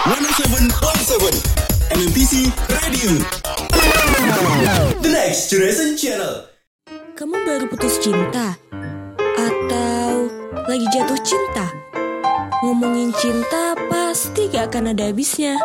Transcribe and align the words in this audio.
107.7 0.00 1.92
MMTC 1.92 2.48
Radio. 2.72 3.20
The 5.04 5.10
Next 5.12 5.52
Generation 5.52 5.92
Channel. 5.92 6.48
Kamu 7.12 7.36
baru 7.44 7.68
putus 7.68 8.00
cinta? 8.00 8.56
Atau 9.36 10.32
lagi 10.64 10.88
jatuh 10.88 11.20
cinta? 11.20 11.68
Ngomongin 12.64 13.12
cinta 13.20 13.76
pasti 13.92 14.48
gak 14.48 14.72
akan 14.72 14.96
ada 14.96 15.12
habisnya. 15.12 15.60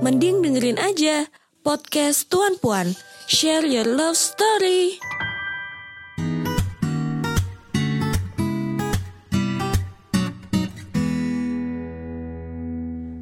Mending 0.00 0.40
dengerin 0.40 0.80
aja 0.80 1.28
podcast 1.60 2.32
Tuan 2.32 2.56
Puan. 2.56 2.96
Share 3.28 3.68
your 3.68 3.84
love 3.84 4.16
story. 4.16 4.96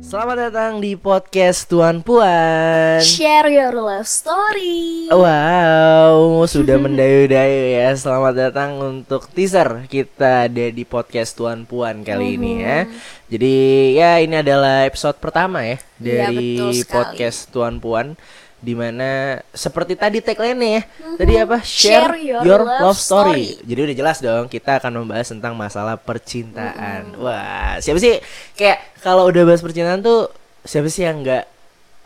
Selamat 0.06 0.38
datang 0.38 0.78
di 0.78 0.94
podcast 0.94 1.66
Tuan 1.66 1.98
Puan. 1.98 3.02
Share 3.02 3.50
your 3.50 3.74
love 3.74 4.06
story. 4.06 5.10
Wow, 5.10 6.46
sudah 6.46 6.78
mendayu-dayu 6.86 7.74
ya. 7.74 7.90
Selamat 7.98 8.38
datang 8.38 8.78
untuk 8.78 9.26
teaser 9.34 9.82
kita 9.90 10.46
ada 10.46 10.66
di 10.70 10.84
podcast 10.86 11.34
Tuan 11.34 11.66
Puan 11.66 12.06
kali 12.06 12.38
ini 12.38 12.62
ya. 12.62 12.86
Jadi 13.26 13.54
ya 13.98 14.22
ini 14.22 14.38
adalah 14.38 14.86
episode 14.86 15.18
pertama 15.18 15.66
ya 15.66 15.82
Iya, 15.98 16.30
dari 16.30 16.70
sekali. 16.70 16.86
podcast 16.86 17.38
Tuan 17.50 17.82
Puan 17.82 18.14
di 18.56 18.72
mana 18.72 19.40
seperti 19.52 19.94
tadi 19.94 20.18
tagline 20.24 20.60
ya. 20.60 20.82
Tadi 21.20 21.32
apa? 21.36 21.58
Share, 21.60 22.12
Share 22.12 22.16
your 22.20 22.42
your, 22.42 22.62
love 22.64 22.92
love 22.92 22.98
story. 22.98 23.56
story. 23.56 23.66
jadi 23.68 23.80
udah 23.90 23.96
jelas 23.96 24.18
dong 24.24 24.44
kita 24.48 24.80
akan 24.80 25.04
membahas 25.04 25.28
tentang 25.32 25.52
masalah 25.56 25.96
percintaan. 26.00 27.16
Wah 27.20 27.76
siapa 27.80 27.98
sih? 28.00 28.20
Kayak 28.56 29.00
kalau 29.04 29.28
udah 29.28 29.42
bahas 29.44 29.60
percintaan 29.60 30.00
tuh 30.00 30.32
siapa 30.64 30.88
sih 30.90 31.04
yang 31.06 31.20
nggak 31.22 31.55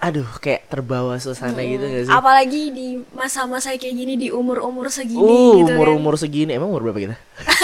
aduh 0.00 0.24
kayak 0.40 0.64
terbawa 0.72 1.20
suasana 1.20 1.60
gitu 1.60 1.84
gak 1.84 2.08
sih 2.08 2.12
Apalagi 2.12 2.72
di 2.72 2.88
masa-masa 3.12 3.76
kayak 3.76 3.92
gini 3.92 4.16
di 4.16 4.28
umur-umur 4.32 4.88
segini 4.88 5.20
Uh, 5.20 5.60
gitu 5.60 5.76
kan. 5.76 5.92
umur 5.92 6.16
segini 6.16 6.56
emang 6.56 6.72
umur 6.72 6.88
berapa 6.88 7.00
kita? 7.04 7.16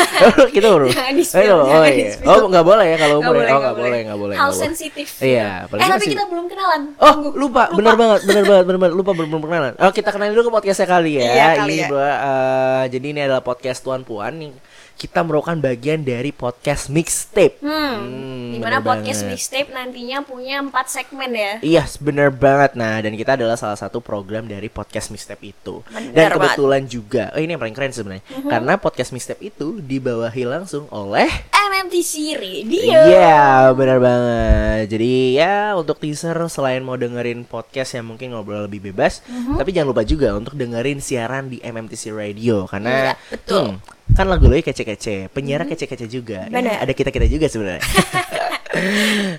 kita 0.56 0.66
umur. 0.68 0.92
Jangan 0.92 1.16
oh, 1.16 1.64
jangan 1.64 1.88
iya. 1.88 1.96
di-spill. 1.96 2.28
oh 2.28 2.40
nggak 2.52 2.66
boleh 2.68 2.86
ya 2.92 2.96
kalau 3.00 3.16
umur 3.24 3.34
ya? 3.34 3.40
boleh, 3.40 3.48
Oh 3.48 3.56
nggak 3.56 3.60
nggak 3.64 3.76
boleh 3.80 3.98
nggak 4.04 4.20
boleh. 4.20 4.36
Hal 4.36 4.50
sensitif. 4.52 5.06
Iya. 5.24 5.64
Eh 5.64 5.88
tapi 5.88 6.04
kita 6.12 6.24
belum 6.28 6.44
kenalan. 6.52 6.80
Oh 7.00 7.08
Tunggu. 7.08 7.28
lupa, 7.40 7.62
bener 7.72 7.94
banget, 7.96 8.20
bener 8.28 8.44
banget, 8.44 8.64
bener 8.68 8.80
banget, 8.84 8.94
lupa 9.00 9.10
belum 9.16 9.28
belum 9.32 9.42
perkenalan. 9.48 9.72
Oh 9.80 9.92
kita 9.96 10.08
kenalin 10.12 10.32
dulu 10.36 10.44
ke 10.44 10.52
podcastnya 10.60 10.88
kali 10.92 11.10
ya. 11.16 11.24
Iya, 11.24 11.48
kali 11.56 11.72
ini 11.72 11.80
ya. 11.80 11.88
bro, 11.88 12.04
eh, 12.04 12.84
jadi 12.92 13.06
ini 13.16 13.20
adalah 13.24 13.42
podcast 13.44 13.80
Tuan 13.80 14.04
Puan 14.04 14.34
yang 14.36 14.52
kita 14.96 15.20
merupakan 15.20 15.54
bagian 15.54 16.00
dari 16.00 16.32
podcast 16.32 16.88
mixtape. 16.88 17.60
Hmm. 17.60 17.94
Hmm, 17.96 18.52
Di 18.52 18.58
mana 18.58 18.80
bener 18.80 18.88
podcast 18.88 19.20
banget. 19.22 19.32
mixtape 19.36 19.68
nantinya 19.70 20.18
punya 20.20 20.56
empat 20.58 20.86
segmen 20.88 21.30
ya. 21.30 21.52
Iya, 21.60 21.84
bener 21.98 22.28
banget. 22.28 22.72
Nah, 22.74 22.96
dan 22.98 23.12
kita 23.12 23.36
adalah 23.36 23.54
salah 23.54 23.76
satu 23.76 24.00
program 24.00 24.44
dari 24.44 24.66
podcast 24.66 25.08
mixtape 25.08 25.44
itu. 25.46 25.84
Bener 25.86 26.12
dan 26.12 26.28
banget. 26.32 26.56
Kebetulan 26.56 26.82
juga, 26.86 27.24
oh 27.30 27.38
ini 27.38 27.52
yang 27.52 27.60
paling 27.60 27.72
keren 27.72 27.92
sebenarnya, 27.92 28.24
karena 28.42 28.72
podcast 28.76 29.12
mixtape 29.12 29.42
itu 29.44 29.78
dibawahi 29.78 30.44
langsung 30.44 30.88
oleh 30.88 31.28
MMTC 31.52 32.12
Radio. 32.34 32.96
Iya, 33.06 33.44
benar 33.72 33.98
banget. 33.98 34.88
Jadi 34.88 35.12
ya 35.34 35.74
untuk 35.74 35.98
teaser 35.98 36.36
selain 36.46 36.80
mau 36.80 36.96
dengerin 36.96 37.44
podcast 37.44 37.92
yang 37.92 38.06
mungkin 38.06 38.32
ngobrol 38.32 38.64
lebih 38.64 38.80
bebas, 38.86 39.20
Mhm. 39.22 39.56
tapi 39.56 39.70
jangan 39.70 39.88
lupa 39.90 40.02
juga 40.02 40.32
untuk 40.32 40.54
dengerin 40.54 40.98
siaran 40.98 41.48
di 41.48 41.60
MMTC 41.60 42.08
Radio 42.10 42.64
karena 42.64 43.12
Iya, 43.12 43.14
betul. 43.28 43.64
Hmm, 43.68 43.95
kan 44.14 44.26
lagu 44.30 44.46
lo 44.46 44.54
kece-kece, 44.54 45.32
penyiar 45.34 45.66
kece-kece 45.66 46.06
juga. 46.06 46.46
Ya, 46.46 46.78
ada 46.78 46.92
kita-kita 46.94 47.26
juga 47.26 47.50
sebenarnya. 47.50 47.82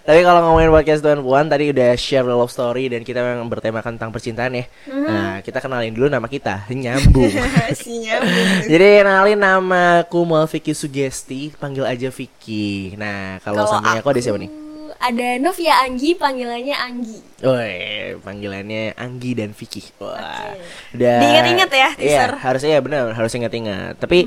Tapi 0.07 0.19
kalau 0.25 0.39
ngomongin 0.49 0.73
podcast 0.73 1.05
Tuan 1.05 1.21
Puan 1.21 1.45
tadi 1.45 1.69
udah 1.69 1.93
share 1.93 2.25
love 2.25 2.49
story 2.49 2.89
dan 2.89 3.05
kita 3.05 3.21
memang 3.21 3.45
bertemakan 3.45 3.95
tentang 3.95 4.09
percintaan 4.09 4.57
ya. 4.57 4.65
Mhm. 4.89 5.05
Nah, 5.05 5.33
kita 5.45 5.61
kenalin 5.61 5.93
dulu 5.93 6.07
nama 6.09 6.25
kita, 6.25 6.65
nyambung. 6.73 7.29
Si 7.77 8.01
nyambung. 8.01 8.65
Jadi 8.65 8.85
kenalin 9.03 9.39
nama 9.39 10.01
aku 10.01 10.25
Mual 10.25 10.49
Vicky 10.49 10.73
Sugesti, 10.73 11.53
panggil 11.53 11.85
aja 11.85 12.09
Vicky. 12.09 12.97
Nah, 12.97 13.37
kalau 13.45 13.67
samping 13.69 13.99
aku 14.01 14.09
ada 14.09 14.21
siapa 14.23 14.41
nih? 14.41 14.51
Ada 14.97 15.37
Novia 15.37 15.77
Anggi, 15.85 16.17
panggilannya 16.17 16.73
Anggi. 16.73 17.17
Woi, 17.45 18.17
panggilannya 18.17 18.97
Anggi 18.97 19.37
dan 19.37 19.53
Vicky. 19.53 19.85
Wah. 20.01 20.17
Oke. 20.17 20.97
Udah. 20.97 21.17
Diinget-inget 21.21 21.69
ya, 21.69 21.77
Iya, 21.77 21.89
teaser. 22.01 22.31
harusnya 22.41 22.71
ya 22.73 22.81
benar, 22.81 23.13
harus 23.13 23.29
ingat-ingat. 23.29 24.01
Tapi 24.01 24.25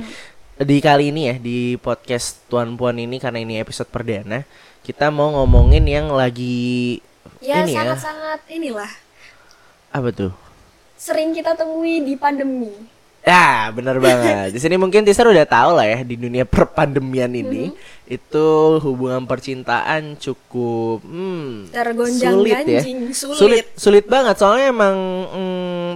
di 0.61 0.77
kali 0.79 1.09
ini 1.09 1.33
ya 1.33 1.37
di 1.41 1.59
podcast 1.77 2.45
Tuan 2.47 2.77
Puan 2.77 3.01
ini 3.01 3.17
karena 3.17 3.41
ini 3.41 3.57
episode 3.57 3.89
perdana, 3.89 4.45
kita 4.85 5.09
mau 5.09 5.33
ngomongin 5.35 5.85
yang 5.89 6.13
lagi 6.13 7.01
Ya 7.41 7.65
ini 7.65 7.73
ya. 7.73 7.85
sangat-sangat 7.89 8.41
inilah 8.49 8.91
Apa 9.91 10.13
tuh? 10.13 10.33
sering 10.95 11.33
kita 11.33 11.57
temui 11.57 12.05
di 12.05 12.13
pandemi. 12.13 12.69
Ya, 13.21 13.73
bener 13.73 13.97
banget. 13.97 14.49
Di 14.57 14.61
sini 14.61 14.77
mungkin 14.77 15.01
teaser 15.01 15.25
udah 15.25 15.45
tahu 15.45 15.73
lah 15.73 15.85
ya 15.85 16.05
di 16.05 16.17
dunia 16.17 16.45
perpandemian 16.45 17.33
ini 17.33 17.73
Mm-hmm. 17.73 18.17
itu 18.17 18.47
hubungan 18.81 19.25
percintaan 19.25 20.17
cukup 20.17 21.01
hmm, 21.01 21.73
Tergonjang 21.73 22.33
sulit 22.37 22.53
ya. 22.53 22.81
ganjing, 22.81 22.99
sulit. 23.13 23.37
sulit 23.41 23.67
sulit 23.77 24.05
banget 24.05 24.37
soalnya 24.37 24.69
emang 24.69 24.97
hmm, 25.33 25.91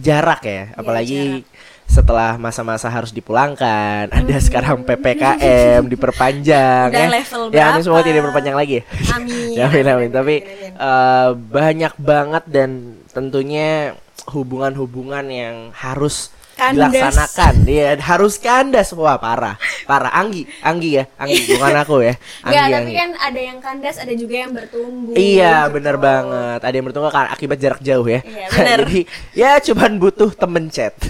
jarak 0.00 0.40
ya, 0.44 0.62
apalagi 0.72 1.44
setelah 1.92 2.40
masa-masa 2.40 2.88
harus 2.88 3.12
dipulangkan, 3.12 4.08
ada 4.16 4.36
sekarang 4.40 4.80
PPKM 4.80 5.84
diperpanjang. 5.84 6.88
Udah 6.88 7.04
ya. 7.04 7.10
level 7.12 7.42
ya, 7.52 7.64
ini 7.76 7.80
semua 7.84 8.00
tidak 8.00 8.24
diperpanjang 8.24 8.56
lagi. 8.56 8.78
Amin. 9.12 9.40
Ya, 9.52 9.68
amin, 9.68 9.84
amin. 9.84 10.10
Tapi 10.10 10.34
Amin, 10.40 10.80
eh, 10.80 11.30
banyak 11.36 11.92
banget 12.00 12.44
dan 12.48 12.96
tentunya 13.12 13.92
hubungan-hubungan 14.32 15.28
yang 15.28 15.56
harus 15.76 16.32
Kandas. 16.62 16.92
dilaksanakan. 16.92 17.54
Iya, 17.64 17.88
harus 17.98 18.34
kandas. 18.36 18.88
Wah, 18.92 19.16
parah. 19.16 19.56
Parah. 19.82 20.12
Anggi, 20.12 20.46
Anggi 20.60 20.90
ya. 20.94 21.04
Anggi 21.16 21.42
bukan 21.50 21.74
aku 21.76 21.94
ya. 22.00 22.14
Anggi, 22.40 22.46
Enggak, 22.46 22.64
tapi 22.64 22.76
Anggi. 22.78 22.94
kan 22.94 23.10
ada 23.18 23.40
yang 23.42 23.58
kandas, 23.58 23.96
ada 23.96 24.12
juga 24.12 24.34
yang 24.38 24.50
bertumbuh. 24.50 25.12
Iya, 25.12 25.54
gitu. 25.60 25.72
bener 25.74 25.96
banget. 25.96 26.60
Ada 26.60 26.74
yang 26.74 26.86
bertunggal 26.86 27.10
kan 27.10 27.26
akibat 27.28 27.58
jarak 27.58 27.80
jauh 27.80 28.06
ya. 28.06 28.20
Iya, 28.22 28.46
bener. 28.48 28.78
Jadi 28.82 29.00
ya 29.32 29.50
cuman 29.60 29.90
butuh 29.96 30.30
temen 30.32 30.68
chat. 30.68 30.94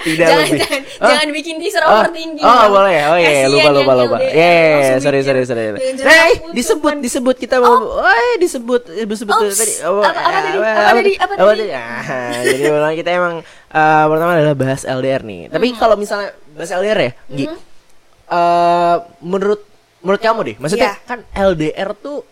Tidak 0.00 0.14
jangan, 0.20 0.44
lebih. 0.44 0.60
jangan, 0.60 0.82
Oh. 0.98 1.06
jangan 1.08 1.28
bikin 1.30 1.54
teaser 1.58 1.80
Oh, 1.80 1.90
overthinking. 1.96 2.42
oh 2.42 2.50
dong. 2.50 2.70
boleh, 2.72 2.96
oh 3.04 3.16
iya, 3.16 3.28
Kasian 3.28 3.50
lupa 3.50 3.70
lupa 3.72 3.92
lupa. 3.94 4.16
LDR, 4.18 4.34
Yeah, 4.34 4.98
sorry 4.98 5.20
sorry 5.20 5.42
sorry. 5.42 5.64
Hey, 5.96 6.30
putus, 6.36 6.54
disebut 6.54 6.92
kan. 6.92 6.98
disebut 7.00 7.36
kita 7.36 7.56
mau, 7.58 7.76
oh 7.98 8.32
disebut 8.36 8.82
disebut 9.00 9.34
Oops, 9.36 9.54
tadi. 9.54 9.74
apa- 9.78 10.10
apa 10.10 10.30
tadi? 10.34 10.58
Apa 10.58 10.92
tadi? 10.92 11.12
Apa 11.16 11.50
tadi? 11.52 11.66
Ah, 11.70 12.02
jadi 12.42 12.62
memang 12.68 12.92
kita 12.94 13.10
emang 13.12 13.34
eh, 13.68 14.04
pertama 14.06 14.30
adalah 14.32 14.54
bahas 14.54 14.82
LDR 14.82 15.22
nih. 15.22 15.48
Tapi 15.48 15.66
Hmm. 15.70 15.78
kalau 15.78 15.94
misalnya 15.94 16.30
bahas 16.52 16.70
LDR 16.70 16.98
ya, 16.98 17.12
Gi, 17.28 17.46
eh, 18.28 18.96
menurut 19.20 19.60
menurut 19.98 20.22
kamu 20.22 20.40
deh, 20.44 20.56
maksudnya 20.56 20.94
Iya. 20.94 21.02
kan 21.04 21.18
LDR 21.34 21.90
tuh 21.92 22.22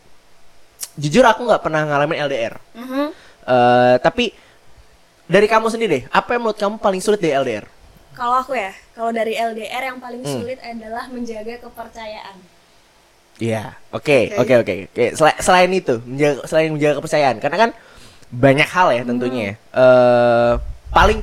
jujur 0.95 1.23
aku 1.23 1.45
nggak 1.45 1.61
pernah 1.61 1.83
ngalamin 1.83 2.19
LDR. 2.23 2.55
Mhm. 2.73 3.05
Eh, 3.47 3.95
tapi 4.01 4.31
dari 5.27 5.47
kamu 5.47 5.67
sendiri 5.67 5.91
deh, 5.91 6.05
apa 6.09 6.33
yang 6.33 6.43
menurut 6.43 6.57
kamu 6.57 6.79
paling 6.79 7.03
sulit 7.03 7.19
dari 7.19 7.35
LDR? 7.35 7.67
Kalau 8.15 8.41
aku 8.41 8.55
ya, 8.55 8.73
kalau 8.95 9.11
dari 9.11 9.35
LDR 9.35 9.83
yang 9.85 9.99
paling 9.99 10.23
Hmm. 10.23 10.35
sulit 10.41 10.57
adalah 10.59 11.05
menjaga 11.07 11.61
kepercayaan. 11.61 12.39
Iya, 13.37 13.77
oke, 13.93 14.33
Oke. 14.41 14.41
oke, 14.41 14.55
oke. 14.65 14.75
Oke, 14.89 15.05
Sel- 15.13 15.41
selain 15.43 15.69
itu, 15.69 16.01
menjaga, 16.01 16.49
selain 16.49 16.73
menjaga 16.73 16.95
kepercayaan, 16.97 17.37
karena 17.37 17.57
kan 17.61 17.71
banyak 18.33 18.65
hal 18.65 18.89
ya 18.91 19.03
tentunya. 19.05 19.43
ya. 19.45 19.55
Eh, 19.77 20.53
paling, 20.97 21.19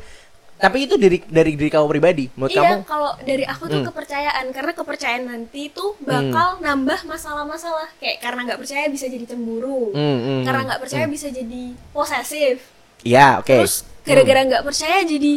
tapi 0.62 0.86
itu 0.86 0.96
dari 1.02 1.18
dari 1.26 1.58
diri 1.58 1.68
kamu 1.68 1.90
pribadi, 1.90 2.30
menurut 2.38 2.54
iya, 2.54 2.62
kamu? 2.62 2.86
kalau 2.86 3.12
dari 3.26 3.44
aku 3.44 3.64
tuh 3.68 3.82
Hmm. 3.82 3.88
kepercayaan 3.90 4.46
karena 4.54 4.72
kepercayaan 4.78 5.24
nanti 5.26 5.74
tuh 5.74 5.98
bakal 6.06 6.62
nambah 6.62 7.04
masalah-masalah. 7.10 7.90
Kayak 7.98 8.22
karena 8.22 8.40
nggak 8.48 8.60
percaya 8.62 8.86
bisa 8.88 9.10
jadi 9.10 9.26
cemburu. 9.26 9.92
Hmm, 9.92 10.18
hmm, 10.22 10.42
karena 10.46 10.62
hmm, 10.62 10.68
nggak 10.70 10.82
percaya 10.86 11.06
bisa 11.10 11.28
jadi 11.34 11.64
posesif. 11.92 12.64
Iya, 13.04 13.42
oke. 13.42 13.50
Terus 13.50 13.84
gara-gara 14.06 14.40
nggak 14.46 14.64
percaya 14.64 15.04
jadi 15.04 15.34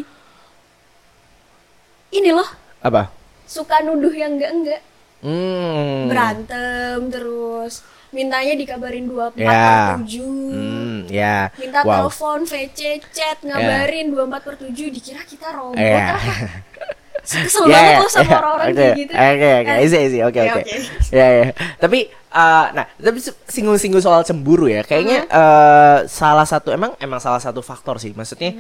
ini 2.15 2.31
loh 2.31 2.47
Apa? 2.83 3.11
suka 3.47 3.83
nuduh 3.83 4.15
yang 4.15 4.39
enggak-enggak. 4.39 4.83
Hmm. 5.27 6.07
Berantem 6.07 7.11
terus 7.11 7.83
mintanya 8.17 8.57
dikabarin 8.57 9.05
24 9.05 9.37
Ya. 9.37 9.53
per 9.53 10.01
7. 10.01 10.25
Hmm, 10.25 10.97
ya. 11.07 11.37
Minta 11.55 11.81
wow. 11.85 12.09
telepon, 12.09 12.41
VC, 12.43 12.81
chat, 13.13 13.39
ngabarin 13.45 14.09
24 14.09 14.41
per 14.41 14.55
7 14.57 14.89
dikira 14.89 15.21
kita 15.23 15.53
robot 15.53 15.77
Iya. 15.77 16.17
apa. 16.17 16.17
Kesel 17.27 17.67
Ya, 17.67 17.75
banget 17.75 17.91
ya, 17.91 17.99
loh 17.99 18.07
sama 18.09 18.23
ya. 18.25 18.37
orang-orang 18.39 18.67
Oke, 18.67 18.79
kayak 18.79 18.97
gitu. 18.97 19.13
Oke, 19.13 19.49
oke, 19.51 19.67
Eh, 19.69 19.83
easy, 19.83 19.97
easy, 19.99 20.19
oke, 20.23 20.39
ya, 20.39 20.45
oke. 20.47 20.63
oke. 20.63 20.75
Ya, 21.11 21.27
ya. 21.29 21.47
Tapi, 21.77 21.99
eh, 22.09 22.67
nah, 22.71 22.87
tapi 22.97 23.19
singgung-singgung 23.45 23.99
soal 23.99 24.23
cemburu 24.23 24.67
ya, 24.67 24.81
kayaknya 24.81 25.27
Uh-huh. 25.27 25.43
eh, 25.43 25.99
salah 26.07 26.47
satu 26.47 26.71
emang 26.71 26.95
emang 26.97 27.19
salah 27.19 27.43
satu 27.43 27.61
faktor 27.61 27.99
sih, 27.99 28.15
maksudnya 28.15 28.55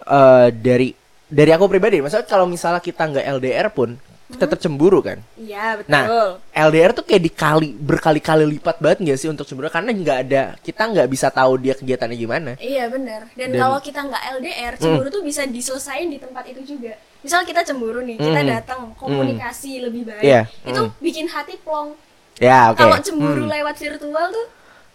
eh, 0.00 0.46
dari 0.50 0.96
dari 1.28 1.50
aku 1.52 1.68
pribadi, 1.68 2.00
maksudnya 2.00 2.24
kalau 2.24 2.48
misalnya 2.48 2.80
kita 2.80 3.04
nggak 3.04 3.28
LDR 3.28 3.68
pun, 3.68 4.00
tetap 4.28 4.60
cemburu 4.60 5.00
kan 5.00 5.24
Iya, 5.40 5.80
betul. 5.80 5.88
Nah, 5.88 6.04
LDR 6.52 6.92
tuh 6.92 7.00
kayak 7.00 7.22
dikali 7.24 7.72
berkali-kali 7.72 8.44
lipat 8.44 8.76
banget 8.76 8.98
gak 9.08 9.18
sih 9.18 9.28
untuk 9.32 9.48
cemburu 9.48 9.72
karena 9.72 9.88
nggak 9.88 10.18
ada 10.28 10.42
kita 10.60 10.84
nggak 10.84 11.08
bisa 11.08 11.32
tahu 11.32 11.56
dia 11.56 11.72
kegiatannya 11.72 12.16
gimana. 12.16 12.50
Iya 12.60 12.92
benar. 12.92 13.32
Dan, 13.32 13.56
Dan- 13.56 13.60
kalau 13.64 13.78
kita 13.80 14.04
nggak 14.04 14.22
LDR, 14.36 14.72
cemburu 14.76 15.08
tuh 15.08 15.24
bisa 15.24 15.48
diselesain 15.48 16.12
di 16.12 16.20
tempat 16.20 16.44
itu 16.44 16.76
juga. 16.76 16.92
Misal 17.24 17.48
kita 17.48 17.64
cemburu 17.64 18.04
nih, 18.04 18.20
kita 18.20 18.40
Mm. 18.44 18.48
datang 18.52 18.80
komunikasi 18.94 19.80
lebih 19.80 20.06
baik, 20.06 20.22
Iya, 20.22 20.44
itu 20.44 20.82
mm. 20.86 20.92
bikin 21.00 21.26
hati 21.26 21.56
plong. 21.58 21.96
Ya, 22.38 22.70
oke. 22.70 22.78
Kalau 22.78 22.94
cemburu 23.02 23.42
Hmm. 23.42 23.50
lewat 23.50 23.74
virtual 23.74 24.26
tuh 24.30 24.46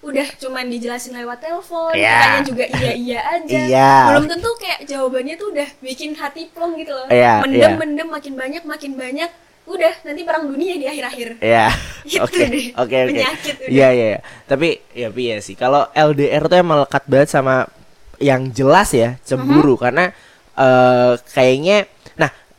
udah 0.04 0.28
cuman 0.36 0.68
dijelasin 0.68 1.16
lewat 1.16 1.40
telepon, 1.40 1.96
Iya. 1.96 2.12
kitanya 2.12 2.42
juga 2.44 2.66
iya 2.76 2.92
iya 2.94 3.20
aja. 3.40 3.60
Iya. 3.64 3.94
Belum 4.12 4.26
tentu 4.28 4.50
kayak 4.60 4.80
jawabannya 4.84 5.36
tuh 5.40 5.48
udah 5.56 5.70
bikin 5.80 6.12
hati 6.20 6.52
plong 6.52 6.76
gitu 6.76 6.92
loh. 6.92 7.08
Iya, 7.08 7.40
mendem 7.40 7.72
iya. 7.72 7.80
mendem 7.80 8.08
makin 8.12 8.34
banyak 8.36 8.64
makin 8.68 8.94
banyak. 9.00 9.32
Udah 9.64 9.96
nanti 10.04 10.28
perang 10.28 10.44
dunia 10.52 10.76
di 10.76 10.84
akhir-akhir. 10.92 11.40
Ya, 11.40 11.72
Gitu 12.04 12.20
oke, 12.20 12.44
oke, 12.76 12.84
oke. 12.84 12.98
penyakit. 13.16 13.56
Iya, 13.72 13.88
iya, 13.96 14.06
iya. 14.12 14.20
Tapi 14.44 14.84
ya, 14.92 15.08
tapi 15.08 15.22
ya 15.32 15.38
sih. 15.40 15.56
Kalau 15.56 15.88
LDR 15.96 16.52
tuh 16.52 16.60
emang 16.60 16.84
lekat 16.84 17.04
banget 17.08 17.30
sama 17.32 17.72
yang 18.20 18.52
jelas 18.52 18.92
ya 18.92 19.16
cemburu 19.24 19.80
karena 19.80 20.12
eh 20.54 21.16
kayaknya, 21.32 21.88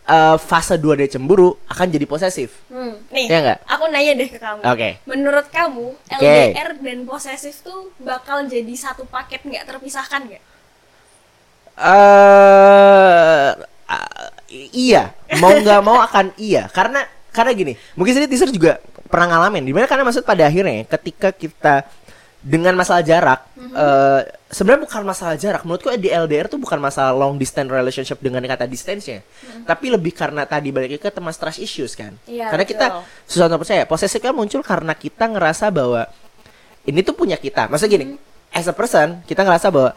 eh, 0.04 0.36
fase 0.36 0.76
2 0.76 0.94
dari 0.94 1.08
cemburu 1.08 1.56
akan 1.66 1.86
jadi 1.88 2.04
posesif. 2.04 2.60
Hmm. 2.68 3.00
Nih, 3.08 3.26
Iya 3.26 3.38
nggak? 3.40 3.58
aku 3.64 3.84
nanya 3.88 4.12
deh 4.14 4.28
ke 4.28 4.38
kamu. 4.38 4.60
Oke. 4.62 4.90
Menurut 5.04 5.46
kamu, 5.48 5.86
Oke. 5.96 6.22
LDR 6.52 6.70
dan 6.78 6.98
posesif 7.04 7.60
tuh 7.60 7.92
bakal 7.98 8.44
jadi 8.44 8.74
satu 8.74 9.04
paket 9.04 9.40
nggak 9.42 9.64
terpisahkan 9.64 10.28
nggak? 10.28 10.42
eh 11.74 13.50
ah, 13.90 14.30
iya, 14.70 15.10
mau 15.42 15.50
nggak 15.50 15.80
mau 15.82 15.98
akan 15.98 16.30
iya 16.38 16.70
karena 16.70 17.02
karena 17.34 17.50
gini, 17.50 17.72
mungkin 17.98 18.14
sini 18.14 18.30
teaser 18.30 18.54
juga 18.54 18.78
pernah 19.10 19.26
ngalamin 19.34 19.66
di 19.66 19.74
mana 19.74 19.90
karena 19.90 20.06
maksud 20.06 20.22
pada 20.22 20.46
akhirnya 20.46 20.86
ketika 20.86 21.34
kita 21.34 21.82
dengan 22.44 22.76
masalah 22.76 23.00
jarak 23.00 23.40
eh 23.56 24.20
sebenarnya 24.52 24.84
bukan 24.86 25.02
masalah 25.02 25.34
jarak. 25.34 25.64
Menurutku 25.64 25.88
di 25.96 26.12
LDR 26.12 26.46
tuh 26.46 26.60
bukan 26.60 26.76
masalah 26.78 27.10
long 27.10 27.34
distance 27.34 27.66
relationship 27.66 28.20
dengan 28.20 28.44
kata 28.44 28.68
distance-nya. 28.68 29.24
Tapi 29.64 29.90
lebih 29.90 30.12
karena 30.12 30.44
tadi 30.44 30.68
balik 30.70 31.00
ke 31.00 31.10
teman 31.10 31.32
trust 31.32 31.58
issues 31.58 31.96
kan? 31.96 32.14
Iya, 32.28 32.52
karena 32.52 32.62
kita 32.62 32.86
susah 33.26 33.48
untuk 33.48 33.64
percaya 33.64 33.82
posesif 33.82 34.20
kan 34.20 34.30
muncul 34.30 34.60
karena 34.60 34.92
kita 34.94 35.26
ngerasa 35.26 35.72
bahwa 35.72 36.06
ini 36.84 37.00
tuh 37.00 37.16
punya 37.16 37.34
kita. 37.34 37.66
Maksudnya 37.66 37.96
gini 37.98 38.06
as 38.52 38.68
a 38.68 38.76
person 38.76 39.24
kita 39.24 39.42
ngerasa 39.42 39.72
bahwa 39.72 39.90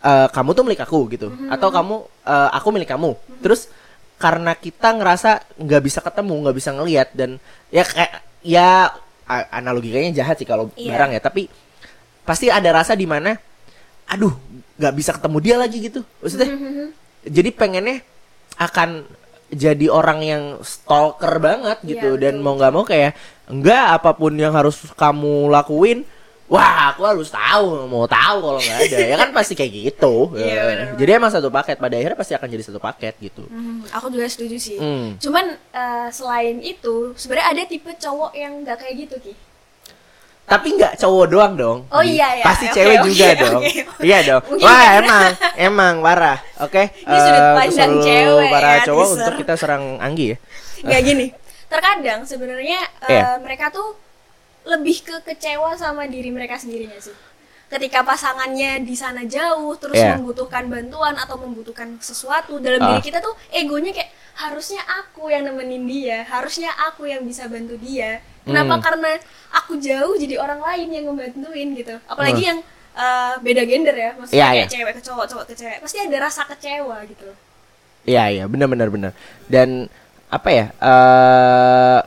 eh, 0.00 0.28
kamu 0.32 0.50
tuh 0.56 0.64
milik 0.66 0.80
aku 0.82 0.98
gitu. 1.12 1.28
Atau 1.46 1.68
kamu 1.70 1.94
eh, 2.24 2.50
aku 2.50 2.68
milik 2.74 2.90
kamu. 2.90 3.14
Terus 3.44 3.68
karena 4.16 4.56
kita 4.56 4.90
ngerasa 4.90 5.30
nggak 5.60 5.82
bisa 5.84 6.00
ketemu 6.00 6.34
nggak 6.48 6.56
bisa 6.56 6.70
ngelihat 6.72 7.08
dan 7.12 7.36
ya 7.68 7.84
kayak 7.84 8.12
ya 8.40 8.90
a- 9.26 9.48
analogikanya 9.52 10.10
jahat 10.14 10.38
sih 10.40 10.48
kalau 10.48 10.70
Iya. 10.74 10.96
barang 10.96 11.10
ya 11.14 11.20
tapi 11.20 11.42
pasti 12.24 12.48
ada 12.48 12.72
rasa 12.72 12.92
di 12.92 13.04
mana 13.04 13.36
aduh 14.04 14.32
nggak 14.74 14.94
bisa 14.94 15.10
ketemu 15.12 15.38
dia 15.38 15.56
lagi 15.56 15.78
gitu 15.80 16.00
maksudnya 16.18 16.50
jadi 17.22 17.50
pengennya 17.50 18.04
akan 18.56 19.04
jadi 19.48 19.86
orang 19.86 20.20
yang 20.20 20.42
stalker 20.60 21.38
banget 21.38 21.78
gitu 21.84 22.16
Iya, 22.16 22.20
dan 22.20 22.34
betul. 22.34 22.42
mau 22.42 22.54
nggak 22.54 22.72
mau 22.72 22.82
kayak 22.82 23.12
enggak 23.46 23.84
apa 23.94 24.10
pun 24.12 24.32
yang 24.32 24.50
harus 24.50 24.82
kamu 24.92 25.46
lakuin 25.48 26.02
wah 26.44 26.90
aku 26.90 27.02
harus 27.02 27.30
tahu 27.30 27.86
mau 27.86 28.04
tahu 28.04 28.36
kalau 28.42 28.60
nggak 28.60 28.78
ada 28.82 28.98
ya 29.12 29.16
kan 29.16 29.30
pasti 29.30 29.54
kayak 29.54 29.72
gitu 29.72 30.34
Iya, 30.34 30.44
Ya. 30.44 30.62
benar, 30.66 30.86
jadi 30.96 31.10
emang 31.16 31.30
satu 31.30 31.48
paket 31.48 31.76
pada 31.78 31.94
akhirnya 31.94 32.18
pasti 32.18 32.32
akan 32.32 32.48
jadi 32.50 32.64
satu 32.64 32.78
paket 32.78 33.14
gitu 33.16 33.42
Hmm, 33.46 33.80
aku 33.88 34.06
juga 34.10 34.26
setuju 34.26 34.56
sih. 34.58 34.76
Hmm. 34.76 35.16
Cuman 35.16 35.44
eh, 35.54 36.08
selain 36.10 36.60
itu, 36.60 37.14
sebenarnya 37.14 37.48
ada 37.48 37.62
tipe 37.64 37.88
cowok 37.90 38.32
yang 38.34 38.60
nggak 38.60 38.76
kayak 38.76 38.94
gitu 38.98 39.14
ki. 39.22 39.32
Tapi 40.44 40.76
nggak 40.76 41.00
cowok 41.00 41.26
doang 41.26 41.54
dong 41.54 41.78
Oh 41.88 42.04
iya, 42.04 42.36
iya. 42.36 42.44
pasti 42.44 42.68
Oke, 42.68 42.76
cewek 42.76 42.96
oke, 43.00 43.06
juga 43.08 43.26
oke, 43.26 43.40
dong 43.40 43.62
oke. 43.64 44.04
iya 44.04 44.18
dong 44.20 44.42
Mungkin 44.44 44.64
wah 44.64 44.88
emang 44.94 45.24
emang 45.56 45.94
parah 46.00 46.38
oke 46.60 46.82
Ini 47.08 47.16
sudut 47.18 47.40
eh, 47.40 47.54
pandang 47.54 47.72
seluruh 47.72 48.04
cewek 48.04 48.48
para 48.50 48.68
ya, 48.68 48.78
cowok 48.84 49.04
teaser. 49.04 49.16
untuk 49.16 49.34
kita 49.40 49.54
serang 49.56 49.84
Anggi 49.98 50.26
ya 50.30 50.36
Nggak 50.84 51.00
gini. 51.08 51.26
Terkadang 51.64 52.20
sebenarnya 52.22 52.80
eh, 53.02 53.12
Iya. 53.14 53.40
mereka 53.40 53.72
tuh 53.72 53.96
lebih 54.64 54.96
ke 55.00 55.16
kecewa 55.22 55.72
sama 55.74 56.04
diri 56.04 56.28
mereka 56.28 56.54
sendiri 56.54 56.86
nggak 56.86 57.02
sih? 57.02 57.16
Ketika 57.64 58.04
pasangannya 58.04 58.80
di 58.80 58.92
sana 58.92 59.24
jauh, 59.24 59.72
terus 59.74 59.96
Iya. 59.96 60.14
membutuhkan 60.14 60.68
bantuan 60.68 61.16
atau 61.16 61.34
membutuhkan 61.34 61.96
sesuatu 61.98 62.60
dalam 62.60 62.78
Ah. 62.78 62.86
diri 62.92 63.00
kita 63.02 63.18
tuh 63.18 63.32
egonya 63.50 63.90
kayak 63.90 64.12
harusnya 64.36 64.78
aku 64.84 65.26
yang 65.28 65.48
nemenin 65.48 65.84
dia, 65.84 66.22
harusnya 66.24 66.68
aku 66.86 67.04
yang 67.04 67.24
bisa 67.24 67.48
bantu 67.48 67.74
dia. 67.76 68.20
Kenapa? 68.44 68.76
Hmm. 68.76 68.82
Karena 68.84 69.10
aku 69.50 69.72
jauh 69.80 70.14
jadi 70.14 70.36
orang 70.36 70.60
lain 70.60 70.88
yang 70.92 71.04
ngebantuin 71.08 71.68
gitu. 71.74 71.94
Apalagi 72.04 72.40
Hmm. 72.44 72.50
yang 72.54 72.58
eh, 72.94 73.34
beda 73.42 73.62
gender 73.66 73.96
ya, 73.96 74.10
maksudnya 74.14 74.38
Iya, 74.38 74.46
kayak 74.46 74.60
iya. 74.62 74.70
cewek 74.70 74.92
ke 74.94 75.02
cowok, 75.02 75.26
cowok 75.26 75.44
ke 75.50 75.54
cewek, 75.58 75.78
pasti 75.82 75.98
ada 75.98 76.16
rasa 76.22 76.42
kecewa 76.46 76.96
gitu. 77.10 77.26
Iya 78.04 78.24
iya 78.28 78.44
benar 78.44 78.68
benar 78.68 78.88
benar 78.92 79.12
dan 79.48 79.88
apa 80.28 80.48
ya 80.52 80.66
eh 80.76 82.00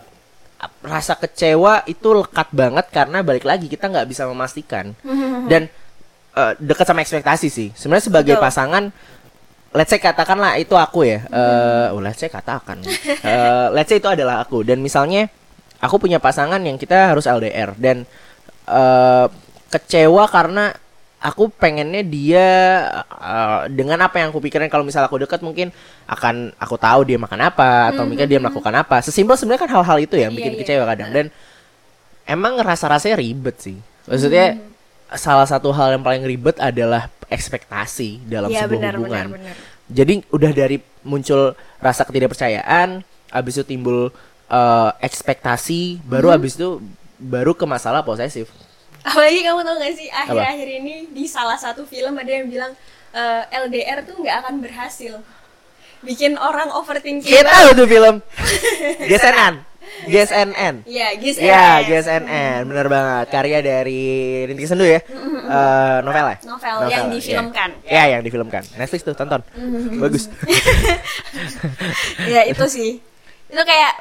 rasa 0.86 1.13
kecewa 1.18 1.81
itu 1.86 2.07
lekat 2.13 2.50
banget 2.54 2.86
karena 2.89 3.25
balik 3.25 3.45
lagi 3.45 3.66
kita 3.66 3.89
nggak 3.89 4.06
bisa 4.06 4.30
memastikan 4.30 4.94
dan 5.51 5.66
eh, 6.34 6.54
dekat 6.62 6.86
sama 6.86 7.01
ekspektasi 7.01 7.48
sih 7.50 7.69
sebenarnya 7.74 8.13
sebagai 8.13 8.36
Betul. 8.38 8.45
pasangan 8.45 8.84
let's 9.74 9.89
say 9.89 9.98
katakanlah 9.98 10.56
itu 10.56 10.74
aku 10.78 11.01
ya 11.06 11.25
eh 11.34 11.88
oh, 11.92 12.00
let's 12.00 12.22
say 12.22 12.30
katakan 12.30 12.78
Eh, 13.25 13.68
let's 13.74 13.89
say 13.89 13.98
itu 13.98 14.06
adalah 14.07 14.45
aku 14.45 14.62
dan 14.62 14.78
misalnya 14.80 15.34
aku 15.77 15.95
punya 15.97 16.18
pasangan 16.18 16.59
yang 16.59 16.75
kita 16.75 17.13
harus 17.13 17.25
LDR 17.25 17.74
dan 17.77 18.03
eh 18.68 19.27
kecewa 19.68 20.24
karena 20.31 20.71
aku 21.18 21.50
pengennya 21.51 22.03
dia 22.07 22.47
eh, 23.03 23.62
dengan 23.74 24.00
apa 24.06 24.21
yang 24.21 24.31
aku 24.31 24.39
pikirin. 24.39 24.69
Kalau 24.71 24.88
misal 24.88 25.03
aku 25.03 25.19
dekat 25.19 25.44
mungkin 25.44 25.74
akan 26.07 26.56
aku 26.56 26.75
tahu 26.79 27.03
dia 27.03 27.18
makan 27.19 27.41
apa 27.51 27.91
atau 27.91 28.07
mungkin 28.07 28.27
dia 28.27 28.39
melakukan 28.39 28.71
apa. 28.75 29.03
Sesimpel 29.03 29.35
sebenarnya 29.35 29.68
kan 29.68 29.71
hal-hal 29.75 29.97
itu 30.00 30.15
yang 30.15 30.31
Iya, 30.31 30.38
bikin 30.39 30.53
iya. 30.56 30.59
kecewa 30.63 30.85
kadang. 30.88 31.09
Dan 31.12 31.25
emang 32.24 32.56
rasa-rasanya 32.62 33.18
ribet 33.19 33.56
sih. 33.59 33.77
Maksudnya 34.07 34.56
salah 35.15 35.47
satu 35.47 35.71
hal 35.71 35.95
yang 36.00 36.03
paling 36.03 36.24
ribet 36.24 36.56
adalah 36.59 37.07
ekspektasi 37.27 38.24
dalam 38.27 38.47
Iya, 38.51 38.68
sebuah 38.68 38.71
benar, 38.75 38.94
hubungan. 39.00 39.25
benar, 39.31 39.39
benar. 39.39 39.56
jadi 39.88 40.13
udah 40.31 40.51
dari 40.51 40.77
muncul 41.03 41.56
rasa 41.79 42.03
ketidakpercayaan 42.03 43.03
habis 43.31 43.56
itu 43.56 43.63
timbul 43.68 44.12
eh, 44.47 44.89
ekspektasi 44.99 46.01
baru 46.03 46.31
habis 46.31 46.55
itu 46.55 46.79
baru 47.17 47.51
ke 47.51 47.65
masalah 47.65 48.01
posesif 48.01 48.47
Apalagi 49.01 49.39
kamu 49.39 49.63
tau 49.63 49.79
gak 49.79 49.94
sih 49.95 50.11
akhir-akhir 50.11 50.67
ini 50.79 50.95
di 51.07 51.24
salah 51.24 51.55
satu 51.55 51.83
film 51.83 52.12
ada 52.13 52.27
yang 52.27 52.48
bilang 52.48 52.75
eh, 53.12 53.43
LDR 53.55 54.03
tuh 54.03 54.19
nggak 54.19 54.36
akan 54.43 54.60
berhasil, 54.60 55.24
bikin 56.00 56.36
orang 56.36 56.67
overthinking. 56.69 57.24
kita 57.24 57.48
tahu 57.48 57.69
tuh 57.74 57.88
film 57.88 58.15
GSNN 59.10 59.63
GSNN 60.05 60.83
Iya, 60.83 61.15
Gis 61.15 61.39
Ya. 61.39 61.79
GSNN, 61.79 62.67
bener 62.67 62.91
banget. 62.91 63.31
Karya 63.31 63.63
dari 63.63 64.03
Rintik 64.43 64.67
Sendu 64.67 64.83
ya, 64.83 65.00
Eh, 65.00 65.98
novel 66.03 66.25
ya. 66.27 66.38
Novel, 66.43 66.75
yang 66.91 67.07
difilmkan. 67.07 67.69
Ya, 67.88 68.03
yang 68.12 68.19
difilmkan. 68.19 68.67
Netflix 68.75 69.07
tuh, 69.07 69.15
tonton. 69.15 69.39
Bagus. 69.95 70.27
ya 72.27 72.43
itu 72.43 72.65
sih, 72.67 73.00
itu 73.48 73.62
kayak 73.63 73.93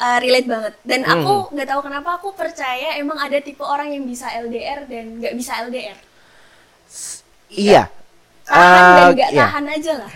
eh, 0.00 0.18
relate 0.18 0.48
banget. 0.48 0.74
Dan 0.82 1.00
Hmm. 1.04 1.12
aku 1.20 1.32
nggak 1.54 1.68
tahu 1.68 1.80
kenapa 1.84 2.10
aku 2.16 2.28
percaya 2.32 2.96
emang 2.96 3.18
ada 3.20 3.38
tipe 3.40 3.60
orang 3.62 3.92
yang 3.92 4.04
bisa 4.08 4.26
LDR 4.32 4.88
dan 4.88 5.20
nggak 5.20 5.34
bisa 5.36 5.52
LDR. 5.60 5.98
iya. 7.50 7.82
Tahan 8.46 8.84
dan 8.96 9.06
Eh, 9.06 9.14
nggak 9.14 9.30
iya. 9.30 9.40
tahan 9.46 9.64
aja 9.70 9.92
lah. 10.00 10.12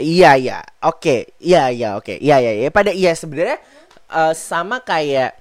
Iya 0.00 0.30
iya, 0.40 0.58
oke, 0.80 1.16
iya 1.38 1.68
iya 1.68 1.88
oke, 1.94 2.16
iya 2.16 2.36
iya 2.40 2.52
iya. 2.56 2.68
Pada 2.72 2.88
iya 2.90 3.12
sebenarnya 3.12 3.60
eh, 4.10 4.34
sama 4.34 4.80
kayak 4.80 5.36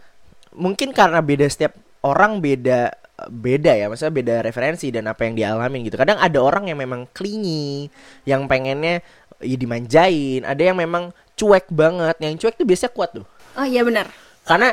mungkin 0.53 0.91
karena 0.91 1.19
beda 1.23 1.47
setiap 1.47 1.73
orang 2.03 2.43
beda 2.43 2.91
beda 3.27 3.75
ya, 3.75 3.87
maksudnya 3.91 4.15
beda 4.15 4.35
referensi 4.43 4.87
dan 4.91 5.07
apa 5.07 5.27
yang 5.27 5.35
dialamin 5.35 5.83
gitu. 5.87 5.95
Kadang 5.99 6.19
ada 6.19 6.39
orang 6.39 6.67
yang 6.71 6.79
memang 6.79 7.07
clingy, 7.11 7.87
yang 8.23 8.47
pengennya 8.47 9.03
ya 9.39 9.55
dimanjain, 9.55 10.43
ada 10.43 10.59
yang 10.63 10.75
memang 10.79 11.11
cuek 11.35 11.67
banget. 11.71 12.15
Yang 12.19 12.35
cuek 12.43 12.55
tuh 12.59 12.67
biasanya 12.67 12.91
kuat 12.95 13.09
tuh, 13.15 13.25
Oh 13.59 13.67
iya 13.67 13.83
benar. 13.83 14.07
karena 14.41 14.71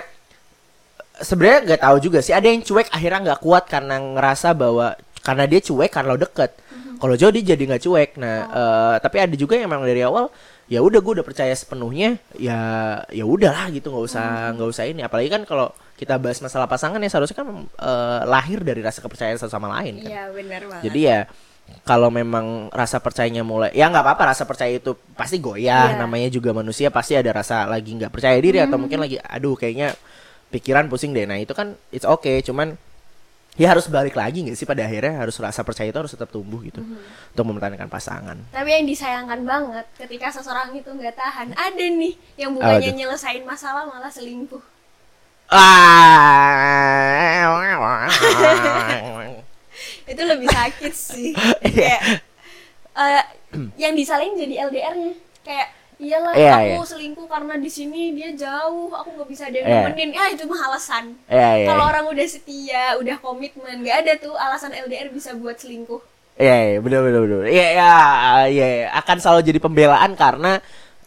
sebenarnya 1.19 1.59
nggak 1.67 1.83
tahu 1.83 1.97
juga 1.99 2.19
sih. 2.21 2.33
Ada 2.33 2.47
yang 2.49 2.63
cuek 2.63 2.89
akhirnya 2.93 3.21
nggak 3.33 3.41
kuat 3.43 3.65
karena 3.67 3.97
ngerasa 3.99 4.53
bahwa 4.53 4.95
karena 5.21 5.45
dia 5.45 5.61
cuek 5.61 5.91
karena 5.91 6.15
lo 6.15 6.21
deket. 6.21 6.51
Kalau 6.97 7.13
jauh 7.13 7.29
dia 7.29 7.53
jadi 7.53 7.63
nggak 7.67 7.83
cuek. 7.83 8.11
Nah, 8.17 8.37
eh, 8.49 8.95
tapi 9.05 9.17
ada 9.21 9.35
juga 9.37 9.59
yang 9.59 9.69
memang 9.69 9.85
dari 9.85 10.01
awal 10.01 10.33
ya 10.67 10.83
udah 10.83 10.99
gue 10.99 11.13
udah 11.23 11.27
percaya 11.27 11.55
sepenuhnya 11.55 12.19
ya 12.35 12.59
ya 13.15 13.23
udahlah 13.23 13.71
gitu 13.71 13.87
nggak 13.87 14.03
usah 14.03 14.51
nggak 14.51 14.67
usah 14.67 14.83
ini 14.91 14.99
apalagi 14.99 15.31
kan 15.31 15.47
kalau 15.47 15.71
kita 15.95 16.19
bahas 16.19 16.43
masalah 16.43 16.67
pasangan 16.67 16.99
ya 16.99 17.07
seharusnya 17.07 17.39
kan 17.39 17.47
eh, 17.71 18.21
lahir 18.27 18.67
dari 18.67 18.83
rasa 18.83 18.99
kepercayaan 18.99 19.39
satu 19.39 19.47
sama 19.55 19.71
lain 19.79 20.03
kan 20.03 20.11
Iya 20.11 20.23
benar 20.35 20.61
banget. 20.67 20.83
jadi 20.91 21.01
ya 21.07 21.19
kalau 21.83 22.09
memang 22.09 22.67
rasa 22.71 22.99
percayanya 22.99 23.43
mulai 23.43 23.69
ya 23.71 23.87
nggak 23.87 24.03
apa-apa 24.03 24.31
rasa 24.31 24.43
percaya 24.43 24.73
itu 24.73 24.95
pasti 25.13 25.39
goyah 25.39 25.93
Iya. 25.93 25.99
namanya 25.99 26.27
juga 26.29 26.51
manusia 26.51 26.89
pasti 26.89 27.13
ada 27.13 27.29
rasa 27.31 27.63
lagi 27.65 27.93
nggak 27.93 28.11
percaya 28.11 28.35
diri 28.37 28.59
atau 28.59 28.77
mungkin 28.77 28.99
lagi 28.99 29.17
aduh 29.19 29.55
kayaknya 29.55 29.93
pikiran 30.49 30.87
pusing 30.87 31.11
deh 31.11 31.23
nah 31.23 31.35
itu 31.35 31.51
kan 31.51 31.75
it's 31.91 32.03
okay 32.03 32.41
cuman 32.41 32.75
ya 33.55 33.69
harus 33.69 33.87
balik 33.87 34.13
lagi 34.13 34.43
nggak 34.43 34.55
sih 34.55 34.63
pada 34.63 34.83
akhirnya 34.83 35.17
harus 35.17 35.33
rasa 35.37 35.63
percaya 35.63 35.87
itu 35.87 35.97
harus 35.97 36.11
tetap 36.11 36.29
tumbuh 36.29 36.59
gitu 36.61 36.81
untuk 37.33 37.45
mempertahankan 37.45 37.89
pasangan 37.89 38.37
Tapi 38.51 38.69
yang 38.69 38.85
disayangkan 38.85 39.39
banget 39.43 39.85
ketika 39.97 40.31
seseorang 40.31 40.71
itu 40.73 40.87
nggak 40.87 41.15
tahan, 41.15 41.51
ada 41.53 41.83
nih 41.83 42.13
yang 42.37 42.53
bukannya 42.53 42.85
tuh? 42.85 42.95
nyelesain 42.95 43.43
masalah 43.43 43.83
malah 43.87 44.09
selingkuh. 44.09 44.61
ah 45.49 47.49
Itu 50.07 50.23
lebih 50.23 50.49
sakit 50.49 50.93
sih. 50.95 51.31
Kayak 51.67 52.23
eh, 52.97 53.23
yang 53.77 53.93
disalahin 53.93 54.39
jadi 54.39 54.71
LDR-nya. 54.71 55.13
Kayak 55.43 55.69
iyalah 55.97 56.33
Iya, 56.37 56.53
aku 56.53 56.83
iya. 56.85 56.91
selingkuh 56.93 57.27
karena 57.27 57.55
di 57.57 57.71
sini 57.73 58.13
dia 58.13 58.29
jauh, 58.37 58.93
aku 58.93 59.17
nggak 59.17 59.29
bisa 59.33 59.43
ada 59.49 59.57
yang 59.61 59.69
Iya. 59.69 59.81
nemenin. 59.91 60.11
Ya 60.13 60.25
itu 60.31 60.45
mah 60.45 60.61
alasan. 60.69 61.05
Iya, 61.27 61.51
iya, 61.63 61.67
Kalau 61.69 61.85
iya. 61.85 61.91
orang 61.91 62.05
udah 62.13 62.27
setia, 62.29 62.85
udah 63.01 63.17
komitmen, 63.19 63.83
nggak 63.83 63.97
ada 64.05 64.13
tuh 64.21 64.35
alasan 64.37 64.77
LDR 64.77 65.09
bisa 65.11 65.33
buat 65.35 65.57
selingkuh. 65.57 66.01
Iya, 66.37 66.77
iya, 66.77 66.79
bener 66.85 67.01
bener 67.01 67.21
bener. 67.25 67.41
Iya, 67.49 67.67
iya, 67.73 67.93
iya, 68.53 68.67
iya. 68.69 68.87
akan 68.93 69.17
selalu 69.19 69.41
jadi 69.43 69.59
pembelaan 69.59 70.13
karena 70.15 70.61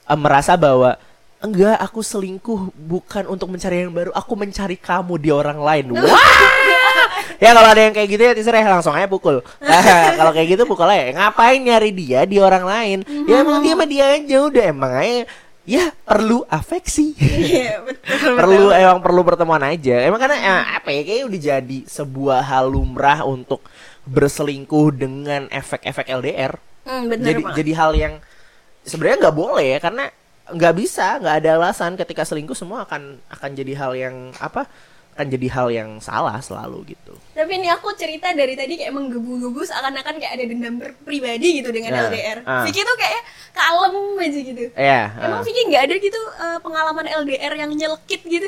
eh, 0.10 0.18
merasa 0.18 0.58
bahwa 0.58 0.98
enggak, 1.40 1.78
aku 1.80 2.02
selingkuh 2.02 2.74
bukan 2.76 3.24
untuk 3.30 3.48
mencari 3.48 3.86
yang 3.86 3.94
baru, 3.94 4.12
aku 4.12 4.34
mencari 4.36 4.76
kamu 4.76 5.14
di 5.22 5.30
orang 5.30 5.62
lain. 5.62 5.86
Wah! 5.96 6.89
Ya 7.40 7.50
kalau 7.50 7.68
ada 7.68 7.82
yang 7.82 7.94
kayak 7.94 8.10
gitu 8.10 8.22
ya 8.22 8.32
terserah 8.34 8.68
langsung 8.70 8.92
aja 8.92 9.08
pukul. 9.08 9.40
Nah, 9.58 9.82
kalau 10.20 10.32
kayak 10.32 10.48
gitu 10.54 10.64
pukul 10.64 10.86
aja. 10.86 11.10
Ngapain 11.10 11.58
nyari 11.58 11.90
dia 11.90 12.24
di 12.24 12.38
orang 12.38 12.64
lain? 12.64 12.98
Ya 13.26 13.40
emang 13.40 13.60
dia 13.60 13.74
mah 13.74 13.88
dia 13.88 14.06
aja 14.14 14.38
udah 14.44 14.64
emang 14.66 14.92
aja 14.94 15.24
ya 15.64 15.94
perlu 16.02 16.42
afeksi. 16.46 17.14
Iya, 17.16 17.80
betul. 17.88 18.34
perlu 18.34 18.70
emang 18.70 19.00
perlu 19.00 19.22
pertemuan 19.22 19.62
aja 19.62 20.02
emang 20.02 20.18
karena 20.18 20.36
eh, 20.36 20.64
apa 20.76 20.90
ya 20.90 21.02
kayaknya 21.02 21.26
udah 21.26 21.40
jadi 21.46 21.78
sebuah 21.86 22.40
hal 22.44 22.66
lumrah 22.68 23.22
untuk 23.22 23.62
berselingkuh 24.04 24.88
dengan 24.92 25.46
efek-efek 25.48 26.10
LDR 26.12 26.58
Hmm, 26.82 27.06
bener 27.06 27.22
jadi 27.28 27.42
banget. 27.44 27.56
jadi 27.56 27.72
hal 27.76 27.92
yang 27.94 28.14
sebenarnya 28.82 29.18
nggak 29.22 29.38
boleh 29.38 29.68
ya 29.68 29.80
karena 29.80 30.10
nggak 30.50 30.74
bisa 30.74 31.22
nggak 31.22 31.36
ada 31.38 31.50
alasan 31.56 31.94
ketika 31.94 32.26
selingkuh 32.26 32.58
semua 32.58 32.82
akan 32.82 33.22
akan 33.30 33.50
jadi 33.54 33.74
hal 33.78 33.92
yang 33.94 34.16
apa 34.36 34.66
akan 35.20 35.28
jadi 35.28 35.48
hal 35.52 35.68
yang 35.70 35.90
salah 36.00 36.40
selalu 36.40 36.96
gitu 36.96 37.12
Tapi 37.34 37.52
ini 37.54 37.68
aku 37.68 37.92
cerita 37.94 38.32
dari 38.32 38.56
tadi 38.56 38.74
kayak 38.74 38.90
menggebu-gebu 38.90 39.60
seakan-akan 39.62 40.16
kayak 40.16 40.34
ada 40.34 40.46
dendam 40.46 40.76
pribadi 41.02 41.60
gitu 41.60 41.70
dengan 41.70 41.92
Nah, 41.92 42.08
LDR. 42.08 42.40
ah. 42.42 42.64
Vicky 42.64 42.80
tuh 42.80 42.96
kayak 42.96 43.22
kalem 43.52 43.96
aja 44.18 44.40
gitu. 44.40 44.64
ya 44.72 45.02
Emang 45.20 45.40
eh. 45.40 45.46
Vicky 45.46 45.62
nggak 45.68 45.84
ada 45.84 45.96
gitu 45.98 46.22
eh, 46.38 46.58
pengalaman 46.60 47.06
LDR 47.06 47.54
yang 47.58 47.72
nyelkit 47.72 48.22
gitu? 48.24 48.48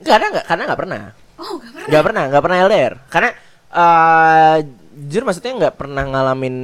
karena 0.00 0.26
nggak 0.32 0.46
karena 0.46 0.62
nggak 0.64 0.80
pernah 0.80 1.02
Oh 1.36 1.54
nggak 1.54 1.70
pernah. 1.70 1.86
nggak 1.86 2.02
pernah 2.02 2.22
nggak 2.26 2.42
pernah 2.42 2.58
LDR 2.64 2.92
karena 3.06 3.30
eh 3.72 4.56
jujur 5.02 5.22
maksudnya 5.22 5.52
nggak 5.58 5.74
pernah 5.74 6.04
ngalamin 6.04 6.56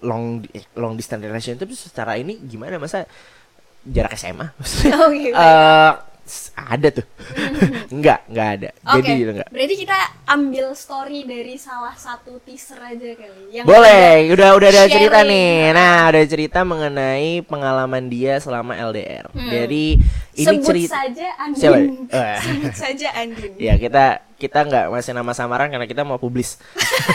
long 0.00 0.24
eh, 0.48 0.64
long 0.74 0.94
distance 0.94 1.20
relationship 1.20 1.66
secara 1.72 2.14
ini 2.14 2.38
gimana 2.40 2.76
masa 2.76 3.04
jarak 3.82 4.14
SMA 4.14 4.48
Oh, 4.96 5.08
gitu. 5.10 5.34
S- 5.34 6.09
ada 6.54 6.88
tuh 6.90 7.06
nggak 7.98 8.20
nggak 8.26 8.48
ada 8.54 8.68
Oke, 8.88 8.94
jadi 8.98 9.10
gitu 9.16 9.30
nggak 9.34 9.48
berarti 9.48 9.74
kita 9.76 9.98
ambil 10.26 10.66
story 10.72 11.20
dari 11.22 11.54
salah 11.54 11.92
satu 11.92 12.38
teaser 12.40 12.78
aja 12.78 13.08
kali. 13.12 13.50
Yang 13.50 13.64
boleh 13.64 14.06
udah 14.30 14.48
udah 14.54 14.68
ada 14.68 14.78
sharing. 14.80 14.94
cerita 14.96 15.18
nih 15.22 15.52
nah 15.70 15.94
ada 16.06 16.20
cerita 16.24 16.58
mengenai 16.62 17.42
pengalaman 17.42 18.06
dia 18.06 18.38
selama 18.38 18.74
LDR 18.74 19.26
jadi 19.34 19.84
ini 19.96 19.98
Hmm. 20.40 20.46
sebut 20.56 20.64
cerita 20.64 20.94
saja 20.96 21.26
Andin. 21.36 21.58
Siapa? 21.58 21.78
Eh. 22.16 22.38
sebut 22.40 22.74
saja 22.74 23.08
Andin. 23.12 23.52
Ya 23.56 23.74
kita 23.76 24.04
kita 24.40 24.64
nggak 24.64 24.86
masih 24.88 25.12
nama 25.12 25.36
samaran 25.36 25.68
karena 25.68 25.84
kita 25.84 26.00
mau 26.00 26.16
publis. 26.16 26.56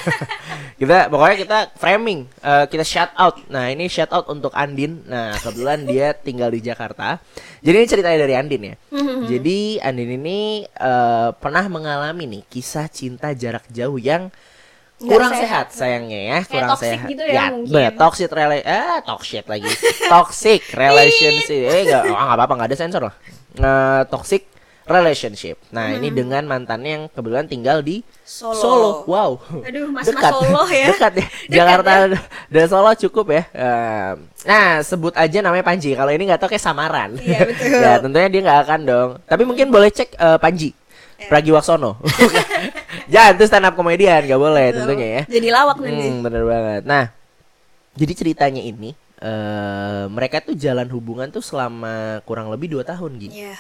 kita 0.80 1.10
pokoknya 1.10 1.38
kita 1.42 1.58
framing, 1.74 2.30
eh, 2.40 2.66
kita 2.70 2.86
shout 2.86 3.10
out. 3.18 3.42
Nah 3.50 3.68
ini 3.68 3.90
shout 3.90 4.14
out 4.14 4.30
untuk 4.30 4.54
Andin. 4.54 5.02
Nah 5.04 5.34
kebetulan 5.42 5.80
dia 5.84 6.14
tinggal 6.14 6.54
di 6.54 6.62
Jakarta. 6.62 7.18
Jadi 7.60 7.76
ini 7.76 7.88
ceritanya 7.88 8.20
dari 8.22 8.34
Andin 8.38 8.62
ya. 8.62 8.76
Jadi 9.34 9.82
Andin 9.82 10.10
ini 10.16 10.40
eh, 10.64 11.30
pernah 11.34 11.66
mengalami 11.66 12.30
nih 12.30 12.44
kisah 12.46 12.86
cinta 12.86 13.34
jarak 13.34 13.66
jauh 13.74 13.98
yang 13.98 14.30
Nggak 14.96 15.12
kurang 15.12 15.32
sehat. 15.36 15.44
sehat, 15.44 15.68
sayangnya 15.76 16.20
ya, 16.24 16.38
Kayak 16.40 16.48
kurang 16.48 16.70
toxic 16.72 16.88
sehat. 16.96 17.08
gitu 17.12 17.24
ya, 17.28 17.44
mungkin. 17.52 17.68
bener, 17.68 17.92
toxic 18.00 18.30
rela 18.32 18.56
ah 18.64 18.98
toxic 19.04 19.44
lagi. 19.44 19.68
toxic 20.08 20.62
relationship. 20.80 21.62
eh 21.68 21.82
enggak, 21.84 22.04
oh, 22.08 22.16
nggak 22.16 22.38
apa-apa, 22.40 22.54
nggak 22.56 22.70
ada 22.72 22.78
sensor 22.80 23.02
lah. 23.04 23.16
Eh, 23.60 24.02
toxic 24.08 24.48
relationship. 24.86 25.58
Nah, 25.74 25.98
ini 25.98 26.14
dengan 26.14 26.46
mantannya 26.46 26.92
yang 26.94 27.04
kebetulan 27.10 27.50
tinggal 27.50 27.82
di 27.82 28.06
Solo. 28.22 29.06
Wow. 29.10 29.42
Aduh, 29.66 29.90
mas-mas 29.90 30.22
Solo 30.22 30.64
ya. 30.70 30.88
Dekat 30.94 31.14
ya. 31.18 31.28
Jakarta 31.50 31.92
dan 32.50 32.66
Solo 32.70 32.92
cukup 32.94 33.34
ya. 33.34 33.44
Nah, 34.46 34.86
sebut 34.86 35.14
aja 35.18 35.42
namanya 35.42 35.66
Panji. 35.66 35.98
Kalau 35.98 36.14
ini 36.14 36.30
nggak 36.30 36.40
tahu 36.46 36.50
kayak 36.54 36.64
samaran. 36.64 37.18
Iya, 37.18 37.40
betul. 37.50 37.68
ya, 37.86 37.94
tentunya 37.98 38.30
dia 38.30 38.42
nggak 38.46 38.60
akan 38.70 38.80
dong. 38.86 39.10
Tapi 39.26 39.44
mungkin 39.44 39.74
boleh 39.74 39.90
cek 39.90 40.14
eh, 40.14 40.38
Panji. 40.38 40.70
Iya. 41.16 41.30
Pragiwaksono. 41.32 41.98
Jangan 43.14 43.32
itu 43.40 43.46
stand 43.48 43.66
up 43.66 43.74
komedian, 43.74 44.22
nggak 44.26 44.42
boleh 44.42 44.68
tentunya 44.76 45.08
ya. 45.08 45.22
Jadi 45.26 45.48
lawak 45.50 45.78
nanti. 45.82 46.08
Hmm, 46.12 46.22
bener 46.22 46.44
banget. 46.44 46.82
Nah, 46.84 47.04
jadi 47.96 48.14
ceritanya 48.14 48.62
ini 48.62 48.92
eh 49.20 50.04
mereka 50.12 50.44
tuh 50.44 50.56
jalan 50.56 50.88
hubungan 50.92 51.32
tuh 51.32 51.40
selama 51.40 52.20
kurang 52.24 52.52
lebih 52.52 52.68
dua 52.76 52.84
tahun 52.84 53.16
gitu. 53.22 53.34
Iya. 53.36 53.56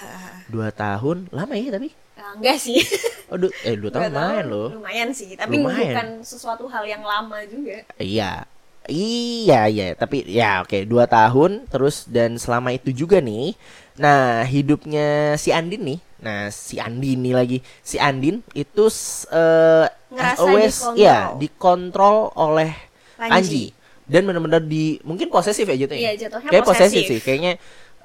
Dua 0.51 0.69
tahun, 0.69 1.31
lama 1.31 1.53
ya 1.55 1.71
tapi? 1.71 1.89
Nah, 2.15 2.31
enggak 2.35 2.57
sih. 2.59 2.79
Oh, 3.25 3.41
du- 3.41 3.49
eh 3.65 3.73
dua 3.73 3.89
tahun 3.89 4.13
lumayan 4.13 4.45
loh. 4.45 4.69
Lumayan 4.77 5.09
sih, 5.09 5.33
tapi 5.33 5.57
Lumayan. 5.57 5.97
bukan 5.97 6.07
sesuatu 6.21 6.69
hal 6.69 6.85
yang 6.85 7.01
lama 7.01 7.41
juga. 7.49 7.81
Iya. 7.97 8.45
Iya, 8.85 9.65
iya, 9.65 9.97
tapi 9.97 10.21
ya 10.29 10.61
oke, 10.61 10.85
dua 10.85 11.09
tahun 11.09 11.65
terus 11.73 12.05
dan 12.05 12.37
selama 12.37 12.69
itu 12.69 12.93
juga 12.93 13.17
nih. 13.17 13.57
Nah, 13.97 14.45
hidupnya 14.45 15.33
si 15.41 15.49
Andin 15.49 15.81
nih. 15.89 15.99
Nah, 16.21 16.53
si 16.53 16.77
Andin 16.77 17.17
nih 17.25 17.33
lagi. 17.33 17.57
Si 17.81 17.97
Andin 17.97 18.45
itu 18.53 18.85
eh 19.33 19.89
Ngerasa 20.13 20.37
as 20.37 20.37
always 20.37 20.75
dikontrol. 20.77 21.01
ya 21.01 21.17
dikontrol 21.33 22.17
oleh 22.37 22.71
Panji. 23.17 23.33
Panji. 23.33 23.65
Dan 24.05 24.29
benar-benar 24.29 24.61
di 24.61 25.01
mungkin 25.01 25.27
posesif 25.27 25.65
ya 25.65 25.75
jatuhnya. 25.75 26.01
Iya, 26.01 26.13
jatuhnya 26.29 26.49
Kayak 26.53 26.65
posesif 26.65 27.01
posesif. 27.01 27.09
sih. 27.09 27.19
Kayaknya 27.21 27.53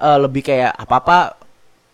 eh, 0.01 0.19
lebih 0.19 0.43
kayak 0.43 0.73
apa-apa 0.75 1.37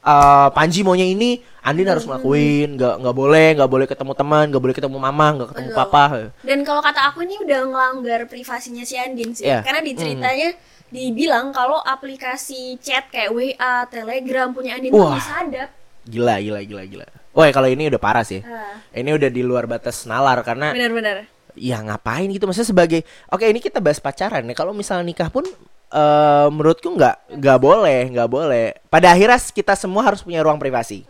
eh, 0.00 0.48
Panji 0.54 0.86
maunya 0.86 1.06
ini, 1.06 1.42
Andin 1.66 1.90
harus 1.90 2.06
ngelakuin, 2.06 2.78
nggak 2.78 2.94
nggak 3.02 3.16
boleh, 3.18 3.48
nggak 3.58 3.70
boleh 3.70 3.86
ketemu 3.90 4.12
teman, 4.14 4.44
nggak 4.54 4.62
boleh 4.62 4.74
ketemu 4.78 4.98
mama, 5.02 5.26
nggak 5.34 5.48
ketemu 5.50 5.70
Betul. 5.74 5.80
papa. 5.82 6.04
Dan 6.46 6.58
kalau 6.62 6.78
kata 6.78 7.00
aku 7.10 7.26
ini 7.26 7.34
udah 7.42 7.60
ngelanggar 7.66 8.20
privasinya 8.30 8.86
si 8.86 8.94
Andin 8.94 9.34
sih. 9.34 9.50
Iya. 9.50 9.66
Karena 9.66 9.82
di 9.82 9.92
ceritanya 9.98 10.48
dibilang 10.86 11.50
kalau 11.50 11.82
aplikasi 11.82 12.78
chat 12.78 13.10
kayak 13.10 13.34
WA, 13.34 13.90
Telegram 13.90 14.54
punya 14.54 14.78
Andin 14.78 14.94
tuh 14.94 15.02
Wah. 15.02 15.18
bisa 15.18 15.42
adap. 15.42 15.68
Gila, 16.06 16.38
gila, 16.38 16.62
gila, 16.62 16.82
gila. 16.86 17.06
Wah, 17.34 17.50
kalau 17.50 17.66
ini 17.66 17.90
udah 17.90 17.98
parah 17.98 18.22
sih. 18.22 18.40
Ah. 18.46 18.78
Ini 18.94 19.10
udah 19.12 19.26
di 19.26 19.42
luar 19.42 19.66
batas 19.66 20.06
nalar 20.06 20.38
karena 20.46 20.70
Benar-benar. 20.70 21.26
Ya 21.56 21.80
ngapain 21.82 22.28
gitu 22.28 22.44
maksudnya 22.44 22.68
sebagai 22.68 23.00
Oke, 23.32 23.48
ini 23.48 23.58
kita 23.58 23.80
bahas 23.80 23.98
pacaran 23.98 24.44
ya. 24.46 24.54
Kalau 24.54 24.76
misalnya 24.76 25.04
nikah 25.08 25.32
pun 25.32 25.44
eh 25.86 26.46
menurutku 26.52 26.92
nggak 26.94 27.40
nggak 27.40 27.58
boleh, 27.58 28.00
nggak 28.12 28.28
boleh. 28.30 28.66
Pada 28.92 29.12
akhirnya 29.12 29.40
kita 29.40 29.74
semua 29.74 30.06
harus 30.06 30.22
punya 30.22 30.44
ruang 30.44 30.60
privasi. 30.60 31.02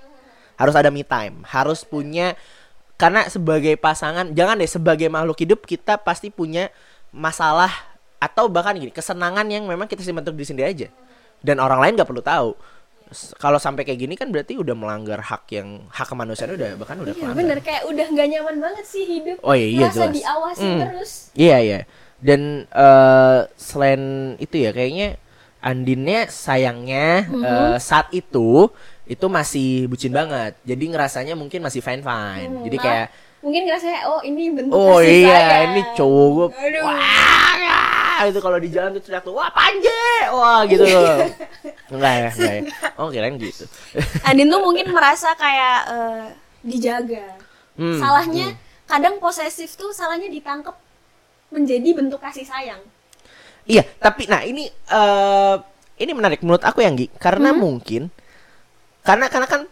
Harus 0.57 0.73
ada 0.73 0.89
me 0.89 1.05
time, 1.05 1.45
harus 1.45 1.85
punya 1.85 2.33
karena 2.97 3.29
sebagai 3.29 3.77
pasangan, 3.77 4.33
jangan 4.33 4.57
deh 4.57 4.71
sebagai 4.71 5.13
makhluk 5.13 5.37
hidup 5.37 5.61
kita 5.69 6.01
pasti 6.01 6.33
punya 6.33 6.73
masalah 7.13 7.69
atau 8.17 8.49
bahkan 8.49 8.73
gini, 8.73 8.89
kesenangan 8.89 9.45
yang 9.53 9.69
memang 9.69 9.85
kita 9.85 10.01
simpan 10.01 10.25
untuk 10.25 10.41
diri 10.41 10.49
sendiri 10.49 10.67
aja. 10.73 10.89
Dan 11.45 11.61
orang 11.61 11.85
lain 11.85 11.93
nggak 12.01 12.09
perlu 12.09 12.25
tahu. 12.25 12.57
Kalau 13.37 13.57
sampai 13.57 13.83
kayak 13.83 14.01
gini 14.01 14.15
kan 14.15 14.29
berarti 14.29 14.55
udah 14.55 14.73
melanggar 14.73 15.21
hak 15.21 15.47
yang 15.51 15.87
hak 15.89 16.07
kemanusiaan 16.07 16.53
udah 16.53 16.75
bahkan 16.75 16.99
udah 16.99 17.11
Iya 17.11 17.21
pelanggar. 17.23 17.39
bener 17.39 17.59
kayak 17.61 17.83
udah 17.87 18.07
nggak 18.09 18.27
nyaman 18.29 18.57
banget 18.59 18.85
sih 18.85 19.05
hidup. 19.05 19.39
Oh, 19.41 19.53
iya, 19.53 19.67
iya, 19.69 19.81
Merasa 19.87 19.99
jelas. 20.03 20.15
diawasi 20.15 20.65
Hmm. 20.65 20.81
terus. 20.81 21.11
Iya 21.33 21.57
iya. 21.61 21.81
Dan 22.17 22.41
eh, 22.67 23.39
selain 23.55 24.03
itu 24.37 24.57
ya 24.57 24.71
kayaknya 24.71 25.21
Andinnya 25.59 26.27
sayangnya 26.27 27.27
Mm-hmm. 27.27 27.43
eh, 27.43 27.77
saat 27.79 28.07
itu 28.11 28.71
itu 29.05 29.27
masih 29.27 29.87
bucin 29.87 30.11
banget. 30.11 30.59
Jadi 30.63 30.85
ngerasanya 30.87 31.35
mungkin 31.35 31.61
masih 31.61 31.79
fine 31.79 32.01
fine. 32.01 32.51
Hmm, 32.53 32.63
Jadi 32.63 32.77
kayak 32.77 33.07
mungkin 33.39 33.63
ngerasanya 33.65 34.01
oh 34.05 34.21
ini 34.21 34.51
bentuk 34.51 34.75
oh 34.75 34.99
iya 34.99 35.39
sayang. 35.39 35.71
ini 35.71 35.83
cowok 35.93 36.27
gue 36.33 36.47
Aduh. 36.51 36.85
Wah 38.17 38.27
itu 38.27 38.41
kalau 38.41 38.59
di 38.59 38.69
jalan 38.73 38.97
tuh 38.97 39.03
teriak 39.05 39.23
tuh 39.23 39.35
wah 39.37 39.53
panje 39.53 40.05
wah 40.33 40.65
gitu 40.65 40.85
loh. 40.85 41.21
enggak 41.93 42.13
ya 42.13 42.29
enggak 42.33 42.53
ya. 42.53 42.63
Oh 42.97 43.09
kirain 43.09 43.37
gitu. 43.37 43.65
Andin 44.25 44.49
tuh 44.49 44.61
mungkin 44.61 44.89
merasa 44.91 45.37
kayak 45.37 45.79
eh, 45.89 46.25
dijaga. 46.65 47.27
Hmm, 47.77 48.01
Salahnya 48.01 48.57
kadang 48.89 49.21
posesif 49.21 49.77
tuh 49.77 49.93
salahnya 49.93 50.33
ditangkep 50.33 50.73
menjadi 51.53 51.89
bentuk 51.93 52.19
kasih 52.19 52.49
sayang. 52.49 52.81
Iya, 53.67 53.83
tapi 53.99 54.25
nah 54.27 54.41
ini 54.43 54.67
eh 54.71 55.57
ini 55.97 56.13
menarik 56.13 56.41
menurut 56.41 56.63
aku 56.63 56.81
yang 56.81 56.95
Gi, 56.95 57.09
karena 57.17 57.51
Hmm? 57.53 57.61
mungkin 57.61 58.03
karena 59.03 59.31
karena 59.31 59.47
kan 59.47 59.63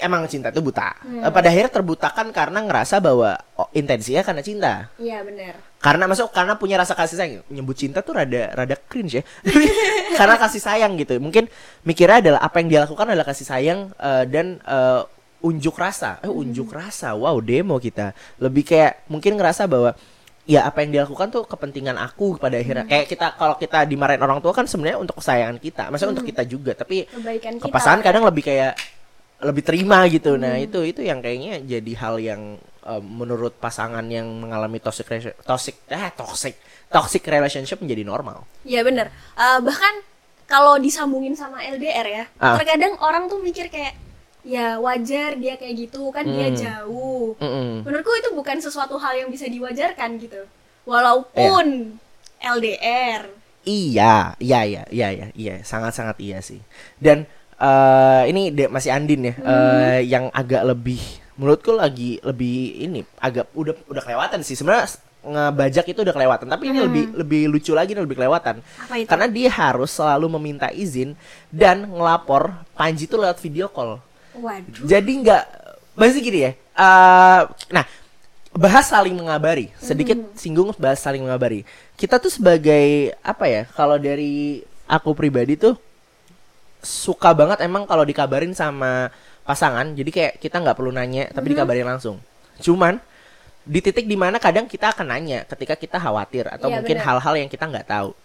emang 0.00 0.26
cinta 0.26 0.48
itu 0.50 0.64
buta. 0.64 0.96
Hmm. 1.04 1.28
Pada 1.30 1.48
akhirnya 1.52 1.72
terbutakan 1.72 2.32
karena 2.32 2.58
ngerasa 2.64 2.98
bahwa 2.98 3.36
oh, 3.56 3.68
intensinya 3.76 4.24
karena 4.24 4.42
cinta. 4.42 4.72
Iya 4.96 5.22
benar. 5.22 5.60
Karena 5.80 6.04
masuk 6.04 6.28
karena 6.32 6.60
punya 6.60 6.76
rasa 6.76 6.92
kasih 6.92 7.16
sayang. 7.16 7.34
Nyebut 7.48 7.76
cinta 7.76 8.04
tuh 8.04 8.16
rada 8.16 8.52
rada 8.52 8.76
cringe 8.76 9.20
ya. 9.20 9.24
karena 10.18 10.36
kasih 10.36 10.60
sayang 10.60 10.92
gitu. 11.00 11.16
Mungkin 11.20 11.48
mikirnya 11.84 12.20
adalah 12.20 12.40
apa 12.44 12.60
yang 12.60 12.68
dia 12.68 12.80
lakukan 12.84 13.08
adalah 13.08 13.28
kasih 13.28 13.46
sayang 13.48 13.92
eh, 13.96 14.24
dan 14.28 14.60
eh, 14.60 15.02
unjuk 15.40 15.76
rasa. 15.76 16.20
Eh 16.20 16.32
unjuk 16.32 16.68
rasa. 16.72 17.16
Wow, 17.16 17.40
demo 17.40 17.80
kita. 17.80 18.12
Lebih 18.40 18.64
kayak 18.64 19.08
mungkin 19.08 19.40
ngerasa 19.40 19.64
bahwa 19.64 19.96
ya 20.50 20.66
apa 20.66 20.82
yang 20.82 20.90
dilakukan 20.98 21.30
tuh 21.30 21.46
kepentingan 21.46 21.96
aku 21.96 22.36
pada 22.36 22.58
akhirnya. 22.58 22.84
Kayak 22.84 23.06
kita 23.06 23.26
kalau 23.38 23.54
kita 23.54 23.86
dimarahin 23.86 24.20
orang 24.20 24.42
tua 24.42 24.50
kan 24.50 24.66
sebenarnya 24.66 24.98
untuk 25.00 25.22
kesayangan 25.22 25.58
kita. 25.62 25.88
Maksudnya 25.88 26.12
untuk 26.18 26.26
kita 26.26 26.42
juga, 26.44 26.72
tapi 26.74 27.06
Kebaikan 27.06 28.02
kadang 28.02 28.24
lebih 28.26 28.42
kayak 28.44 28.74
lebih 29.40 29.62
terima 29.64 30.04
gitu. 30.06 30.36
Nah, 30.36 30.56
itu 30.56 30.80
itu 30.82 31.00
yang 31.00 31.20
kayaknya 31.20 31.60
jadi 31.60 31.92
hal 31.96 32.14
yang 32.20 32.42
eh, 32.80 33.02
menurut 33.02 33.56
pasangan 33.56 34.04
yang 34.06 34.26
mengalami 34.26 34.78
toxic 34.78 35.08
toxic 35.42 35.80
eh 35.88 36.12
toxic 36.12 36.54
toxic 36.88 37.22
relationship 37.24 37.80
menjadi 37.80 38.04
normal. 38.04 38.44
Iya 38.62 38.84
benar. 38.84 39.08
Eh, 39.34 39.58
bahkan 39.60 40.04
kalau 40.44 40.76
disambungin 40.76 41.32
sama 41.32 41.62
LDR 41.62 42.06
ya, 42.06 42.24
Ah. 42.36 42.58
terkadang 42.58 42.98
orang 42.98 43.30
tuh 43.30 43.38
mikir 43.38 43.70
kayak 43.70 43.94
ya 44.40 44.80
wajar 44.80 45.36
dia 45.36 45.54
kayak 45.54 45.74
gitu 45.78 46.08
kan 46.10 46.24
dia 46.24 46.48
Hmm. 46.50 46.56
jauh. 46.56 47.36
Mm-mm. 47.38 47.84
Menurutku 47.84 48.10
itu 48.16 48.32
bukan 48.32 48.56
sesuatu 48.58 48.96
hal 48.98 49.14
yang 49.14 49.28
bisa 49.28 49.44
diwajarkan 49.46 50.16
gitu. 50.18 50.42
Walaupun 50.88 51.94
LDR. 52.40 53.28
Iya, 53.60 54.34
iya, 54.40 54.60
iya, 54.64 54.82
iya, 54.88 55.08
iya, 55.12 55.26
iya, 55.36 55.54
sangat-sangat 55.60 56.16
iya 56.18 56.40
sih. 56.40 56.64
Dan 56.96 57.28
eh 57.60 58.22
ini 58.26 58.48
de- 58.50 58.72
masih 58.72 58.88
Andin 58.90 59.28
ya, 59.28 59.34
eh, 59.36 60.00
yang 60.08 60.32
agak 60.32 60.64
lebih, 60.64 61.00
menurutku 61.36 61.76
lagi 61.76 62.16
lebih 62.24 62.80
ini 62.80 63.00
agak 63.20 63.52
udah 63.52 63.76
udah 63.84 64.02
kelewatan 64.02 64.40
sih. 64.40 64.56
Sebenarnya 64.56 64.88
ngebajak 65.20 65.84
itu 65.84 66.00
udah 66.00 66.16
kelewatan, 66.16 66.48
tapi 66.48 66.72
ini 66.72 66.80
lebih 66.80 67.04
lebih 67.12 67.42
lucu 67.52 67.76
lagi, 67.76 67.92
lebih 67.92 68.16
kelewatan. 68.16 68.64
Karena 69.04 69.28
dia 69.28 69.52
harus 69.52 69.92
selalu 69.92 70.32
meminta 70.40 70.72
izin 70.72 71.12
dan 71.52 71.84
ngelapor 71.84 72.56
Panji 72.72 73.04
itu 73.04 73.20
lewat 73.20 73.36
video 73.44 73.68
call. 73.68 74.00
Waduh. 74.32 74.88
Jadi 74.88 75.12
nggak, 75.20 75.42
maksudnya 75.92 76.22
gini 76.24 76.38
ya. 76.48 76.52
eh, 76.56 77.40
nah, 77.68 77.84
bahas 78.56 78.88
saling 78.88 79.12
mengabari. 79.12 79.68
Sedikit 79.76 80.16
singgung 80.40 80.72
bahas 80.80 80.96
saling 81.04 81.20
mengabari. 81.20 81.68
Kita 82.00 82.16
tuh 82.16 82.32
sebagai 82.32 83.12
apa 83.20 83.44
ya? 83.44 83.62
Kalau 83.76 84.00
dari 84.00 84.64
aku 84.88 85.12
pribadi 85.12 85.60
tuh 85.60 85.76
suka 86.80 87.30
banget 87.32 87.60
emang 87.62 87.84
kalau 87.84 88.02
dikabarin 88.02 88.52
sama 88.52 89.08
pasangan. 89.44 89.92
Jadi 89.92 90.10
kayak 90.10 90.32
kita 90.38 90.60
nggak 90.60 90.76
perlu 90.76 90.90
nanya, 90.90 91.28
tapi 91.30 91.52
dikabarin 91.52 91.86
langsung. 91.86 92.20
Cuman 92.60 93.00
di 93.60 93.78
titik 93.84 94.08
di 94.08 94.16
mana 94.16 94.40
kadang 94.40 94.64
kita 94.64 94.88
akan 94.90 95.12
nanya 95.12 95.44
ketika 95.44 95.76
kita 95.76 96.00
khawatir 96.00 96.48
atau 96.48 96.72
Iya, 96.72 96.80
mungkin 96.80 96.96
benar. 96.96 97.06
hal-hal 97.12 97.34
yang 97.44 97.48
kita 97.52 97.68
nggak 97.68 97.86
tahu. 97.86 98.16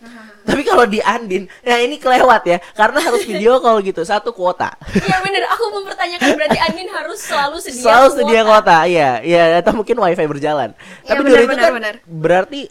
Tapi 0.47 0.61
kalau 0.63 0.87
di 0.87 1.03
Andin, 1.03 1.43
nah 1.59 1.75
ini 1.75 1.99
kelewat 1.99 2.41
ya, 2.47 2.57
karena 2.71 3.03
harus 3.03 3.27
video 3.27 3.59
call 3.59 3.83
gitu, 3.83 3.99
satu 4.01 4.31
kuota. 4.31 4.71
Iya 4.95 5.17
bener, 5.19 5.43
aku 5.51 5.63
mempertanyakan 5.75 6.29
berarti 6.39 6.59
Andin 6.61 6.87
harus 6.87 7.19
selalu 7.19 7.57
sedia 7.59 7.83
Selalu 7.83 8.07
kuota. 8.07 8.17
sedia 8.23 8.41
kuota, 8.47 8.77
iya, 8.87 9.11
iya, 9.21 9.43
atau 9.59 9.73
mungkin 9.75 9.97
wifi 9.99 10.23
berjalan. 10.23 10.71
Iya, 11.03 11.09
Tapi 11.11 11.19
benar, 11.19 11.29
dulu 11.29 11.35
itu 11.43 11.49
benar, 11.51 11.61
kan 11.67 11.73
benar. 11.75 11.95
berarti 12.07 12.61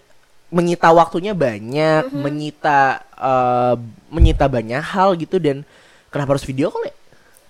menyita 0.55 0.95
waktunya 0.95 1.35
banyak, 1.35 2.15
Mhm. 2.15 2.21
menyita 2.23 2.79
eh, 3.15 3.75
menyita 4.09 4.47
banyak 4.47 4.79
hal 4.85 5.19
gitu 5.19 5.43
dan 5.43 5.67
kenapa 6.09 6.39
harus 6.39 6.47
video 6.47 6.71
call 6.71 6.87
ya? 6.87 6.95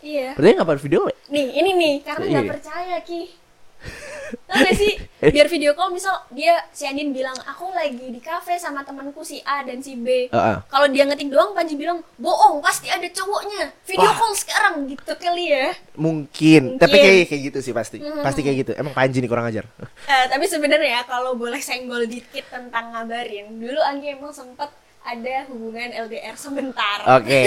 Iya. 0.00 0.28
Berarti 0.36 0.52
nggak 0.56 0.68
harus 0.72 0.84
video 0.84 0.98
call 1.04 1.12
ya? 1.12 1.18
Nih, 1.28 1.46
ini 1.52 1.70
nih, 1.76 1.94
karena 2.00 2.24
nggak 2.24 2.44
Iya. 2.44 2.52
percaya 2.56 2.96
Ki. 3.04 3.20
Tau 4.44 4.56
gak 4.56 4.74
sih, 4.74 4.92
biar 5.34 5.46
video 5.46 5.72
call 5.72 5.90
misal 5.90 6.14
dia 6.28 6.58
si 6.70 6.84
Andin 6.84 7.10
bilang 7.10 7.34
aku 7.40 7.70
lagi 7.70 8.06
di 8.06 8.18
kafe 8.18 8.54
sama 8.56 8.82
temanku 8.82 9.20
si 9.20 9.38
A 9.40 9.62
dan 9.62 9.78
si 9.78 9.94
B. 9.94 10.28
Heeh. 10.28 10.56
Kalau 10.64 10.86
dia 10.86 11.04
ngetik 11.04 11.28
doang, 11.28 11.52
Panji 11.52 11.74
bilang 11.74 12.02
bohong, 12.16 12.60
pasti 12.60 12.86
ada 12.86 13.04
cowoknya. 13.04 13.72
Video 13.82 14.04
Wah. 14.04 14.16
call 14.16 14.34
sekarang 14.34 14.74
gitu 14.86 15.12
kali 15.14 15.44
ya. 15.48 15.72
Mungkin, 15.94 16.76
tapi 16.76 16.94
Mungkin. 16.94 17.06
kayak 17.06 17.26
kayak 17.26 17.42
gitu 17.48 17.58
sih 17.60 17.72
pasti, 17.72 17.98
Mhm. 17.98 18.20
pasti 18.20 18.40
kayak 18.40 18.56
gitu. 18.60 18.72
Emang 18.74 18.92
Panji 18.92 19.18
nih 19.18 19.28
kurang 19.28 19.46
ajar. 19.46 19.64
Eh, 20.04 20.24
tapi 20.28 20.44
sebenarnya 20.44 21.02
kalau 21.04 21.34
boleh 21.34 21.58
senggol 21.58 22.04
dikit 22.04 22.44
tentang 22.46 22.92
ngabarin, 22.92 23.48
dulu 23.54 23.80
Anggi 23.80 24.12
emang 24.12 24.30
sempet 24.30 24.68
ada 25.04 25.44
hubungan 25.46 25.84
LDR 26.08 26.32
sebentar. 26.34 26.96
Oke, 27.14 27.42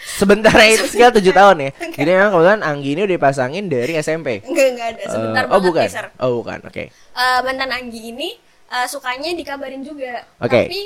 sebentar 0.00 0.54
itu 0.62 0.86
sekitar 0.86 1.10
tujuh 1.12 1.34
tahun 1.34 1.56
ya. 1.60 1.70
Jadi 1.92 2.08
memang 2.08 2.30
kebetulan 2.30 2.62
Anggi 2.62 2.90
ini 2.94 3.00
udah 3.02 3.16
dipasangin 3.18 3.64
dari 3.66 3.92
SMP. 3.96 4.38
Enggak, 4.40 4.66
enggak 4.70 4.88
ada. 4.88 5.02
Sebentar 5.10 5.42
Eh, 5.42 5.46
oh 5.46 5.50
banget, 5.52 5.66
bukan, 5.66 5.84
Mister. 5.84 6.06
oh 6.16 6.30
bukan, 6.38 6.58
oke. 6.62 6.84
Eh, 6.88 7.38
mantan 7.42 7.70
Anggi 7.70 8.00
ini 8.08 8.28
eh, 8.68 8.86
sukanya 8.86 9.34
dikabarin 9.34 9.82
juga. 9.82 10.22
Oke. 10.38 10.62
Tapi 10.62 10.82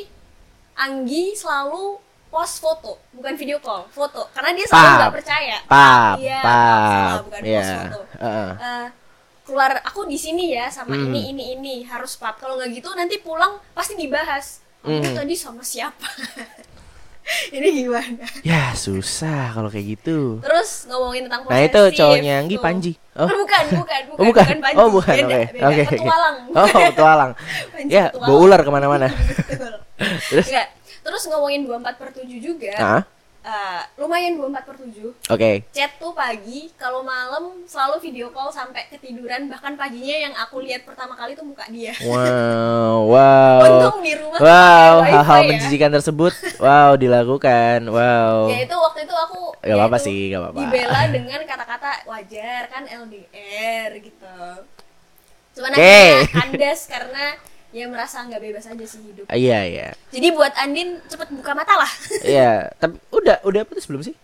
Anggi 0.74 1.32
selalu 1.32 2.00
post 2.26 2.58
foto, 2.58 2.96
bukan 3.12 3.32
video 3.32 3.56
call, 3.58 3.84
foto. 3.86 4.28
Karena 4.30 4.52
dia 4.52 4.66
selalu 4.66 4.92
nggak 4.98 5.14
percaya. 5.14 5.56
Pap, 5.64 6.16
Iya, 6.16 6.40
pap, 6.42 7.16
bukan 7.24 7.40
iya. 7.42 7.60
post 7.60 7.72
foto. 7.86 8.00
Eh, 8.18 8.86
keluar 9.46 9.78
aku 9.80 10.04
di 10.04 10.16
sini 10.16 10.50
ya 10.50 10.66
sama 10.66 10.92
Hmm. 10.92 11.06
ini 11.06 11.20
ini 11.30 11.44
ini 11.54 11.74
harus 11.84 12.16
pap. 12.16 12.36
Kalau 12.36 12.56
nggak 12.56 12.72
gitu 12.74 12.88
nanti 12.92 13.20
pulang 13.20 13.60
pasti 13.72 13.94
dibahas. 13.94 14.64
Hmm. 14.86 15.14
tadi 15.18 15.34
sama 15.34 15.62
siapa? 15.66 16.06
ini 17.56 17.68
gimana? 17.82 18.22
Ya 18.46 18.70
susah 18.78 19.50
kalau 19.50 19.66
kayak 19.66 19.98
gitu. 19.98 20.38
Terus 20.38 20.86
ngomongin 20.86 21.26
tentang 21.26 21.42
Nah 21.50 21.58
itu 21.58 21.74
posesif 21.74 21.98
cowoknya 21.98 22.34
Anggi. 22.42 22.56
Panji. 22.58 22.92
Oh. 23.16 23.24
bukan, 23.24 23.64
bukan, 23.80 24.02
bukan, 24.12 24.20
Oh 24.20 24.24
bukan. 24.28 24.44
Panji. 24.60 24.76
Oh 24.76 24.88
bukan. 24.92 25.14
Oke. 25.24 25.40
Oke. 25.56 25.82
oke. 25.88 25.96
Petualang. 25.96 26.36
Oh 26.60 26.68
petualang. 26.68 27.32
Panji 27.72 27.92
ya 27.96 28.04
bawa 28.12 28.36
ular 28.44 28.60
ke 28.60 28.70
mana-mana. 28.70 29.08
Terus? 30.28 30.46
Enggak. 30.52 30.68
Terus 31.00 31.22
ngomongin 31.32 31.64
24 31.64 31.96
per 31.96 32.08
7 32.12 32.28
juga. 32.36 32.74
Ah, 32.76 33.02
eh, 33.46 33.82
lumayan 33.94 34.34
24 34.34 34.66
per 34.66 34.76
7. 34.82 35.06
oke. 35.30 35.50
Chat 35.70 35.92
tuh 35.96 36.10
pagi, 36.10 36.66
kalau 36.74 37.06
malam 37.06 37.62
selalu 37.62 38.02
video 38.02 38.34
call 38.34 38.50
sampai 38.50 38.90
ketiduran. 38.90 39.46
Bahkan 39.46 39.78
paginya 39.78 40.16
yang 40.26 40.34
aku 40.34 40.58
lihat 40.66 40.82
pertama 40.82 41.14
kali 41.14 41.38
tuh 41.38 41.46
muka 41.46 41.62
dia. 41.70 41.94
Wow, 42.02 43.06
wow. 43.14 43.62
Untung 43.62 44.02
di 44.02 44.12
rumah 44.18 44.38
Wow, 44.42 44.94
hal-hal 45.06 45.40
ya. 45.42 45.48
menjijikan 45.54 45.90
tersebut, 45.94 46.34
wow 46.58 46.98
dilakukan, 46.98 47.86
wow. 47.86 48.50
Ya 48.50 48.66
itu 48.66 48.74
waktu 48.74 49.06
itu 49.06 49.14
aku 49.14 49.40
Gak 49.62 49.70
ya 49.70 49.74
apa-apa 49.78 49.98
sih, 49.98 50.18
gak 50.34 50.40
apa-apa. 50.42 50.58
Dibela 50.62 51.00
dengan 51.10 51.40
kata-kata 51.46 51.90
wajar 52.06 52.62
kan 52.70 52.82
LDR 52.86 53.90
gitu. 54.02 54.38
Cuman 55.56 55.70
Oke. 55.72 55.80
akhirnya 55.80 56.28
kandas 56.34 56.80
karena 56.84 57.24
ya 57.76 57.84
merasa 57.92 58.24
nggak 58.24 58.40
bebas 58.40 58.64
aja 58.64 58.84
sih 58.88 59.00
hidup. 59.04 59.28
Iya, 59.28 59.58
iya. 59.68 59.88
Jadi 60.08 60.32
buat 60.32 60.56
Andin 60.56 60.96
cepet 61.04 61.28
buka 61.28 61.52
mata 61.52 61.76
lah. 61.76 61.90
Iya, 62.24 62.72
tapi 62.80 62.96
udah 63.12 63.44
udah 63.44 63.60
putus 63.68 63.84
belum 63.84 64.00
sih? 64.00 64.16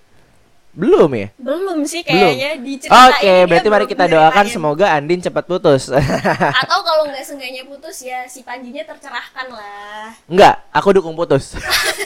Belum 0.72 1.12
ya? 1.12 1.28
Belum 1.36 1.84
sih 1.84 2.00
Belum. 2.00 2.32
kayaknya 2.32 2.50
diceritain. 2.64 3.12
Oke, 3.12 3.28
dia 3.28 3.44
berarti 3.44 3.68
mari 3.68 3.84
belum 3.84 3.92
kita 3.92 4.04
doakan 4.08 4.46
semoga 4.48 4.86
Andin 4.96 5.20
cepat 5.20 5.44
putus. 5.44 5.92
Atau 6.64 6.80
kalau 6.80 7.12
nggak 7.12 7.20
seenggaknya 7.28 7.68
putus 7.68 8.00
ya 8.00 8.24
si 8.24 8.40
Panjinya 8.40 8.80
tercerahkan 8.88 9.52
lah. 9.52 10.16
Enggak, 10.32 10.64
aku 10.72 10.96
dukung 10.96 11.12
putus. 11.12 11.52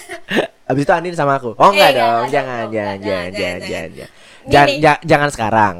Abis 0.68 0.82
itu 0.82 0.90
Andin 0.90 1.14
sama 1.14 1.38
aku. 1.38 1.54
Oh 1.54 1.70
enggak 1.70 1.94
Eh, 1.94 1.98
dong, 2.02 2.26
jangan, 2.26 2.66
jangan, 2.74 2.96
dong, 2.98 3.06
jangan, 3.06 3.30
jangan, 3.30 3.30
jangan, 3.38 3.90
jangan, 3.94 4.08
jangan, 4.50 4.68
jangan, 4.82 4.98
jangan. 5.06 5.28
Sekarang. 5.30 5.74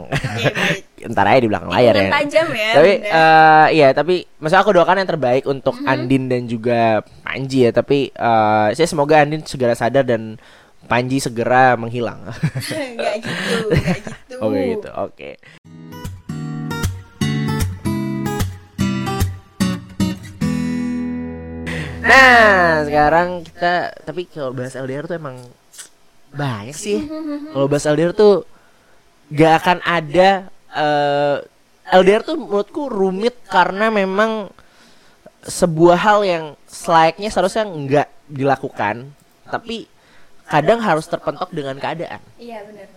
Baik. 1.07 1.15
Ntar 1.15 1.27
aja 1.31 1.41
di 1.41 1.49
belakang 1.49 1.71
layar 1.71 1.95
ya. 1.95 2.11
Tajam 2.11 2.49
ya, 2.51 2.71
Tapi, 2.75 2.93
eh 3.07 3.67
iya, 3.73 3.89
tapi 3.95 4.15
masa 4.37 4.59
aku 4.59 4.75
doakan 4.75 5.01
yang 5.01 5.11
terbaik 5.11 5.45
untuk 5.47 5.79
Mhm. 5.79 5.87
Andin 5.87 6.25
dan 6.27 6.43
juga 6.45 6.81
Panji 7.23 7.65
ya. 7.65 7.71
Tapi, 7.71 8.11
eh 8.11 8.69
saya 8.75 8.89
semoga 8.91 9.23
Andin 9.23 9.47
segera 9.47 9.79
sadar 9.79 10.03
dan 10.03 10.37
Panji 10.87 11.19
segera 11.19 11.75
menghilang. 11.75 12.27
Nggak 12.99 13.15
gitu, 13.23 13.57
nggak 13.71 13.99
gitu. 14.03 14.35
Oke 14.39 14.61
gitu, 14.75 14.89
oke. 14.95 15.31
Nah, 22.07 22.87
sekarang 22.87 23.43
kita 23.43 23.91
tapi 24.07 24.31
kalau 24.31 24.55
bahas 24.55 24.79
LDR 24.79 25.11
tuh 25.11 25.19
emang 25.19 25.43
banyak 26.31 26.77
sih. 26.77 27.03
Kalau 27.53 27.67
bahas 27.67 27.89
LDR 27.89 28.13
tuh 28.15 28.47
gak 29.33 29.65
akan 29.65 29.79
ada 29.83 30.53
eh 30.77 31.37
LDR 31.87 32.23
tuh 32.27 32.37
menurutku 32.37 32.91
rumit 32.91 33.39
karena 33.47 33.89
memang 33.89 34.51
sebuah 35.47 35.99
hal 36.03 36.21
yang 36.27 36.45
selayaknya 36.67 37.31
seharusnya 37.31 37.65
nggak 37.65 38.09
dilakukan, 38.27 39.15
tapi 39.47 39.87
kadang 40.51 40.83
harus 40.83 41.07
terpentok 41.07 41.55
dengan 41.55 41.79
keadaan. 41.79 42.19
Iya 42.39 42.67
benar-benar. 42.67 42.96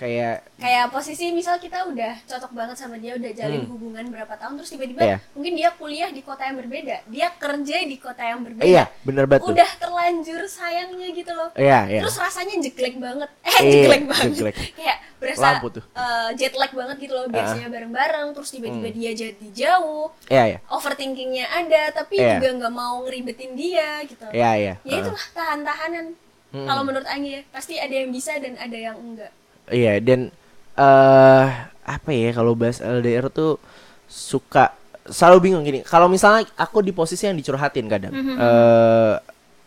Kayak 0.00 0.40
kayak 0.56 0.88
posisi 0.88 1.28
misal 1.28 1.54
kita 1.56 1.84
udah 1.84 2.16
cocok 2.24 2.50
banget 2.50 2.72
sama 2.74 2.96
dia 2.96 3.12
udah 3.14 3.30
jalin 3.30 3.60
Hmm. 3.60 3.70
hubungan 3.70 4.04
berapa 4.08 4.32
tahun 4.32 4.56
terus 4.56 4.70
tiba-tiba 4.70 5.00
Iya. 5.04 5.16
mungkin 5.30 5.52
dia 5.54 5.70
kuliah 5.72 6.08
di 6.08 6.20
kota 6.20 6.42
yang 6.42 6.56
berbeda 6.56 6.96
dia 7.04 7.28
kerja 7.30 7.76
di 7.82 7.96
kota 7.96 8.22
yang 8.22 8.40
berbeda 8.40 8.64
iya 8.64 8.88
bener 9.02 9.28
banget 9.28 9.44
udah 9.46 9.70
terlanjur 9.76 10.40
sayangnya 10.46 11.08
gitu 11.10 11.30
loh 11.30 11.52
iya 11.54 11.84
iya 11.86 12.00
terus 12.00 12.16
rasanya 12.16 12.56
jeglek 12.58 12.96
banget 12.96 13.28
eh 13.44 13.52
Iya, 13.52 13.72
jeglek 13.76 14.02
banget 14.06 14.32
jeglek. 14.34 14.56
kayak 14.78 14.98
berasa 15.20 15.44
Lampu 15.44 15.68
tuh. 15.70 15.84
eh, 15.84 16.28
jet 16.34 16.54
lag 16.54 16.72
banget 16.72 16.96
gitu 16.98 17.12
loh 17.12 17.28
biasanya 17.28 17.68
bareng-bareng 17.68 18.28
terus 18.32 18.48
tiba-tiba 18.50 18.88
Hmm. 18.88 18.96
dia 18.96 19.10
jadi 19.12 19.46
jauh 19.52 20.08
iya 20.26 20.44
iya 20.46 20.58
overthinkingnya 20.66 21.44
ada 21.46 21.82
tapi 21.94 22.16
Iya. 22.16 22.40
juga 22.40 22.48
nggak 22.56 22.72
mau 22.72 23.04
ngeribetin 23.04 23.52
dia 23.52 24.00
gitu 24.02 24.24
iya 24.30 24.50
iya 24.56 24.74
ya 24.78 24.88
Heeh. 24.88 25.00
itulah 25.04 25.26
tahan-tahanan 25.30 26.06
Hmm. 26.50 26.66
kalau 26.66 26.82
menurut 26.82 27.06
Anggi 27.06 27.30
ya 27.30 27.42
pasti 27.48 27.76
ada 27.76 27.94
yang 27.94 28.10
bisa 28.10 28.34
dan 28.34 28.56
ada 28.56 28.74
yang 28.74 28.98
enggak 28.98 29.30
Iya 29.70 30.02
dan 30.02 30.34
eh 30.76 31.46
apa 31.86 32.10
ya 32.14 32.30
kalau 32.34 32.54
bahas 32.54 32.78
LDR 32.78 33.26
tuh 33.30 33.58
suka 34.06 34.74
selalu 35.10 35.50
bingung 35.50 35.64
gini. 35.66 35.80
Kalau 35.82 36.06
misalnya 36.06 36.46
aku 36.54 36.82
di 36.84 36.94
posisi 36.94 37.26
yang 37.26 37.34
dicurhatin 37.38 37.86
kadang, 37.90 38.12
eh 38.14 39.14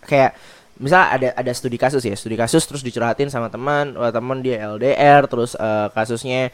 kayak 0.03 0.31
misalnya 0.79 1.07
ada 1.15 1.27
ada 1.35 1.51
studi 1.55 1.75
kasus 1.79 2.03
ya, 2.03 2.15
studi 2.15 2.35
kasus 2.39 2.63
terus 2.63 2.83
dicurhatin 2.83 3.27
sama 3.27 3.47
teman, 3.51 3.95
teman 3.95 4.39
dia 4.39 4.63
LDR 4.71 5.27
terus 5.27 5.55
eh, 5.55 5.87
kasusnya 5.91 6.51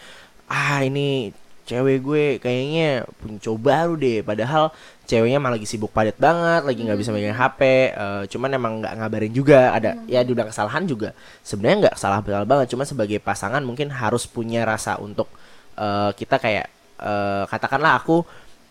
ah 0.49 0.81
ini 0.81 1.29
cewek 1.69 1.97
gue 2.01 2.25
kayaknya 2.41 3.05
punya 3.21 3.37
cowok 3.37 3.59
baru 3.61 3.93
deh, 3.93 4.25
padahal 4.25 4.73
ceweknya 5.05 5.37
malah 5.37 5.61
lagi 5.61 5.69
sibuk 5.69 5.93
padat 5.93 6.17
banget, 6.17 6.65
lagi 6.65 6.81
nggak 6.81 6.97
bisa 6.97 7.13
megang 7.13 7.37
HP, 7.37 7.61
eh, 7.93 8.23
cuman 8.25 8.49
emang 8.57 8.73
nggak 8.81 8.93
ngabarin 8.97 9.33
juga, 9.33 9.69
ada 9.77 10.01
ya 10.09 10.25
dibilang 10.25 10.49
kesalahan 10.49 10.89
juga, 10.89 11.13
sebenarnya 11.45 11.77
nggak 11.85 11.95
salah 12.01 12.25
salah 12.25 12.47
banget, 12.49 12.73
cuma 12.73 12.83
sebagai 12.89 13.21
pasangan 13.21 13.61
mungkin 13.61 13.93
harus 13.93 14.25
punya 14.25 14.65
rasa 14.65 14.97
untuk 14.97 15.29
eh, 15.77 16.11
kita 16.17 16.41
kayak 16.41 16.65
eh, 16.97 17.43
katakanlah 17.45 18.01
aku 18.01 18.25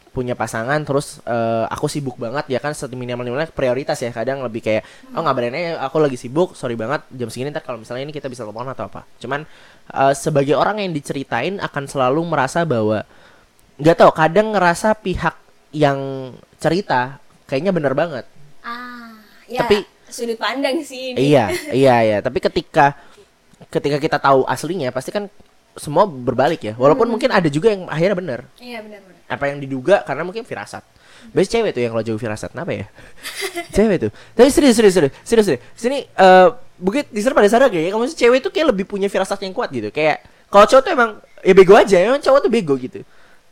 punya 0.09 0.35
pasangan 0.35 0.83
terus 0.83 1.23
eh, 1.23 1.65
aku 1.71 1.87
sibuk 1.87 2.19
banget 2.19 2.51
ya 2.51 2.59
kan 2.59 2.75
minimal 2.97 3.23
minimalnya 3.23 3.55
prioritas 3.55 4.03
ya. 4.03 4.11
Kadang 4.11 4.43
lebih 4.43 4.65
kayak 4.65 4.83
oh 5.15 5.23
ngabarin 5.23 5.55
aja 5.55 5.79
aku 5.85 6.03
lagi 6.03 6.19
sibuk 6.19 6.59
sorry 6.59 6.75
banget 6.75 7.07
jam 7.15 7.31
segini 7.31 7.55
ntar 7.55 7.63
kalau 7.63 7.79
misalnya 7.79 8.03
ini 8.03 8.11
kita 8.11 8.27
bisa 8.27 8.43
telepon 8.43 8.67
atau 8.67 8.91
apa. 8.91 9.07
Cuman 9.23 9.47
eh, 9.93 10.15
sebagai 10.15 10.55
orang 10.57 10.81
yang 10.83 10.93
diceritain 10.93 11.59
akan 11.59 11.85
selalu 11.89 12.21
merasa 12.27 12.65
bahwa 12.65 13.05
nggak 13.79 13.97
tahu 13.97 14.13
kadang 14.13 14.53
ngerasa 14.53 14.99
pihak 14.99 15.35
yang 15.71 16.33
cerita 16.59 17.23
kayaknya 17.47 17.71
bener 17.71 17.95
banget 17.95 18.25
ah 18.65 19.15
ya 19.47 19.65
Tapi- 19.65 19.87
sudut 20.09 20.41
pandang 20.41 20.81
sih 20.81 21.13
ini. 21.13 21.21
iya 21.33 21.53
iya 21.85 21.97
iya 22.01 22.19
tapi 22.25 22.41
ketika 22.41 22.97
ketika 23.69 24.01
kita 24.01 24.17
tahu 24.17 24.49
aslinya 24.49 24.89
pasti 24.89 25.13
kan 25.13 25.29
semua 25.77 26.09
berbalik 26.09 26.65
ya 26.65 26.75
walaupun 26.75 27.07
mungkin 27.07 27.29
ada 27.31 27.47
juga 27.53 27.71
yang 27.71 27.87
akhirnya 27.87 28.17
bener 28.17 28.41
iya 28.59 28.81
benar-benar 28.81 29.19
apa 29.29 29.45
yang 29.53 29.61
diduga 29.61 30.01
karena 30.09 30.25
mungkin 30.25 30.43
firasat. 30.43 30.81
Biasanya 31.37 31.53
cewek 31.61 31.71
tuh 31.77 31.81
yang 31.85 31.93
kalau 31.93 32.05
jauh 32.09 32.17
firasat, 32.17 32.49
kenapa 32.57 32.73
ya? 32.73 32.87
cewek 33.77 34.09
tuh. 34.09 34.11
Tapi 34.33 34.49
serius 34.49 34.81
serius 34.81 34.95
serius 34.97 35.13
serius. 35.21 35.47
serius. 35.53 35.63
Sini 35.77 35.99
eh 36.09 36.49
bukit 36.79 37.11
di 37.11 37.21
pada 37.21 37.49
sadar 37.51 37.69
kayak 37.69 37.91
kamu 37.93 38.05
cewek 38.09 38.39
tuh 38.41 38.51
kayak 38.55 38.71
lebih 38.73 38.87
punya 38.87 39.11
firasat 39.11 39.43
yang 39.43 39.53
kuat 39.53 39.69
gitu. 39.71 39.91
Kayak 39.91 40.23
kalau 40.49 40.65
cowok 40.65 40.83
tuh 40.87 40.93
emang 40.95 41.11
ya 41.45 41.53
bego 41.53 41.75
aja, 41.77 41.97
emang 42.01 42.23
cowok 42.23 42.41
tuh 42.47 42.51
bego 42.51 42.75
gitu. 42.79 43.03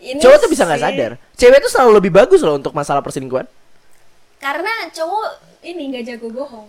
Ini 0.00 0.18
cowok 0.22 0.36
tuh 0.46 0.48
bisa 0.48 0.62
nggak 0.64 0.80
sadar. 0.80 1.10
Cewek 1.34 1.58
tuh 1.60 1.70
selalu 1.70 1.90
lebih 2.00 2.12
bagus 2.14 2.40
loh 2.40 2.56
untuk 2.56 2.72
masalah 2.72 3.02
perselingkuhan. 3.04 3.46
karena 4.36 4.68
cowok 4.92 5.28
ini 5.64 5.82
nggak 5.90 6.04
jago 6.12 6.28
bohong 6.28 6.68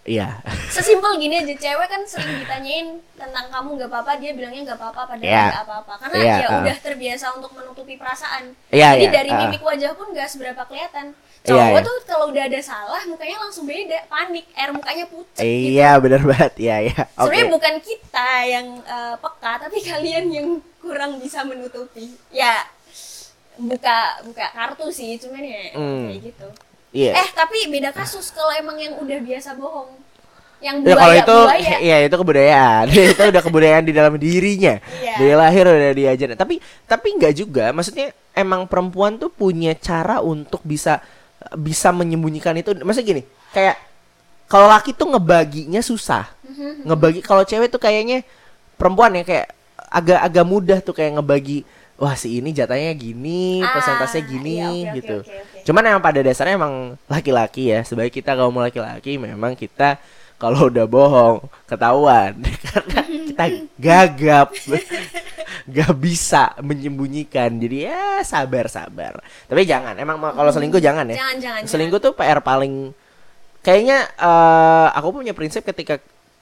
Iya. 0.00 0.40
sesimpel 0.72 1.20
gini 1.20 1.44
aja 1.44 1.52
cewek 1.52 1.88
kan 1.90 2.00
sering 2.08 2.40
ditanyain 2.40 2.88
tentang 3.20 3.52
kamu 3.52 3.76
nggak 3.76 3.90
apa-apa 3.92 4.16
dia 4.16 4.32
bilangnya 4.32 4.72
nggak 4.72 4.78
apa-apa 4.80 5.02
padahal 5.12 5.28
Iya. 5.28 5.44
nggak 5.52 5.66
apa-apa 5.68 5.94
karena 6.00 6.16
Iya, 6.16 6.34
ya 6.40 6.46
ah. 6.48 6.58
udah 6.64 6.76
terbiasa 6.80 7.26
untuk 7.36 7.50
menutupi 7.52 8.00
perasaan 8.00 8.56
Iya, 8.72 8.96
jadi 8.96 9.04
iya, 9.04 9.10
dari 9.12 9.30
ah. 9.34 9.38
mimik 9.44 9.60
wajah 9.60 9.92
pun 9.92 10.08
nggak 10.16 10.28
seberapa 10.30 10.62
kelihatan 10.64 11.12
cowok 11.40 11.72
iya. 11.72 11.80
tuh 11.80 11.96
kalau 12.04 12.24
udah 12.28 12.44
ada 12.44 12.60
salah 12.60 13.00
mukanya 13.08 13.40
langsung 13.40 13.64
beda 13.64 13.98
panik 14.06 14.44
air 14.52 14.70
mukanya 14.70 15.04
pucat 15.08 15.40
gitu. 15.40 15.72
Iya 15.72 15.90
benar 15.96 16.22
banget. 16.22 16.52
Iya 16.60 16.76
iya. 16.84 17.00
Oke. 17.16 17.16
sebenarnya 17.16 17.46
bukan 17.48 17.74
kita 17.80 18.30
yang 18.44 18.66
eh, 18.78 19.14
peka 19.16 19.52
tapi 19.58 19.78
kalian 19.90 20.24
yang 20.28 20.48
kurang 20.78 21.16
bisa 21.16 21.40
menutupi 21.42 22.12
ya 22.28 22.64
buka 23.56 24.24
buka 24.24 24.46
kartu 24.52 24.88
sih 24.88 25.16
cuman 25.16 25.44
ya 25.44 25.60
Hmm. 25.76 26.08
kayak 26.08 26.20
gitu 26.32 26.48
Iya. 26.90 27.12
eh 27.14 27.28
tapi 27.32 27.68
beda 27.68 27.92
kasus 27.92 28.32
kalau 28.32 28.50
emang 28.50 28.74
yang 28.74 28.96
udah 28.98 29.18
biasa 29.20 29.54
bohong 29.54 29.94
yang 30.60 30.84
Ya 30.84 30.92
buaya 30.92 30.98
kalau 30.98 31.14
itu 31.16 31.36
buaya 31.48 31.76
ya 31.80 31.96
itu 32.04 32.16
kebudayaan. 32.20 32.84
itu 33.16 33.22
udah 33.22 33.42
kebudayaan 33.42 33.84
di 33.88 33.92
dalam 33.96 34.12
dirinya. 34.20 34.76
Iya. 35.00 35.14
Dari 35.16 35.32
lahir 35.32 35.64
udah 35.64 35.92
diajarin. 35.96 36.36
Tapi 36.36 36.60
tapi 36.84 37.16
nggak 37.16 37.32
juga. 37.32 37.72
Maksudnya 37.72 38.12
emang 38.36 38.68
perempuan 38.68 39.16
tuh 39.16 39.32
punya 39.32 39.72
cara 39.72 40.20
untuk 40.20 40.60
bisa 40.60 41.00
bisa 41.56 41.90
menyembunyikan 41.90 42.54
itu. 42.56 42.76
Maksudnya 42.80 43.06
gini, 43.06 43.22
kayak 43.50 43.76
kalau 44.50 44.66
laki 44.66 44.92
tuh 44.92 45.08
ngebaginya 45.14 45.80
susah. 45.80 46.28
Ngebagi 46.84 47.22
kalau 47.24 47.46
cewek 47.46 47.70
tuh 47.70 47.80
kayaknya 47.80 48.26
perempuan 48.76 49.14
ya 49.16 49.24
kayak 49.24 49.48
agak-agak 49.90 50.44
mudah 50.46 50.78
tuh 50.84 50.94
kayak 50.94 51.18
ngebagi 51.18 51.64
wah 52.00 52.16
si 52.16 52.40
ini 52.40 52.50
jatahnya 52.56 52.96
gini, 52.96 53.60
Ah, 53.60 53.76
persentasenya 53.76 54.24
gini 54.24 54.52
iya, 54.56 54.68
oke, 54.72 54.96
gitu. 55.00 55.16
oke, 55.20 55.28
oke. 55.28 55.64
Cuman 55.68 55.82
emang 55.84 56.00
pada 56.00 56.24
dasarnya 56.24 56.56
emang 56.56 56.96
laki-laki 57.04 57.68
ya, 57.76 57.84
sebaik 57.84 58.08
kita 58.16 58.32
kaum 58.32 58.56
laki-laki 58.56 59.20
memang 59.20 59.52
kita 59.52 60.00
kalau 60.40 60.72
udah 60.72 60.88
bohong 60.88 61.44
ketahuan. 61.68 62.32
Karena 62.66 63.00
kita 63.04 63.44
gagap. 63.76 64.48
Gak 65.76 65.92
bisa 66.00 66.56
menyembunyikan. 66.64 67.60
Jadi 67.60 67.86
ya 67.86 68.24
sabar 68.24 68.66
sabar 68.66 69.20
tapi 69.46 69.68
jangan. 69.68 69.94
Emang 70.00 70.16
ma- 70.16 70.32
kalau 70.32 70.48
selingkuh 70.48 70.80
jangan 70.80 71.04
ya. 71.12 71.20
Jangan, 71.20 71.36
jangan, 71.38 71.62
selingkuh 71.68 72.00
tuh 72.00 72.16
PR 72.16 72.40
paling 72.40 72.96
kayaknya 73.60 74.08
eh, 74.16 74.88
aku 74.96 75.20
punya 75.20 75.36
prinsip 75.36 75.62
ketika 75.62 76.00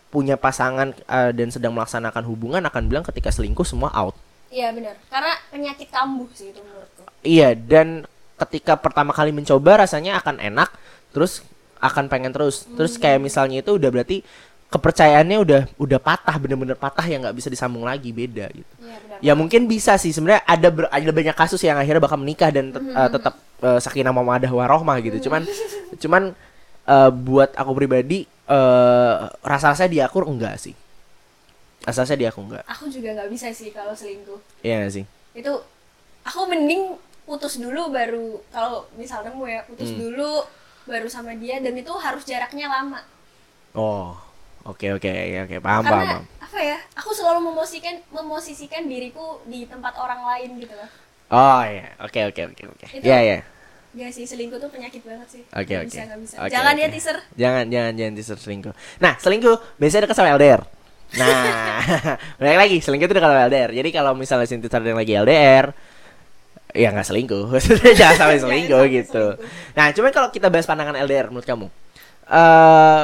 punya 0.08 0.40
pasangan 0.40 0.94
eh, 0.94 1.32
dan 1.34 1.50
sedang 1.52 1.74
melaksanakan 1.74 2.24
hubungan 2.24 2.62
akan 2.64 2.88
bilang 2.88 3.04
ketika 3.04 3.34
selingkuh 3.34 3.66
semua 3.66 3.90
out. 3.92 4.14
Iya 4.48 4.72
benar. 4.72 4.96
Karena 5.12 5.32
penyakit 5.52 5.88
kambuh 5.92 6.28
sih 6.32 6.54
itu 6.54 6.60
menurutku. 6.64 7.04
Iya, 7.20 7.52
dan 7.52 8.08
ketika 8.38 8.78
pertama 8.78 9.12
kali 9.12 9.34
mencoba 9.34 9.84
rasanya 9.84 10.16
akan 10.22 10.40
enak, 10.40 10.70
terus 11.12 11.44
akan 11.78 12.06
pengen 12.06 12.30
terus. 12.30 12.66
Terus 12.68 12.96
kayak 12.96 13.18
misalnya 13.18 13.60
itu 13.60 13.74
udah 13.74 13.88
berarti 13.88 14.20
kepercayaannya 14.68 15.38
udah 15.40 15.60
udah 15.80 15.96
patah, 15.96 16.36
bener-bener 16.36 16.76
patah 16.76 17.02
yang 17.02 17.24
nggak 17.24 17.32
bisa 17.32 17.48
disambung 17.48 17.82
lagi, 17.82 18.12
beda 18.12 18.52
gitu. 18.52 18.72
iya 18.78 18.96
benar 19.00 19.18
Ya 19.18 19.32
mungkin 19.32 19.64
bisa 19.64 19.96
sih 19.96 20.12
sebenarnya 20.12 20.44
ada 20.44 20.68
ber- 20.68 20.92
ada 20.92 21.08
banyak 21.08 21.32
kasus 21.32 21.64
yang 21.64 21.74
akhirnya 21.74 22.04
bakal 22.04 22.20
menikah 22.20 22.52
dan 22.52 22.68
tet- 22.70 22.84
eh, 22.84 23.08
tetap 23.08 23.34
eh, 23.58 23.80
sakinah 23.80 24.12
mawaddah 24.12 24.50
warohmah 24.50 25.00
gitu. 25.00 25.24
Cuman 25.24 25.48
cuman 25.96 26.22
eh, 26.84 27.10
buat 27.10 27.56
aku 27.56 27.72
pribadi 27.74 28.28
eh 28.44 29.14
rasa-rasanya 29.40 29.88
di 29.88 30.00
aku 30.00 30.20
enggak 30.22 30.60
sih. 30.60 30.76
Rasa-rasanya 31.80 32.20
di 32.20 32.28
aku 32.28 32.40
enggak. 32.44 32.64
aku 32.68 32.84
juga 32.88 33.08
nggak 33.16 33.30
bisa 33.32 33.48
sih 33.50 33.72
kalau 33.72 33.96
selingkuh 33.96 34.36
Iya 34.60 34.84
sih? 34.92 35.04
itu 35.32 35.52
aku 36.20 36.40
mending 36.44 36.98
putus 37.24 37.56
dulu 37.56 37.88
baru 37.88 38.40
kalau 38.50 38.84
misal 38.96 39.22
nemu 39.22 39.44
ya 39.46 39.60
putus 39.64 39.92
Hmm. 39.92 40.00
dulu 40.02 40.44
baru 40.88 41.06
sama 41.06 41.36
dia 41.36 41.60
dan 41.60 41.76
itu 41.76 41.92
harus 41.92 42.24
jaraknya 42.24 42.66
lama 42.66 43.04
Oh. 43.76 44.16
Oke 44.64 44.90
oke 44.90 45.08
oke 45.08 45.38
oke 45.44 45.56
paham 45.60 45.80
paham. 45.80 45.86
karena 45.86 46.04
paham. 46.18 46.24
apa 46.42 46.58
ya 46.60 46.78
aku 46.92 47.10
selalu 47.12 47.40
memosisikan 47.52 47.94
memosisikan 48.10 48.82
diriku 48.84 49.40
di 49.44 49.64
tempat 49.64 49.96
orang 49.96 50.20
lain 50.24 50.60
gitu 50.60 50.72
loh 50.74 50.90
Oh 51.28 51.60
iya, 51.60 51.92
oke 52.00 52.32
oke 52.32 52.40
oke 52.52 52.62
oke. 52.72 52.86
Iya 53.00 53.18
iya. 53.20 53.38
ya 53.92 54.08
sih 54.08 54.24
selingkuh 54.24 54.56
tuh 54.56 54.68
penyakit 54.68 55.00
banget 55.04 55.28
sih 55.28 55.42
Oke 55.52 55.76
oke. 55.76 55.88
bisa 55.88 56.36
Oke, 56.40 56.52
jangan 56.52 56.72
oke. 56.76 56.82
ya 56.84 56.88
teaser 56.88 57.16
Jangan 57.36 57.64
jangan 57.68 57.92
jangan 57.96 58.12
teaser 58.16 58.38
selingkuh. 58.40 58.74
Nah 59.00 59.12
selingkuh 59.20 59.56
biasanya 59.76 60.08
dekat 60.08 60.16
sama 60.16 60.32
LDR. 60.36 60.60
Nah, 61.16 61.80
balik 62.40 62.58
lagi 62.60 62.76
selingkuh 62.84 63.08
itu 63.08 63.14
dekat 63.16 63.28
sama 63.28 63.44
LDR. 63.48 63.70
Jadi 63.72 63.88
kalau 63.92 64.12
misalnya 64.12 64.44
Sinti 64.48 64.68
yang 64.68 64.98
lagi 65.00 65.12
LDR, 65.16 65.66
ya 66.78 66.94
nggak 66.94 67.08
selingkuh. 67.10 67.50
Jangan 67.98 68.14
sampai 68.14 68.38
selingkuh 68.38 68.82
gitu. 68.94 69.24
Nah, 69.74 69.90
cuman 69.90 70.10
kalau 70.14 70.28
kita 70.30 70.46
bahas 70.46 70.64
pandangan 70.64 70.94
LDR 70.94 71.26
menurut 71.28 71.42
kamu, 71.44 71.66
eh 72.30 73.02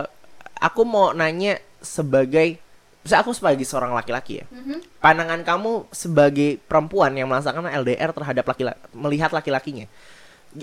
aku 0.62 0.80
mau 0.86 1.10
nanya 1.10 1.58
sebagai, 1.82 2.56
misalnya 3.04 3.20
aku 3.26 3.34
sebagai 3.36 3.66
seorang 3.66 3.92
laki-laki 3.92 4.40
ya, 4.40 4.46
Mhm. 4.48 5.02
pandangan 5.02 5.42
kamu 5.44 5.90
sebagai 5.92 6.56
perempuan 6.64 7.12
yang 7.12 7.28
melaksanakan 7.28 7.74
LDR 7.84 8.14
terhadap 8.14 8.44
laki 8.46 8.62
melihat 8.96 9.34
laki-lakinya 9.34 9.84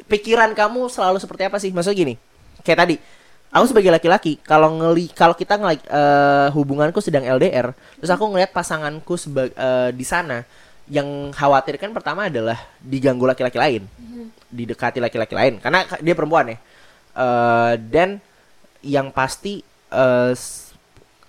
pikiran 0.08 0.56
kamu 0.56 0.88
selalu 0.88 1.20
seperti 1.20 1.44
apa 1.52 1.60
sih 1.60 1.70
maksudnya 1.76 2.00
gini 2.00 2.14
kayak 2.64 2.80
tadi 2.80 2.96
aku 3.52 3.66
sebagai 3.68 3.92
laki-laki 3.92 4.40
kalau 4.40 4.72
ngeli 4.80 5.12
kalau 5.12 5.36
kita 5.36 5.60
ngeli 5.60 5.84
eh, 5.84 6.48
hubunganku 6.56 7.04
sedang 7.04 7.28
LDR 7.28 7.76
terus 8.00 8.08
aku 8.08 8.24
ngelihat 8.32 8.56
pasanganku 8.56 9.20
sebagai 9.20 9.52
di 9.92 10.06
sana 10.08 10.48
yang 10.90 11.30
khawatirkan 11.32 11.92
pertama 11.92 12.32
adalah 12.32 12.58
diganggu 12.80 13.28
laki-laki 13.28 13.58
lain. 13.58 13.84
Didekati 14.52 15.00
laki-laki 15.00 15.36
lain. 15.36 15.54
Karena 15.60 15.86
ka- 15.86 16.02
dia 16.02 16.16
perempuan 16.16 16.52
ya. 16.52 16.58
Eh, 17.12 17.74
dan 17.92 18.18
yang 18.82 19.12
pasti 19.12 19.62
s- 20.32 20.72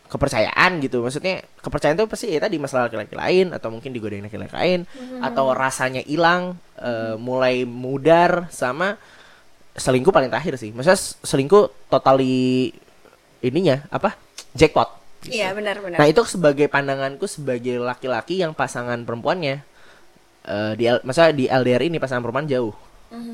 kepercayaan 0.06 0.78
gitu. 0.80 1.00
Maksudnya 1.02 1.40
kepercayaan 1.58 1.96
itu 1.96 2.04
pasti 2.06 2.26
ya 2.30 2.38
tadi 2.38 2.60
masalah 2.60 2.86
laki-laki 2.86 3.16
lain 3.16 3.46
atau 3.56 3.72
mungkin 3.72 3.90
digodain 3.90 4.20
laki-laki 4.22 4.52
lain 4.52 4.80
atau 5.24 5.50
rasanya 5.50 6.04
hilang 6.04 6.54
eh, 6.78 7.16
mulai 7.16 7.64
mudar 7.64 8.46
sama 8.52 8.94
selingkuh 9.72 10.12
paling 10.12 10.28
terakhir 10.28 10.54
sih. 10.60 10.68
Maksudnya 10.70 11.00
selingkuh 11.24 11.88
totally 11.88 12.70
ininya 13.40 13.82
apa? 13.88 14.14
Jackpot 14.52 15.01
gitu. 15.22 15.32
Iya 15.32 15.52
benar-benar. 15.52 15.96
Nah 15.96 16.06
itu 16.06 16.22
sebagai 16.24 16.66
pandanganku 16.66 17.24
sebagai 17.24 17.78
laki-laki 17.78 18.38
yang 18.38 18.52
pasangan 18.52 18.98
perempuannya 19.02 19.62
eh 20.42 20.72
di 20.74 20.84
L- 20.84 21.02
masa 21.02 21.30
di 21.30 21.46
LDR 21.46 21.82
ini 21.82 21.96
pasangan 21.96 22.20
perempuan 22.20 22.46
jauh. 22.46 22.74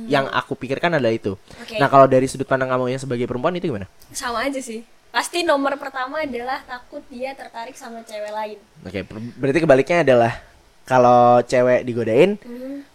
Yang 0.05 0.27
aku 0.31 0.53
pikirkan 0.55 0.91
adalah 0.93 1.15
itu. 1.15 1.39
Oke. 1.39 1.79
Nah 1.79 1.87
kalau 1.87 2.05
dari 2.05 2.27
sudut 2.27 2.45
pandang 2.45 2.67
kamu 2.67 2.91
yang 2.91 2.99
sebagai 2.99 3.25
perempuan 3.25 3.55
itu 3.55 3.71
gimana? 3.71 3.87
Sama 4.11 4.43
aja 4.43 4.59
sih. 4.59 4.83
Pasti 5.09 5.41
nomor 5.41 5.79
pertama 5.79 6.21
adalah 6.21 6.61
takut 6.63 7.01
dia 7.09 7.33
tertarik 7.33 7.73
sama 7.73 8.03
cewek 8.03 8.29
lain. 8.29 8.59
Oke, 8.83 9.01
per- 9.03 9.33
berarti 9.39 9.61
kebaliknya 9.63 9.99
adalah 10.03 10.33
kalau 10.83 11.41
cewek 11.43 11.81
digodain, 11.83 12.37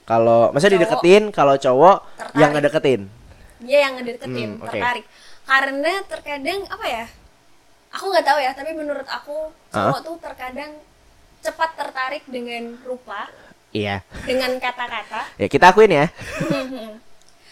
kalau 0.03 0.51
masa 0.51 0.67
Cowok. 0.67 0.73
dideketin, 0.75 1.23
kalau 1.31 1.55
cowok 1.55 1.97
Tertarik. 2.13 2.37
yang 2.37 2.51
ngedeketin. 2.51 3.01
Dia 3.63 3.79
yang 3.81 3.93
ngedeketin, 3.97 4.49
Hmm, 4.51 4.61
oke. 4.61 4.69
tertarik. 4.69 5.05
Karena 5.43 5.93
terkadang 6.03 6.59
apa 6.67 6.85
ya? 6.85 7.05
Aku 7.93 8.09
nggak 8.09 8.25
tahu 8.25 8.39
ya, 8.41 8.51
tapi 8.51 8.73
menurut 8.73 9.05
aku 9.05 9.53
cowok 9.69 9.99
tuh 10.01 10.17
terkadang 10.17 10.71
cepat 11.39 11.69
tertarik 11.77 12.23
dengan 12.25 12.73
rupa, 12.81 13.29
Iya. 13.69 14.01
dengan 14.25 14.57
kata-kata. 14.57 15.29
Ya 15.37 15.47
kita 15.47 15.69
akuin 15.69 15.93
ya. 15.93 16.05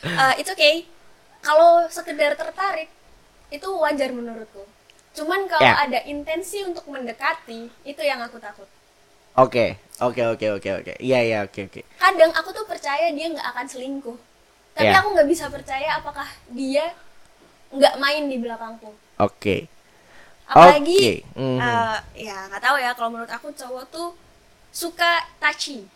Eh, 0.01 0.34
it's 0.41 0.49
okay. 0.49 0.89
Kalau 1.45 1.86
sekedar 1.86 2.34
tertarik 2.34 2.89
itu 3.54 3.69
wajar 3.77 4.10
menurutku. 4.10 4.65
Cuman 5.13 5.45
kalau 5.45 5.62
Ya. 5.62 5.77
ada 5.77 6.01
intensi 6.01 6.65
untuk 6.65 6.89
mendekati, 6.89 7.69
itu 7.86 8.01
yang 8.01 8.17
aku 8.17 8.41
takut. 8.41 8.65
Oke, 9.38 9.77
oke, 10.01 10.21
oke, 10.34 10.45
oke, 10.58 10.69
oke. 10.82 10.93
Iya, 10.97 11.19
iya, 11.21 11.38
oke, 11.45 11.69
oke. 11.69 11.82
Kadang 12.01 12.34
aku 12.34 12.49
tuh 12.49 12.65
percaya 12.65 13.13
dia 13.13 13.30
nggak 13.30 13.45
akan 13.45 13.65
selingkuh, 13.69 14.17
tapi 14.73 14.89
Ya. 14.89 15.06
aku 15.06 15.13
nggak 15.13 15.30
bisa 15.30 15.45
percaya 15.54 16.01
apakah 16.01 16.25
dia 16.49 16.97
nggak 17.69 17.95
main 18.01 18.25
di 18.25 18.41
belakangku. 18.41 18.89
Oke. 19.21 19.69
Apalagi, 20.51 21.23
Oke, 21.23 21.39
mhm. 21.39 21.57
eh, 21.57 21.97
ya 22.21 22.37
nggak 22.45 22.59
tahu 22.61 22.75
ya. 22.75 22.91
Kalau 22.91 23.09
menurut 23.09 23.31
aku 23.31 23.47
cowok 23.49 23.83
tuh 23.87 24.09
suka 24.69 25.11
touchy, 25.37 25.87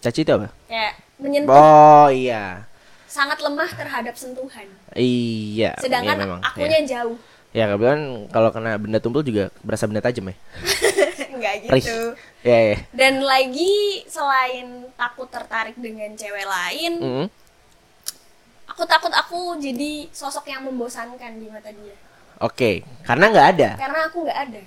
Caci 0.00 0.20
itu 0.20 0.32
apa? 0.32 0.48
kayak 0.64 0.92
menyentuh, 1.16 1.52
Oh 1.52 2.08
iya. 2.08 2.64
sangat 3.04 3.38
lemah 3.38 3.68
terhadap 3.70 4.14
sentuhan. 4.14 4.64
Iya. 4.92 5.76
Sedangkan 5.78 6.16
iya 6.16 6.22
memang. 6.24 6.40
akunya 6.40 6.80
Iya. 6.80 6.88
jauh. 6.88 7.16
Ya 7.52 7.64
kebetulan 7.66 8.02
kalau 8.28 8.50
kena 8.50 8.74
benda 8.74 8.98
tumpul 8.98 9.20
juga 9.20 9.52
berasa 9.60 9.84
benda 9.84 10.00
tajam 10.00 10.26
ya. 10.26 10.36
nggak 11.38 11.54
Perih. 11.64 11.80
gitu. 11.80 11.98
Iya, 12.42 12.58
iya. 12.66 12.76
Dan 12.90 13.20
lagi 13.20 13.74
selain 14.04 14.66
takut 14.92 15.28
tertarik 15.28 15.76
dengan 15.76 16.10
cewek 16.12 16.42
lain, 16.42 16.92
Mhm. 16.98 17.26
aku 18.66 18.82
takut 18.84 19.12
aku 19.12 19.54
jadi 19.56 20.08
sosok 20.10 20.44
yang 20.46 20.64
membosankan 20.64 21.36
di 21.36 21.46
mata 21.46 21.68
dia. 21.68 21.94
Oke, 22.44 22.84
karena 23.02 23.32
nggak 23.32 23.48
ada. 23.56 23.70
Karena 23.80 24.00
aku 24.04 24.18
nggak 24.20 24.40
ada. 24.44 24.62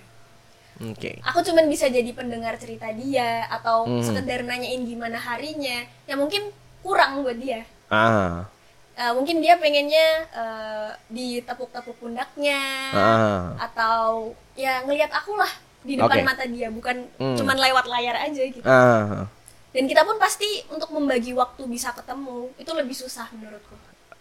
Oke. 0.90 1.12
Aku 1.22 1.46
cuman 1.46 1.70
bisa 1.70 1.86
jadi 1.86 2.10
pendengar 2.10 2.58
cerita 2.58 2.90
dia 2.90 3.46
atau 3.50 3.86
Hmm. 3.86 4.02
sekedar 4.02 4.42
nanyain 4.42 4.82
gimana 4.82 5.18
harinya. 5.18 5.86
Ya 6.10 6.18
mungkin 6.18 6.50
kurang 6.82 7.22
buat 7.22 7.38
dia. 7.38 7.66
Ah. 7.90 8.50
Eh, 8.98 9.14
mungkin 9.14 9.46
dia 9.46 9.62
pengennya 9.62 10.26
eh, 10.34 10.90
ditepuk-tepuk 11.08 12.02
pundaknya 12.02 12.62
Ah. 12.94 13.54
atau 13.62 14.34
ya 14.54 14.82
ngelihat 14.82 15.14
aku 15.14 15.38
lah 15.38 15.50
di 15.86 15.94
depan 15.96 16.18
Oke. 16.18 16.26
mata 16.26 16.46
dia, 16.46 16.74
bukan 16.74 17.06
Hmm. 17.22 17.38
cuman 17.38 17.58
lewat 17.58 17.86
layar 17.86 18.18
aja 18.20 18.42
gitu. 18.42 18.66
Ah. 18.66 19.30
Dan 19.70 19.86
kita 19.86 20.02
pun 20.02 20.18
pasti 20.18 20.66
untuk 20.68 20.90
membagi 20.90 21.38
waktu 21.38 21.62
bisa 21.70 21.94
ketemu 21.94 22.50
itu 22.58 22.72
lebih 22.74 22.98
susah 22.98 23.30
menurutku. 23.30 23.78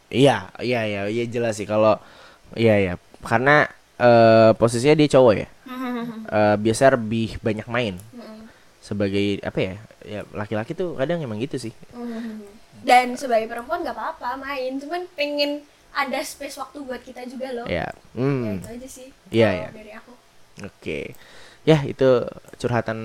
Iya, 0.07 0.53
iya, 0.61 0.85
iya, 0.85 1.01
iya 1.09 1.25
jelas 1.25 1.57
sih 1.57 1.65
kalau 1.65 1.97
iya 2.53 2.77
ya. 2.79 2.93
Karena 3.23 3.65
eh, 3.97 4.51
posisinya 4.55 4.97
dia 4.97 5.09
cowok 5.13 5.35
ya. 5.37 5.49
Eh, 6.27 6.57
biasa 6.59 6.99
lebih 6.99 7.39
banyak 7.39 7.71
main. 7.71 7.95
Sebagai 8.83 9.39
apa 9.47 9.59
ya? 9.63 9.75
Ya 10.03 10.21
laki-laki 10.35 10.75
tuh 10.75 10.99
kadang 10.99 11.23
emang 11.23 11.39
gitu 11.39 11.55
sih. 11.59 11.75
Dan 12.83 13.15
sebagai 13.15 13.47
perempuan 13.47 13.83
nggak 13.83 13.95
apa-apa 13.95 14.39
main, 14.39 14.79
cuman 14.79 15.07
pengen 15.15 15.63
ada 15.91 16.19
space 16.23 16.59
waktu 16.59 16.83
buat 16.83 17.03
kita 17.03 17.25
juga 17.27 17.55
loh. 17.55 17.67
Ya. 17.67 17.89
Ya, 17.89 18.19
Hmm. 18.19 18.59
itu 18.59 18.69
aja 18.69 18.89
sih. 18.91 19.09
Iya, 19.31 19.49
kalau 19.49 19.59
iya. 19.59 19.69
Dari 19.73 19.93
aku. 19.95 20.13
Oke. 20.67 21.01
Ya, 21.67 21.83
itu 21.83 22.23
curhatan 22.57 22.99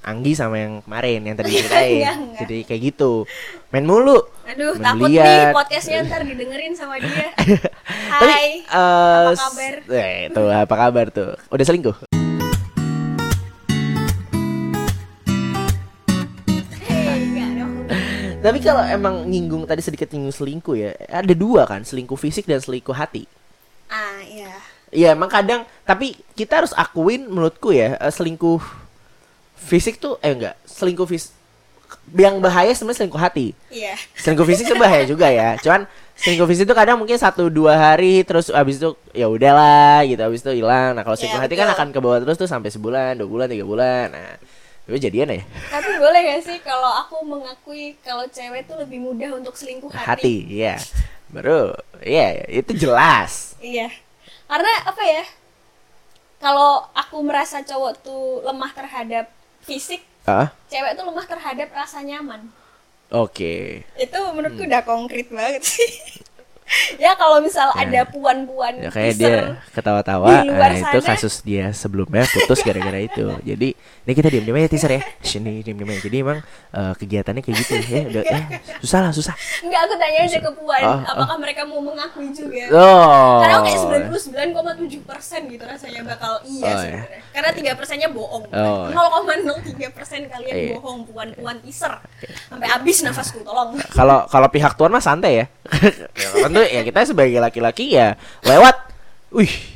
Anggi 0.00 0.32
sama 0.32 0.54
yang 0.56 0.80
kemarin 0.80 1.20
yang 1.20 1.34
tadi 1.34 1.50
ceritain. 1.58 2.30
Jadi 2.38 2.62
kayak 2.62 2.82
gitu. 2.88 3.26
Main 3.68 3.82
mulu. 3.82 4.22
Aduh, 4.46 4.72
Main 4.72 4.86
takut 4.86 5.08
biliar. 5.10 5.26
nih 5.26 5.46
podcastnya 5.50 5.98
ntar 6.06 6.22
didengerin 6.22 6.72
sama 6.72 6.94
dia. 6.96 7.34
Tapi 8.14 8.30
Hai. 8.30 8.48
eh, 8.62 9.24
apa 9.26 9.34
s- 9.34 9.42
kabar? 9.44 9.74
Eh, 9.90 10.30
tuh 10.30 10.46
apa 10.46 10.74
kabar 10.78 11.06
tuh? 11.10 11.34
Udah 11.50 11.64
selingkuh? 11.64 11.96
Tapi 18.38 18.58
kalau 18.60 18.84
emang 18.84 19.24
nyinggung 19.24 19.64
tadi 19.64 19.80
sedikit 19.80 20.12
nyinggung 20.12 20.34
selingkuh 20.34 20.76
ya, 20.76 20.92
ada 21.08 21.32
dua 21.32 21.64
kan, 21.64 21.80
selingkuh 21.80 22.14
fisik 22.14 22.44
dan 22.44 22.60
selingkuh 22.60 22.92
hati. 22.92 23.24
Ah, 23.88 24.20
iya. 24.22 24.52
Iya, 24.94 25.18
emang 25.18 25.26
kadang 25.26 25.66
tapi 25.82 26.14
kita 26.38 26.62
harus 26.62 26.72
akuin 26.72 27.26
menurutku 27.26 27.74
ya, 27.74 27.98
eh, 27.98 28.12
selingkuh 28.14 28.62
fisik 29.58 29.98
tuh 29.98 30.22
eh 30.22 30.30
enggak, 30.30 30.54
selingkuh 30.64 31.08
fisik 31.08 31.34
yang 32.14 32.38
bahaya 32.38 32.70
sebenarnya 32.70 33.02
selingkuh 33.02 33.22
hati. 33.22 33.46
Iya. 33.74 33.94
Selingkuh 34.14 34.46
fisik 34.46 34.70
tuh 34.70 34.78
bahaya 34.78 35.02
juga 35.02 35.26
ya. 35.30 35.56
Cuman 35.58 35.88
selingkuh 36.14 36.46
fisik 36.46 36.68
tuh 36.68 36.76
kadang 36.76 37.00
mungkin 37.00 37.16
satu 37.18 37.48
dua 37.50 37.74
hari 37.74 38.22
terus 38.22 38.52
abis 38.52 38.78
itu 38.78 38.94
ya 39.10 39.26
udahlah 39.26 40.04
gitu 40.06 40.20
abis 40.20 40.46
itu 40.46 40.62
hilang. 40.62 40.94
Nah 40.94 41.02
kalau 41.02 41.16
selingkuh 41.18 41.40
Iya, 41.40 41.46
hati 41.48 41.54
kan 41.58 41.66
betul. 41.70 41.76
akan 41.80 41.88
ke 41.90 41.98
bawah 41.98 42.18
terus 42.22 42.36
tuh 42.38 42.46
sampai 42.46 42.70
sebulan, 42.70 43.18
dua 43.18 43.28
bulan, 43.30 43.46
tiga 43.50 43.64
bulan. 43.66 44.06
Nah 44.14 44.36
itu 44.84 45.08
jadian 45.08 45.32
ya 45.32 45.40
Tapi 45.72 45.96
boleh 45.96 46.20
gak 46.28 46.40
sih 46.44 46.58
kalau 46.60 46.92
aku 47.00 47.24
mengakui 47.24 47.96
kalau 48.04 48.28
cewek 48.28 48.68
tuh 48.68 48.76
lebih 48.76 49.00
mudah 49.00 49.32
untuk 49.32 49.56
selingkuh 49.56 49.88
hati? 49.88 50.04
hati, 50.04 50.34
iya. 50.60 50.76
Baru, 51.32 51.72
iya 52.04 52.44
itu 52.52 52.76
jelas. 52.76 53.56
Iya. 53.64 53.88
Karena 54.44 54.72
apa 54.84 55.02
ya? 55.02 55.24
Kalau 56.38 56.84
aku 56.92 57.16
merasa 57.24 57.64
cowok 57.64 57.92
tuh 58.04 58.24
lemah 58.44 58.70
terhadap 58.72 59.26
fisik, 59.60 60.04
Ah, 60.24 60.52
cewek 60.68 60.92
tuh 60.94 61.04
lemah 61.04 61.24
terhadap 61.24 61.68
rasa 61.72 62.00
nyaman. 62.00 62.48
oke. 63.10 63.84
Itu 63.96 64.18
Hmm. 64.18 64.34
menurutku 64.34 64.64
udah 64.64 64.82
konkret 64.82 65.28
banget 65.30 65.62
sih. 65.64 65.88
ya 67.02 67.12
kalau 67.14 67.38
misal 67.38 67.68
Ya. 67.74 67.84
ada 67.84 68.00
puan-puan 68.06 68.72
Ya 68.78 68.88
kayak 68.88 69.14
dia 69.16 69.36
ketawa-tawa. 69.70 70.42
Nah, 70.42 70.72
itu 70.72 71.00
kasus 71.00 71.40
dia 71.40 71.70
sebelumnya 71.70 72.24
putus 72.24 72.60
gara-gara 72.60 72.96
itu. 72.98 73.36
Jadi 73.42 73.76
ini 73.76 74.12
kita 74.12 74.28
diam-diam 74.28 74.56
aja 74.56 74.68
teaser 74.68 74.92
ya. 74.92 75.02
Sini 75.20 75.60
diam-diam 75.60 75.90
aja. 75.90 76.00
Jadi 76.02 76.16
emang 76.18 76.38
eh, 76.72 76.92
kegiatannya 76.96 77.40
kayak 77.40 77.56
gitu 77.60 77.72
ya. 77.84 78.02
Udah, 78.08 78.22
eh, 78.24 78.42
susah 78.80 78.98
lah, 79.00 79.12
susah. 79.12 79.34
Enggak, 79.60 79.80
aku 79.84 79.94
tanya 79.96 80.20
aja 80.24 80.38
ke 80.38 80.50
puan, 80.52 80.82
Oh, 80.84 80.98
apakah 81.04 81.36
mereka 81.36 81.60
mau 81.64 81.80
mengakui 81.80 82.28
juga? 82.30 82.64
Oh. 82.72 83.40
Karena 83.40 83.56
kayak 83.60 83.78
99,7 83.80 85.00
persen 85.04 85.40
gitu 85.46 85.64
rasanya 85.64 86.00
bakal 86.04 86.32
iya 86.44 86.64
Oh, 86.64 86.70
ya. 86.70 86.78
sebenarnya. 86.80 87.18
Karena 87.30 87.50
tiga 87.52 87.72
persennya 87.74 88.08
bohong. 88.08 88.44
Oh. 88.50 88.84
0,03 88.88 89.90
persen 89.90 90.20
kalian 90.26 90.54
Iya. 90.54 90.70
bohong 90.76 91.04
puan-puan 91.04 91.56
teaser. 91.60 91.92
Sampai 92.46 92.66
habis 92.66 92.96
nafasku, 93.02 93.40
tolong. 93.42 93.76
kalau 93.90 94.24
kalau 94.26 94.48
pihak 94.48 94.74
tuan 94.74 94.88
mah 94.88 95.00
santai 95.00 95.44
ya. 95.44 95.46
Ya 96.54 96.62
tentu 96.62 96.76
ya 96.78 96.82
kita 96.86 96.98
sebagai 97.10 97.38
laki-laki 97.42 97.84
ya 97.98 98.14
lewat. 98.46 98.76
Wih. 99.34 99.74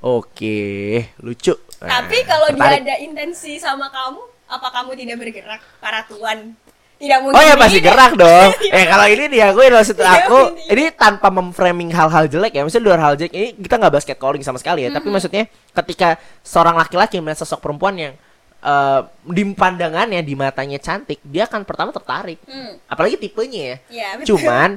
Oke, 0.00 1.12
lucu. 1.20 1.52
Nah, 1.84 2.00
Tapi 2.00 2.24
kalau 2.24 2.48
dia 2.56 2.72
ada 2.80 2.96
intensi 3.04 3.60
sama 3.60 3.92
kamu, 3.92 4.20
apa 4.48 4.68
kamu 4.72 4.96
tidak 4.96 5.16
bergerak, 5.20 5.60
para 5.76 6.08
tuan? 6.08 6.56
Tidak 7.00 7.18
mungkin. 7.24 7.36
Oh 7.36 7.44
ya 7.44 7.56
pasti 7.56 7.80
gerak 7.80 8.12
dong. 8.16 8.48
eh 8.76 8.84
kalau 8.84 9.06
ini 9.08 9.24
dia 9.32 9.52
aku 9.52 9.60
maksud 9.64 9.96
Iya, 10.04 10.24
aku 10.24 10.38
ini. 10.52 10.72
ini 10.72 10.84
tanpa 10.92 11.32
memframing 11.32 11.88
hal-hal 11.96 12.28
jelek 12.28 12.52
ya. 12.52 12.60
Maksudnya 12.64 12.84
luar 12.92 13.00
hal 13.00 13.14
jelek 13.16 13.32
ini 13.32 13.48
kita 13.56 13.80
nggak 13.80 13.92
bahas 13.92 14.04
catcalling 14.04 14.44
sama 14.44 14.60
sekali 14.60 14.84
ya. 14.84 14.92
Tapi 14.92 15.08
maksudnya 15.08 15.48
ketika 15.72 16.20
seorang 16.44 16.76
laki-laki 16.76 17.16
melihat 17.24 17.40
sosok 17.40 17.64
perempuan 17.64 17.96
yang 17.96 18.12
eh, 18.60 19.00
di 19.32 19.42
pandangannya 19.56 20.20
di 20.20 20.36
matanya 20.36 20.76
cantik, 20.76 21.24
dia 21.24 21.48
akan 21.48 21.64
pertama 21.64 21.88
tertarik. 21.88 22.36
Hmm. 22.44 22.76
Apalagi 22.84 23.16
tipenya 23.16 23.60
ya. 23.64 23.76
Ya, 23.88 24.08
betul. 24.20 24.36
Cuman 24.36 24.76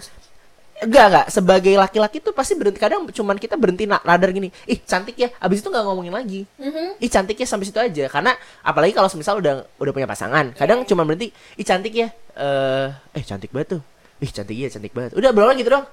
enggak 0.85 1.05
enggak 1.09 1.27
sebagai 1.31 1.73
laki-laki 1.79 2.19
tuh 2.19 2.35
pasti 2.35 2.53
berhenti 2.59 2.77
kadang 2.77 3.07
cuman 3.07 3.39
kita 3.39 3.55
berhenti 3.55 3.87
na- 3.87 4.03
radar 4.03 4.29
gini. 4.35 4.51
Ih, 4.67 4.77
cantik 4.83 5.15
ya. 5.15 5.31
Abis 5.39 5.63
itu 5.63 5.71
nggak 5.71 5.83
ngomongin 5.87 6.13
lagi. 6.13 6.43
Mhm. 6.59 6.99
Ih 7.01 7.09
cantik 7.09 7.39
ya 7.39 7.47
sampai 7.47 7.65
situ 7.65 7.79
aja 7.79 8.05
karena 8.11 8.35
apalagi 8.61 8.93
kalau 8.93 9.09
misal 9.15 9.39
udah 9.39 9.65
udah 9.79 9.91
punya 9.95 10.07
pasangan 10.09 10.51
kadang 10.57 10.83
cuma 10.83 11.07
berhenti 11.07 11.31
ih 11.55 11.65
cantik 11.65 11.93
ya 11.93 12.07
eh 12.35 12.87
eh 13.15 13.23
cantik 13.23 13.53
banget 13.53 13.79
tuh 13.79 13.81
ih 14.19 14.31
cantik 14.31 14.55
ya 14.57 14.67
cantik 14.67 14.91
banget 14.91 15.15
udah 15.15 15.29
berulang 15.31 15.55
gitu 15.55 15.69
dong 15.71 15.85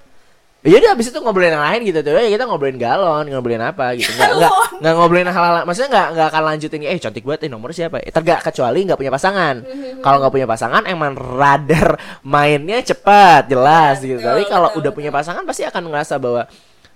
Ya 0.60 0.76
udah 0.76 0.92
abis 0.92 1.08
itu 1.08 1.16
ngobrolin 1.24 1.56
yang 1.56 1.64
lain 1.64 1.80
gitu 1.88 2.04
tuh. 2.04 2.12
Ya 2.20 2.28
kita 2.36 2.44
ngobrolin 2.44 2.76
galon, 2.76 3.24
ngobrolin 3.32 3.64
apa 3.64 3.96
gitu. 3.96 4.12
Nggak 4.12 4.30
nggak 4.36 4.52
nggak 4.84 4.92
ngobrolin 4.92 5.28
hal-hal 5.32 5.64
maksudnya 5.64 5.88
nggak 5.88 6.08
nggak 6.12 6.26
akan 6.28 6.42
lanjutin 6.52 6.80
eh 6.84 7.00
cantik 7.00 7.24
banget 7.24 7.48
eh 7.48 7.50
nomor 7.50 7.72
siapa? 7.72 7.96
Eh, 8.04 8.12
tergak 8.12 8.44
kecuali 8.44 8.84
nggak 8.84 9.00
punya 9.00 9.08
pasangan. 9.08 9.64
Kalau 10.04 10.16
nggak 10.20 10.32
punya 10.36 10.44
pasangan 10.44 10.82
emang 10.84 11.16
radar 11.16 11.96
mainnya 12.20 12.84
cepat, 12.84 13.48
jelas 13.48 14.04
gitu. 14.04 14.20
Tapi 14.20 14.44
kalau 14.52 14.68
udah 14.76 14.92
punya 14.92 15.08
pasangan 15.08 15.48
pasti 15.48 15.64
akan 15.64 15.88
ngerasa 15.88 16.20
bahwa 16.20 16.44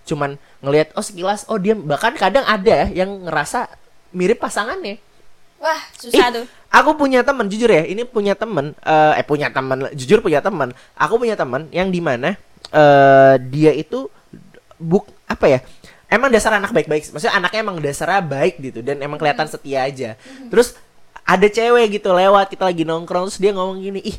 cuman 0.04 0.36
ngelihat 0.60 0.92
oh 1.00 1.00
sekilas 1.00 1.48
oh 1.48 1.56
dia 1.56 1.72
bahkan 1.72 2.12
kadang 2.20 2.44
ada 2.44 2.84
ya 2.84 3.04
yang 3.04 3.24
ngerasa 3.24 3.72
mirip 4.12 4.44
pasangannya. 4.44 5.00
Wah, 5.56 5.80
susah 5.96 6.28
Ih, 6.28 6.32
tuh. 6.36 6.44
Aku 6.68 7.00
punya 7.00 7.24
teman 7.24 7.48
jujur 7.48 7.72
ya, 7.72 7.88
ini 7.88 8.04
punya 8.04 8.36
teman 8.36 8.76
eh 8.84 9.12
eh, 9.16 9.24
punya 9.24 9.48
teman, 9.48 9.88
jujur 9.96 10.20
punya 10.20 10.44
teman. 10.44 10.76
Aku 11.00 11.16
punya 11.16 11.32
teman 11.32 11.72
yang 11.72 11.88
di 11.88 12.04
mana 12.04 12.36
eh 12.70 13.34
dia 13.50 13.72
itu 13.74 14.08
buk 14.78 15.08
apa 15.28 15.46
ya? 15.48 15.60
Emang 16.08 16.30
dasar 16.30 16.54
anak 16.54 16.70
baik-baik, 16.70 17.10
maksudnya 17.10 17.34
anaknya 17.34 17.60
emang 17.66 17.76
dasarnya 17.82 18.22
baik 18.22 18.62
gitu 18.62 18.80
dan 18.86 19.02
emang 19.02 19.18
kelihatan 19.18 19.50
setia 19.50 19.82
aja. 19.82 20.14
Terus 20.46 20.78
ada 21.26 21.48
cewek 21.48 21.98
gitu 21.98 22.14
lewat 22.14 22.54
kita 22.54 22.68
lagi 22.68 22.86
nongkrong 22.86 23.32
terus 23.32 23.40
dia 23.40 23.50
ngomong 23.50 23.82
gini, 23.82 23.98
ih 24.04 24.16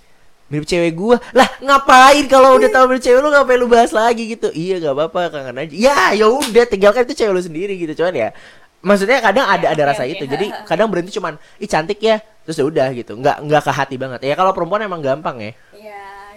mirip 0.51 0.67
cewek 0.67 0.91
gua. 0.91 1.17
Lah 1.31 1.47
ngapain 1.63 2.25
kalau 2.27 2.60
udah 2.60 2.67
tahu 2.67 2.91
mirip 2.91 3.01
cewek 3.05 3.19
lu 3.23 3.29
ngapain 3.31 3.58
lu 3.58 3.69
bahas 3.71 3.95
lagi 3.95 4.36
gitu? 4.36 4.51
Iya 4.51 4.84
gak 4.84 4.93
apa-apa 4.93 5.19
kangen 5.31 5.55
aja. 5.55 5.73
Ya 5.73 5.97
ya 6.13 6.27
udah 6.27 6.65
tinggalkan 6.67 7.08
itu 7.08 7.15
cewek 7.15 7.31
lu 7.31 7.41
sendiri 7.41 7.73
gitu 7.79 8.03
cuman 8.03 8.13
ya 8.13 8.29
maksudnya 8.86 9.17
kadang 9.17 9.49
ada 9.49 9.73
ada 9.73 9.81
oke, 9.81 9.91
rasa 9.97 10.03
oke. 10.05 10.13
itu 10.13 10.23
jadi 10.29 10.45
kadang 10.69 10.93
berhenti 10.93 11.17
cuman 11.17 11.41
ih 11.58 11.65
cantik 11.65 11.97
ya 11.97 12.21
terus 12.45 12.62
ya 12.62 12.65
udah 12.69 12.93
gitu 12.93 13.17
nggak 13.17 13.41
nggak 13.41 13.62
ke 13.65 13.71
hati 13.73 13.95
banget. 13.97 14.19
Ya 14.21 14.38
kalau 14.38 14.53
perempuan 14.53 14.86
emang 14.86 15.01
gampang 15.01 15.41
Ya, 15.41 15.51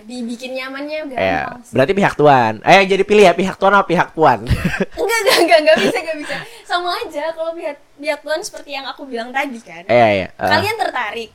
dibikin 0.09 0.57
nyamannya 0.57 0.99
gampang. 1.13 1.21
ya 1.21 1.61
sih. 1.61 1.73
berarti 1.77 1.93
pihak 1.93 2.15
tuan 2.17 2.53
eh 2.65 2.81
jadi 2.89 3.05
pilih 3.05 3.25
ya 3.29 3.35
pihak 3.37 3.57
tuan 3.61 3.77
atau 3.77 3.85
pihak 3.85 4.17
puan 4.17 4.41
Enggak, 5.01 5.19
enggak, 5.21 5.39
enggak, 5.45 5.59
enggak 5.61 5.77
bisa, 5.85 5.97
enggak 6.01 6.19
bisa. 6.25 6.37
Sama 6.65 6.91
aja 6.97 7.25
kalau 7.37 7.53
pihak 7.53 7.77
pihak 8.01 8.21
tuan 8.25 8.41
seperti 8.41 8.71
yang 8.73 8.89
aku 8.89 9.05
bilang 9.05 9.29
tadi 9.31 9.61
kan. 9.61 9.85
eh 9.85 10.25
ya 10.25 10.29
Kalian 10.37 10.77
tertarik. 10.81 11.31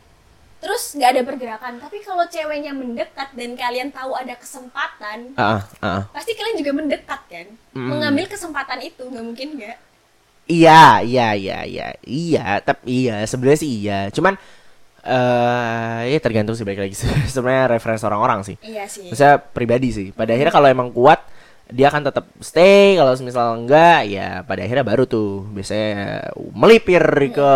Terus 0.63 0.95
nggak 0.95 1.09
ada 1.11 1.21
pergerakan, 1.27 1.73
tapi 1.75 1.99
kalau 1.99 2.23
ceweknya 2.23 2.71
mendekat 2.71 3.35
dan 3.35 3.51
kalian 3.59 3.91
tahu 3.91 4.15
ada 4.15 4.31
kesempatan, 4.39 5.35
ah 5.35 5.59
ah 5.83 6.07
pasti 6.15 6.31
kalian 6.39 6.55
juga 6.55 6.71
mendekat 6.71 7.21
kan? 7.27 7.47
Mm. 7.75 7.87
Mengambil 7.91 8.31
kesempatan 8.31 8.79
itu, 8.79 9.03
nggak 9.03 9.25
mungkin 9.27 9.59
nggak? 9.59 9.77
Iya, 10.47 11.03
iya, 11.03 11.27
iya, 11.35 11.59
iya, 11.67 11.87
iya, 12.07 12.45
tapi 12.63 13.11
iya, 13.11 13.27
sebenarnya 13.27 13.59
sih 13.59 13.71
iya. 13.83 13.99
Cuman 14.15 14.39
eh 15.03 16.01
ya 16.09 16.19
tergantung 16.23 16.55
sih 16.55 16.63
balik 16.63 16.87
lagi. 16.87 16.95
Sebenarnya 17.33 17.75
referensi 17.77 18.03
orang-orang 18.07 18.39
sih. 18.47 18.55
Iya 18.63 18.87
sih. 18.87 19.11
Maksudnya 19.11 19.37
pribadi 19.39 19.89
sih. 19.91 20.07
Pada 20.15 20.31
akhirnya 20.31 20.53
kalau 20.55 20.67
emang 20.71 20.89
kuat, 20.95 21.19
dia 21.67 21.91
akan 21.91 22.07
tetap 22.07 22.25
stay. 22.39 22.95
Kalau 22.95 23.11
misal 23.19 23.59
enggak, 23.59 24.07
ya 24.07 24.41
pada 24.47 24.63
akhirnya 24.63 24.85
baru 24.87 25.03
tuh 25.03 25.43
biasanya 25.51 26.23
melipir 26.55 27.03
ke 27.31 27.51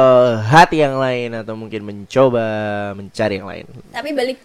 hati 0.47 0.83
yang 0.83 0.99
lain 0.99 1.31
atau 1.39 1.55
mungkin 1.55 1.81
mencoba 1.87 2.47
mencari 2.93 3.39
yang 3.39 3.47
lain. 3.47 3.65
Tapi 3.95 4.09
balik 4.11 4.39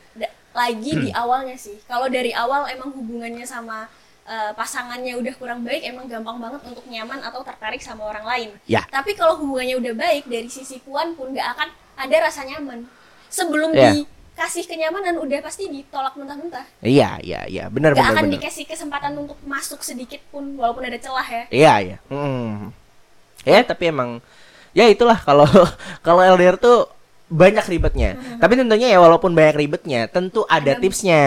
lagi 0.52 0.90
Hmm. 0.92 1.02
di 1.02 1.10
awalnya 1.10 1.56
sih. 1.56 1.80
Kalau 1.88 2.06
dari 2.12 2.30
awal 2.30 2.68
emang 2.70 2.92
hubungannya 2.92 3.42
sama 3.42 3.88
eh, 4.22 4.54
pasangannya 4.54 5.18
udah 5.18 5.34
kurang 5.34 5.66
baik, 5.66 5.82
emang 5.82 6.06
gampang 6.06 6.38
banget 6.38 6.62
untuk 6.62 6.86
nyaman 6.86 7.18
atau 7.26 7.42
tertarik 7.42 7.82
sama 7.82 8.06
orang 8.06 8.22
lain. 8.22 8.48
Ya. 8.70 8.86
Tapi 8.86 9.18
kalau 9.18 9.34
hubungannya 9.42 9.74
udah 9.82 9.98
baik 9.98 10.30
dari 10.30 10.46
sisi 10.46 10.78
puan 10.78 11.18
pun 11.18 11.34
nggak 11.34 11.48
akan 11.58 11.68
ada 11.94 12.16
rasa 12.20 12.42
nyaman. 12.42 12.84
Sebelum 13.26 13.72
Ya. 13.72 13.92
dikasih 13.92 14.64
kenyamanan 14.64 15.16
udah 15.16 15.40
pasti 15.40 15.66
ditolak 15.66 16.12
mentah-mentah. 16.14 16.64
Iya, 16.80 17.16
iya, 17.20 17.40
iya, 17.46 17.64
benar 17.66 17.92
Nggak 17.92 18.02
benar 18.02 18.12
akan 18.12 18.24
benar. 18.26 18.34
dikasih 18.38 18.64
kesempatan 18.64 19.12
untuk 19.16 19.38
masuk 19.42 19.80
sedikit 19.80 20.20
pun 20.28 20.56
walaupun 20.56 20.84
ada 20.84 20.96
celah 20.96 21.24
ya. 21.24 21.42
Iya, 21.48 21.72
iya. 21.80 21.96
Hmm. 22.06 22.72
Ya, 23.42 23.60
tapi 23.62 23.88
emang 23.88 24.20
ya 24.72 24.86
itulah 24.86 25.16
kalau 25.16 25.44
kalau 26.06 26.20
LDR 26.22 26.56
tuh 26.56 26.88
banyak 27.32 27.64
ribetnya. 27.64 28.12
Tapi 28.36 28.52
tentunya 28.54 28.92
ya 28.92 29.00
walaupun 29.00 29.32
banyak 29.32 29.56
ribetnya, 29.56 30.04
tentu 30.04 30.44
ada 30.44 30.76
Ada- 30.76 30.80
tipsnya. 30.80 31.22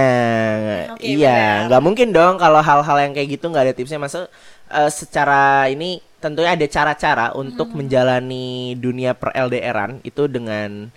Oke, 0.93 1.01
iya, 1.01 1.33
benar. 1.33 1.65
nggak 1.67 1.81
mungkin 1.81 2.07
dong 2.13 2.37
kalau 2.37 2.61
hal-hal 2.61 2.97
yang 3.01 3.13
kayak 3.13 3.29
gitu 3.33 3.49
nggak 3.49 3.65
ada 3.65 3.73
tipsnya. 3.73 3.97
Masa 3.97 4.29
eh, 4.69 4.89
secara 4.89 5.65
ini 5.65 5.97
tentunya 6.25 6.57
ada 6.57 6.65
cara-cara 6.65 7.25
untuk 7.37 7.69
menjalani 7.77 8.73
dunia 8.81 9.13
per 9.13 9.29
LDRan 9.37 10.01
itu 10.01 10.25
dengan 10.25 10.89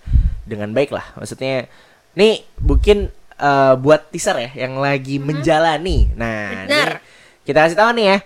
dengan 0.49 0.73
baik 0.73 0.89
lah. 0.89 1.05
Maksudnya 1.21 1.69
nih 2.17 2.49
mungkin 2.65 3.13
eh, 3.37 3.75
buat 3.77 4.09
teaser 4.09 4.41
ya 4.41 4.65
yang 4.65 4.81
lagi 4.81 5.21
menjalani. 5.21 6.09
Nah, 6.17 6.65
nih, 6.65 6.97
kita 7.45 7.69
kasih 7.69 7.77
tahu 7.77 7.93
nih 8.01 8.07
ya 8.09 8.19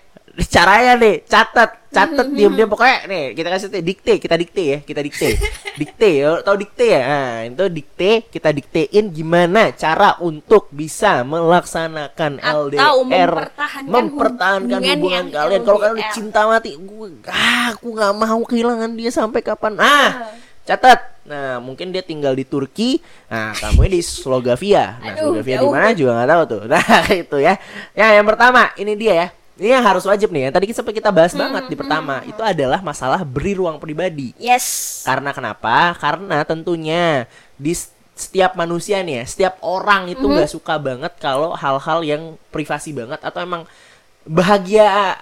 caranya 0.49 0.97
nih 0.97 1.29
catat 1.29 1.93
catat 1.93 2.27
diam 2.37 2.57
diam 2.57 2.69
pokoknya 2.73 3.05
nih 3.05 3.25
kita 3.37 3.49
kasih 3.53 3.69
dikte 3.85 4.13
kita 4.17 4.35
dikte 4.41 4.63
ya 4.65 4.79
kita 4.81 5.01
dikte. 5.05 5.29
Dikte 5.73 6.21
ya 6.21 6.37
tahu 6.45 6.57
dikte 6.61 6.85
ya? 6.85 7.01
Nah 7.01 7.49
itu 7.49 7.65
dikte 7.73 8.11
kita 8.29 8.53
diktein 8.53 9.09
gimana 9.09 9.73
cara 9.73 10.21
untuk 10.21 10.69
bisa 10.69 11.25
melaksanakan 11.25 12.45
Atau 12.45 12.69
LDR 12.69 13.49
mempertahankan 13.49 13.89
mempertahankan 13.89 14.81
hubungan 14.85 14.97
hubungan 15.01 15.17
yang 15.17 15.29
kalian. 15.33 15.61
Kalau 15.65 15.81
kalian 15.81 16.13
cinta 16.13 16.41
mati 16.45 16.77
gue 16.77 17.09
ah, 17.25 17.73
aku 17.73 17.89
nggak 17.97 18.13
mau 18.13 18.41
kehilangan 18.45 18.91
dia 18.93 19.09
sampai 19.09 19.41
kapan. 19.41 19.81
Ah 19.81 20.37
catat 20.63 21.11
nah 21.25 21.57
mungkin 21.59 21.89
dia 21.89 22.05
tinggal 22.05 22.37
di 22.37 22.45
Turki. 22.45 23.01
Nah 23.33 23.57
kamu 23.57 23.89
di 23.89 24.01
Slovakia 24.05 25.01
nah 25.01 25.17
Slovakia 25.17 25.57
di 25.57 25.69
mana 25.73 25.89
juga 25.97 26.11
nggak 26.21 26.29
tahu 26.29 26.43
tuh. 26.45 26.63
Nah 26.73 27.05
itu 27.09 27.37
ya. 27.41 27.55
Ya 27.97 28.21
yang 28.21 28.29
pertama 28.29 28.77
ini 28.77 28.93
dia 28.93 29.15
ya 29.17 29.29
ini 29.63 29.71
yang 29.71 29.87
harus 29.87 30.03
wajib 30.03 30.35
nih 30.35 30.51
yang 30.51 30.55
tadi 30.59 30.75
sempat 30.75 30.91
kita 30.91 31.15
bahas 31.15 31.31
banget 31.39 31.71
di 31.71 31.79
pertama. 31.79 32.19
itu 32.27 32.43
adalah 32.43 32.83
masalah 32.83 33.23
beri 33.23 33.55
ruang 33.55 33.79
pribadi. 33.79 34.35
Yes. 34.35 35.07
karena 35.07 35.31
kenapa? 35.31 35.95
Karena 36.03 36.43
tentunya 36.43 37.31
di 37.55 37.71
setiap 38.19 38.59
manusia 38.59 38.99
nih 39.07 39.23
ya, 39.23 39.25
setiap 39.25 39.55
orang 39.63 40.11
itu 40.11 40.27
nggak 40.27 40.51
suka 40.51 40.83
banget 40.83 41.15
kalau 41.23 41.55
hal-hal 41.55 42.03
yang 42.03 42.35
privasi 42.51 42.91
banget 42.91 43.23
atau 43.23 43.39
emang 43.39 43.63
bahagia 44.27 45.15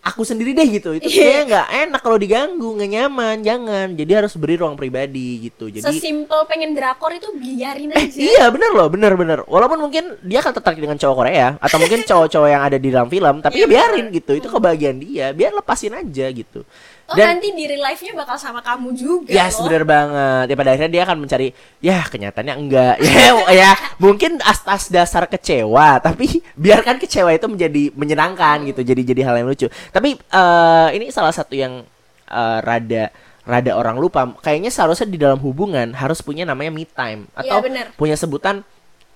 aku 0.00 0.22
sendiri 0.22 0.50
deh 0.50 0.66
gitu. 0.68 0.90
Itu 0.92 1.06
kayaknya 1.06 1.42
nggak 1.46 1.66
enak 1.84 2.00
kalau 2.00 2.16
diganggu, 2.16 2.68
nggak 2.72 2.90
nyaman, 2.90 3.36
jangan. 3.40 3.86
Jadi 3.92 4.12
harus 4.12 4.32
beri 4.34 4.54
ruang 4.54 4.74
pribadi 4.74 5.46
gitu. 5.46 5.68
Jadi 5.68 5.82
Sesimpel 5.82 6.40
pengen 6.44 6.72
drakor 6.72 7.10
itu 7.10 7.28
biarin 7.32 7.90
Eh, 7.90 8.02
aja. 8.02 8.18
iya 8.18 8.44
bener 8.48 8.70
loh, 8.70 8.86
bener 8.86 9.12
bener. 9.14 9.38
Walaupun 9.44 9.78
mungkin 9.78 10.04
dia 10.20 10.40
akan 10.40 10.52
tertarik 10.52 10.78
dengan 10.78 10.96
cowok 10.96 11.16
Korea 11.16 11.48
atau 11.56 11.76
mungkin 11.76 12.00
cowok-cowok 12.08 12.48
yang 12.48 12.62
ada 12.62 12.76
di 12.76 12.88
dalam 12.88 13.06
film, 13.06 13.34
tapi 13.38 13.56
ya 13.56 13.60
Iya, 13.60 13.66
biarin 13.68 14.06
gitu. 14.10 14.32
Itu 14.32 14.48
kebahagiaan 14.48 14.98
dia, 14.98 15.30
biar 15.30 15.52
lepasin 15.52 15.92
aja 15.92 16.26
gitu. 16.28 16.66
Oh 17.06 17.14
nanti 17.14 17.54
di 17.54 17.70
real 17.70 17.86
life-nya 17.86 18.18
bakal 18.18 18.34
sama 18.34 18.58
kamu 18.58 18.90
juga 18.90 19.30
Yes, 19.30 19.62
loh. 19.62 19.70
bener 19.70 19.86
banget. 19.86 20.50
Ya 20.50 20.56
pada 20.58 20.70
akhirnya 20.74 20.90
dia 20.90 21.02
akan 21.06 21.16
mencari 21.22 21.48
ya 21.78 22.02
kenyataannya 22.02 22.54
enggak. 22.58 22.94
ya, 23.06 23.30
ya 23.54 23.70
mungkin 23.96 24.42
atas 24.42 24.90
dasar 24.90 25.30
kecewa, 25.30 26.02
tapi 26.02 26.42
biarkan 26.58 26.98
kecewa 26.98 27.30
itu 27.30 27.46
menjadi 27.46 27.94
menyenangkan 27.94 28.66
gitu. 28.66 28.82
Jadi 28.82 29.06
jadi 29.06 29.22
hal 29.22 29.38
yang 29.38 29.46
lucu. 29.46 29.70
Tapi 29.94 30.18
eh, 30.18 30.88
ini 30.98 31.14
salah 31.14 31.30
satu 31.30 31.54
yang 31.54 31.86
eh, 32.26 32.58
rada 32.66 33.14
rada 33.46 33.72
orang 33.78 34.02
lupa. 34.02 34.26
Kayaknya 34.42 34.74
seharusnya 34.74 35.06
di 35.06 35.18
dalam 35.22 35.38
hubungan 35.38 35.94
harus 35.94 36.18
punya 36.18 36.42
namanya 36.42 36.74
me 36.74 36.82
time 36.82 37.30
atau 37.38 37.62
Iya, 37.62 37.62
bener. 37.62 37.86
punya 37.94 38.18
sebutan 38.18 38.66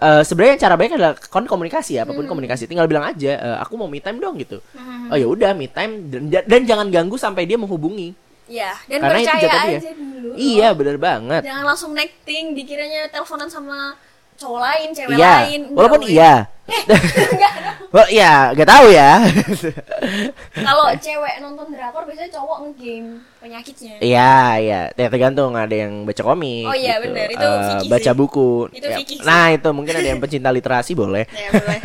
eh, 0.00 0.22
sebenarnya 0.22 0.56
cara 0.58 0.74
baik 0.74 0.96
adalah 0.96 1.12
kon 1.14 1.44
komunikasi 1.44 1.94
ya, 1.94 2.02
Hmm. 2.02 2.10
apa 2.10 2.18
pun 2.18 2.26
komunikasi. 2.26 2.64
Tinggal 2.64 2.88
bilang 2.88 3.04
aja, 3.04 3.32
eh, 3.32 3.56
aku 3.60 3.76
mau 3.76 3.86
me 3.86 4.00
time 4.00 4.16
dong 4.16 4.34
gitu. 4.36 4.58
Oh 5.06 5.16
ya 5.16 5.26
udah 5.26 5.52
me 5.52 5.66
time 5.66 6.08
dan, 6.08 6.48
dan 6.48 6.60
jangan 6.64 6.88
ganggu 6.88 7.14
sampai 7.14 7.44
dia 7.44 7.54
menghubungi. 7.54 8.16
Iya, 8.50 8.74
dan 8.90 8.98
Karena 8.98 9.14
itu 9.14 9.30
percaya 9.30 9.46
dia. 9.46 9.78
aja 9.78 9.90
dulu. 9.94 10.28
Iya, 10.34 10.68
bener 10.74 10.96
banget. 10.98 11.42
Jangan 11.46 11.64
langsung 11.64 11.94
necting, 11.94 12.50
dikiranya 12.50 13.06
teleponan 13.06 13.46
sama 13.46 13.94
cowok 14.40 14.61
lain, 14.62 14.88
cewek 14.90 15.14
Iya, 15.14 15.35
lain. 15.37 15.61
Enggak, 15.62 15.76
walaupun 15.76 16.00
woy. 16.00 16.11
iya. 16.16 16.35
Enggak 16.70 17.53
dong. 17.59 17.76
Well, 17.90 18.07
ya, 18.09 18.33
gak 18.55 18.68
tahu 18.68 18.87
ya. 18.88 19.11
Kalau 20.66 20.87
cewek 20.94 21.35
nonton 21.40 21.66
drakor 21.70 22.07
biasanya 22.07 22.31
cowok 22.31 22.57
ngegame 22.62 23.11
penyakitnya. 23.38 23.94
Iya, 23.98 24.35
iya. 24.59 24.81
Ya, 24.90 25.07
tergantung 25.09 25.53
ada 25.55 25.72
yang 25.72 26.07
baca 26.07 26.22
komik. 26.22 26.64
Oh 26.64 26.76
iya, 26.76 26.96
gitu. 26.96 27.11
bener. 27.11 27.26
Itu 27.29 27.42
Eh, 27.44 27.59
fikih 27.68 27.88
baca 27.90 28.03
sih. 28.07 28.16
buku. 28.16 28.50
Itu 28.70 28.87
Ya, 28.87 28.96
sih. 28.96 29.18
Nah, 29.20 29.46
itu 29.50 29.68
mungkin 29.70 29.94
ada 29.96 30.09
yang 30.09 30.20
pencinta 30.20 30.48
literasi 30.48 30.92
boleh. 30.94 31.24
Ya, 31.29 31.48
boleh. 31.50 31.79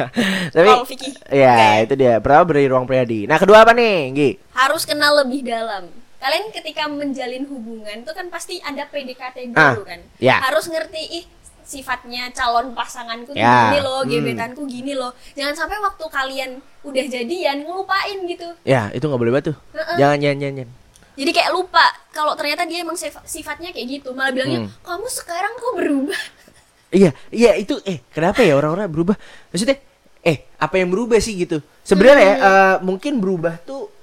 Tapi 0.52 0.70
fikih. 0.88 1.12
ya, 1.28 1.56
Oke. 1.58 1.84
itu 1.84 1.94
dia. 1.98 2.13
Pertama 2.20 2.44
beri 2.46 2.65
ruang 2.65 2.86
pribadi. 2.86 3.26
Nah, 3.26 3.38
kedua 3.38 3.65
apa 3.65 3.74
nih, 3.74 3.98
Gi? 4.13 4.30
Harus 4.54 4.86
kenal 4.86 5.18
lebih 5.18 5.41
dalam. 5.41 5.89
Kalian 6.15 6.50
ketika 6.50 6.86
menjalin 6.86 7.46
hubungan 7.46 8.02
itu 8.02 8.12
kan 8.12 8.29
pasti 8.29 8.58
ada 8.60 8.86
PDKT 8.86 9.54
dulu 9.54 9.58
Ah, 9.58 9.77
kan. 9.84 10.00
ya. 10.17 10.42
Harus 10.42 10.65
ngerti 10.65 11.02
ih 11.21 11.25
sifatnya 11.66 12.30
calon 12.30 12.72
pasanganku 12.72 13.34
Ya, 13.34 13.74
gini 13.74 13.80
loh, 13.82 14.02
hmm. 14.02 14.10
gebetanku 14.13 14.62
gini 14.63 14.94
loh. 14.94 15.12
Jangan 15.34 15.58
sampai 15.58 15.82
waktu 15.82 16.06
kalian 16.06 16.52
udah 16.82 17.06
jadian 17.10 17.66
ngelupain 17.66 18.18
gitu. 18.24 18.48
Ya, 18.62 18.94
itu 18.94 19.02
nggak 19.02 19.18
boleh 19.18 19.34
banget 19.34 19.52
tuh. 19.52 19.58
Heeh. 19.74 19.98
Jangan, 19.98 20.18
jangan, 20.22 20.38
jangan. 20.40 20.56
jangan. 20.62 20.74
Jadi 21.16 21.32
kayak 21.32 21.52
lupa 21.52 21.86
kalau 22.12 22.34
ternyata 22.36 22.63
dia 22.63 22.84
emang 22.84 22.94
sif- 22.94 23.26
sifatnya 23.26 23.74
kayak 23.74 23.88
gitu. 24.00 24.13
Malah 24.13 24.32
bilangnya, 24.32 24.68
Hmm. 24.68 24.72
"Kamu 24.84 25.08
sekarang 25.10 25.54
kok 25.56 25.74
berubah?" 25.76 26.22
Iya, 26.92 27.12
iya 27.28 27.52
itu 27.56 27.76
eh 27.84 28.00
kenapa 28.08 28.40
ya 28.40 28.56
orang-orang 28.56 28.88
berubah? 28.88 29.16
Maksudnya 29.50 29.82
eh 30.22 30.48
apa 30.56 30.76
yang 30.76 30.90
berubah 30.90 31.22
sih 31.22 31.38
gitu 31.38 31.62
sebenarnya 31.82 32.18
ya 32.20 32.36
Hmm. 32.36 32.46
eh, 32.46 32.76
mungkin 32.82 33.13
berubah 33.20 33.62
tuh 33.62 33.94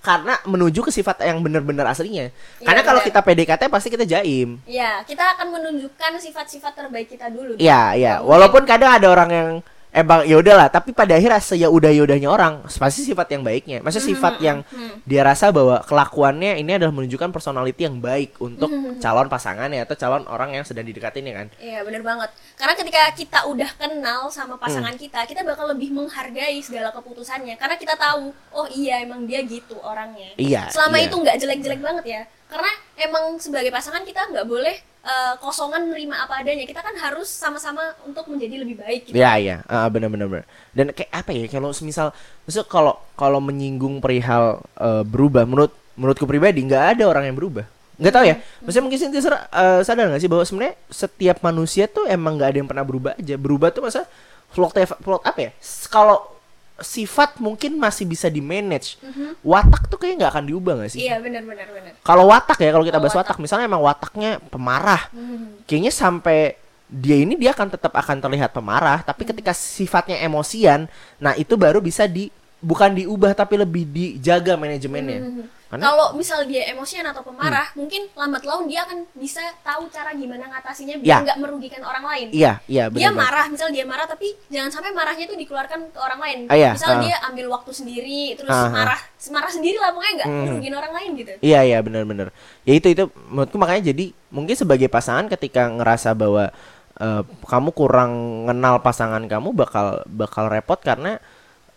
karena 0.00 0.40
menuju 0.48 0.80
ke 0.80 0.90
sifat 0.92 1.20
yang 1.24 1.44
benar-benar 1.44 1.84
aslinya 1.92 2.32
Iya, 2.60 2.66
karena 2.66 2.82
kalau 2.84 3.00
kita 3.04 3.20
PDKT 3.20 3.62
pasti 3.68 3.88
kita 3.92 4.04
jaim 4.08 4.56
Ya, 4.64 5.04
kita 5.04 5.36
akan 5.36 5.52
menunjukkan 5.60 6.16
sifat-sifat 6.20 6.72
terbaik 6.76 7.08
kita 7.12 7.28
dulu. 7.28 7.56
Iya, 7.60 7.96
iya. 7.96 8.14
Nggak 8.20 8.28
Walaupun 8.28 8.62
kadang 8.64 8.96
ada 8.96 9.06
orang 9.08 9.30
yang 9.30 9.48
emang 9.90 10.22
ya 10.24 10.38
udahlah, 10.38 10.70
tapi 10.70 10.94
pada 10.94 11.18
akhirnya 11.18 11.42
ya 11.54 11.68
udah 11.68 11.90
udahnya 11.90 12.30
orang 12.30 12.62
pasti 12.66 13.02
sifat 13.02 13.30
yang 13.34 13.42
baiknya. 13.42 13.78
Maksudnya 13.82 14.06
sifat 14.14 14.34
yang 14.40 14.58
dia 15.02 15.22
rasa 15.22 15.50
bahwa 15.50 15.82
kelakuannya 15.82 16.58
ini 16.58 16.78
adalah 16.78 16.94
menunjukkan 16.94 17.30
personality 17.30 17.86
yang 17.86 17.98
baik 17.98 18.38
untuk 18.38 18.70
calon 19.02 19.26
pasangannya 19.26 19.82
atau 19.82 19.94
calon 19.98 20.24
orang 20.30 20.54
yang 20.54 20.64
sedang 20.64 20.86
didekatinnya 20.86 21.34
kan. 21.34 21.46
Iya 21.58 21.82
bener 21.82 22.00
banget 22.00 22.30
Karena 22.56 22.74
ketika 22.76 23.00
kita 23.12 23.38
udah 23.48 23.70
kenal 23.76 24.30
sama 24.30 24.56
pasangan 24.56 24.92
Hmm. 24.92 25.00
kita 25.00 25.22
Kita 25.26 25.40
bakal 25.44 25.70
lebih 25.72 25.92
menghargai 25.94 26.58
segala 26.62 26.90
keputusannya 26.92 27.56
Karena 27.56 27.76
kita 27.76 27.94
tahu 27.96 28.32
Oh 28.52 28.66
iya 28.70 29.00
emang 29.00 29.24
dia 29.24 29.40
gitu 29.44 29.76
orangnya 29.80 30.34
Iya, 30.36 30.68
Selama 30.72 30.98
iya. 30.98 31.06
itu 31.08 31.14
nggak 31.16 31.36
jelek-jelek 31.40 31.80
banget 31.80 32.04
ya 32.06 32.22
Karena 32.50 32.70
emang 32.98 33.38
sebagai 33.38 33.70
pasangan 33.70 34.02
kita 34.04 34.28
nggak 34.30 34.46
boleh 34.46 34.76
eh, 35.04 35.34
Kosongan 35.40 35.90
nerima 35.90 36.20
apa 36.20 36.40
adanya 36.40 36.64
Kita 36.68 36.80
kan 36.84 36.94
harus 36.96 37.28
sama-sama 37.28 37.80
untuk 38.04 38.28
menjadi 38.28 38.60
lebih 38.60 38.80
baik 38.80 39.10
gitu. 39.10 39.16
Iya, 39.16 39.32
iya. 39.40 39.56
Ah, 39.66 39.88
benar 39.88 40.12
benar 40.12 40.28
benar. 40.28 40.44
Dan 40.76 40.92
kayak 40.92 41.10
apa 41.12 41.30
ya 41.32 41.44
kalau 41.48 41.70
semisal 41.72 42.12
maksud 42.46 42.66
kalau 42.68 42.96
kalau 43.16 43.40
menyinggung 43.40 43.98
perihal 43.98 44.60
eh, 44.78 45.04
berubah 45.04 45.44
menurut 45.48 45.72
menurutku 45.96 46.24
pribadi 46.24 46.64
nggak 46.64 46.96
ada 46.96 47.04
orang 47.08 47.28
yang 47.28 47.36
berubah. 47.36 47.64
Nggak 48.00 48.14
tahu 48.16 48.24
ya. 48.24 48.36
Maksudnya 48.64 48.84
mungkin 48.88 48.98
ser- 49.00 49.44
eh, 49.52 49.80
sadar 49.84 50.04
nggak 50.08 50.22
sih 50.24 50.30
bahwa 50.32 50.44
sebenarnya 50.48 50.74
setiap 50.88 51.36
manusia 51.44 51.84
tuh 51.84 52.08
emang 52.08 52.40
nggak 52.40 52.48
ada 52.56 52.58
yang 52.64 52.68
pernah 52.70 52.84
berubah 52.84 53.12
aja. 53.20 53.36
Berubah 53.36 53.68
tuh 53.72 53.84
masa 53.84 54.08
plot 54.56 54.72
plot 55.04 55.22
apa 55.22 55.38
ya? 55.38 55.50
Kalau 55.92 56.39
sifat 56.80 57.36
mungkin 57.38 57.76
masih 57.76 58.08
bisa 58.08 58.26
di 58.32 58.40
manage. 58.42 58.96
Watak 59.44 59.86
tuh 59.86 60.00
kayak 60.00 60.20
nggak 60.20 60.30
akan 60.36 60.44
diubah 60.48 60.72
nggak 60.80 60.90
sih? 60.96 61.06
Iya 61.06 61.20
benar-benar 61.20 61.68
benar. 61.70 61.92
Kalau 62.02 62.28
watak 62.28 62.58
ya 62.60 62.72
kalau 62.72 62.84
kita 62.84 62.96
Kalau 62.96 63.04
bahas 63.04 63.16
watak. 63.16 63.36
watak. 63.36 63.42
misalnya 63.44 63.66
emang 63.68 63.82
wataknya 63.84 64.30
pemarah. 64.48 65.02
Hmm. 65.12 65.60
Kayaknya 65.68 65.92
sampai 65.92 66.58
dia 66.90 67.16
ini 67.22 67.38
dia 67.38 67.54
akan 67.54 67.70
tetap 67.70 67.94
akan 67.94 68.18
terlihat 68.18 68.50
pemarah, 68.50 68.98
tapi 69.06 69.22
ketika 69.22 69.54
sifatnya 69.54 70.18
emosian, 70.26 70.90
nah 71.22 71.38
itu 71.38 71.54
baru 71.54 71.78
bisa 71.78 72.10
di 72.10 72.34
bukan 72.58 72.98
diubah 72.98 73.30
tapi 73.32 73.54
lebih 73.62 73.86
dijaga 73.86 74.58
manajemennya. 74.58 75.46
Karena 75.70 75.86
Kalau 75.86 76.18
misal 76.18 76.50
dia 76.50 76.66
emosian 76.66 77.06
atau 77.06 77.22
pemarah, 77.22 77.70
mungkin 77.78 78.10
lambat 78.12 78.42
laun 78.42 78.66
dia 78.66 78.82
akan 78.82 79.06
bisa 79.14 79.38
tahu 79.62 79.86
cara 79.86 80.10
gimana 80.10 80.50
ngatasinya 80.50 80.98
Ya. 80.98 81.22
biar 81.22 81.30
nggak 81.30 81.38
merugikan 81.38 81.86
orang 81.86 82.02
lain. 82.02 82.26
iya, 82.34 82.58
iya 82.66 82.90
dia 82.90 83.06
benar. 83.06 83.22
marah, 83.22 83.46
misal 83.46 83.70
dia 83.70 83.86
marah 83.86 84.10
tapi 84.10 84.34
jangan 84.50 84.74
sampai 84.74 84.90
marahnya 84.90 85.30
itu 85.30 85.38
dikeluarkan 85.38 85.94
ke 85.94 85.98
orang 86.02 86.18
lain. 86.18 86.38
Ah, 86.50 86.58
iya, 86.58 86.74
misal 86.74 86.98
ah. 86.98 87.00
dia 87.00 87.16
ambil 87.22 87.46
waktu 87.54 87.70
sendiri 87.70 88.34
terus 88.34 88.50
Ah, 88.50 88.66
ah. 88.66 88.70
marah, 88.74 89.00
marah 89.30 89.52
sendiri 89.54 89.78
lah 89.78 89.94
pokoknya 89.94 90.14
nggak 90.18 90.28
Mhm. 90.28 90.42
merugikan 90.42 90.76
orang 90.76 90.92
lain 90.98 91.10
gitu. 91.14 91.32
Iya 91.38 91.60
iya 91.62 91.78
benar-benar. 91.78 92.28
Ya 92.66 92.72
itu 92.74 92.88
itu 92.90 93.04
menurutku 93.30 93.54
makanya 93.54 93.94
jadi 93.94 94.04
mungkin 94.28 94.58
sebagai 94.58 94.90
pasangan 94.90 95.30
ketika 95.30 95.70
ngerasa 95.70 96.18
bahwa 96.18 96.50
eh, 96.98 97.22
kamu 97.46 97.70
kurang 97.70 98.12
kenal 98.44 98.82
pasangan 98.82 99.22
kamu 99.24 99.54
bakal 99.54 100.02
bakal 100.04 100.50
repot 100.50 100.82
karena 100.82 101.22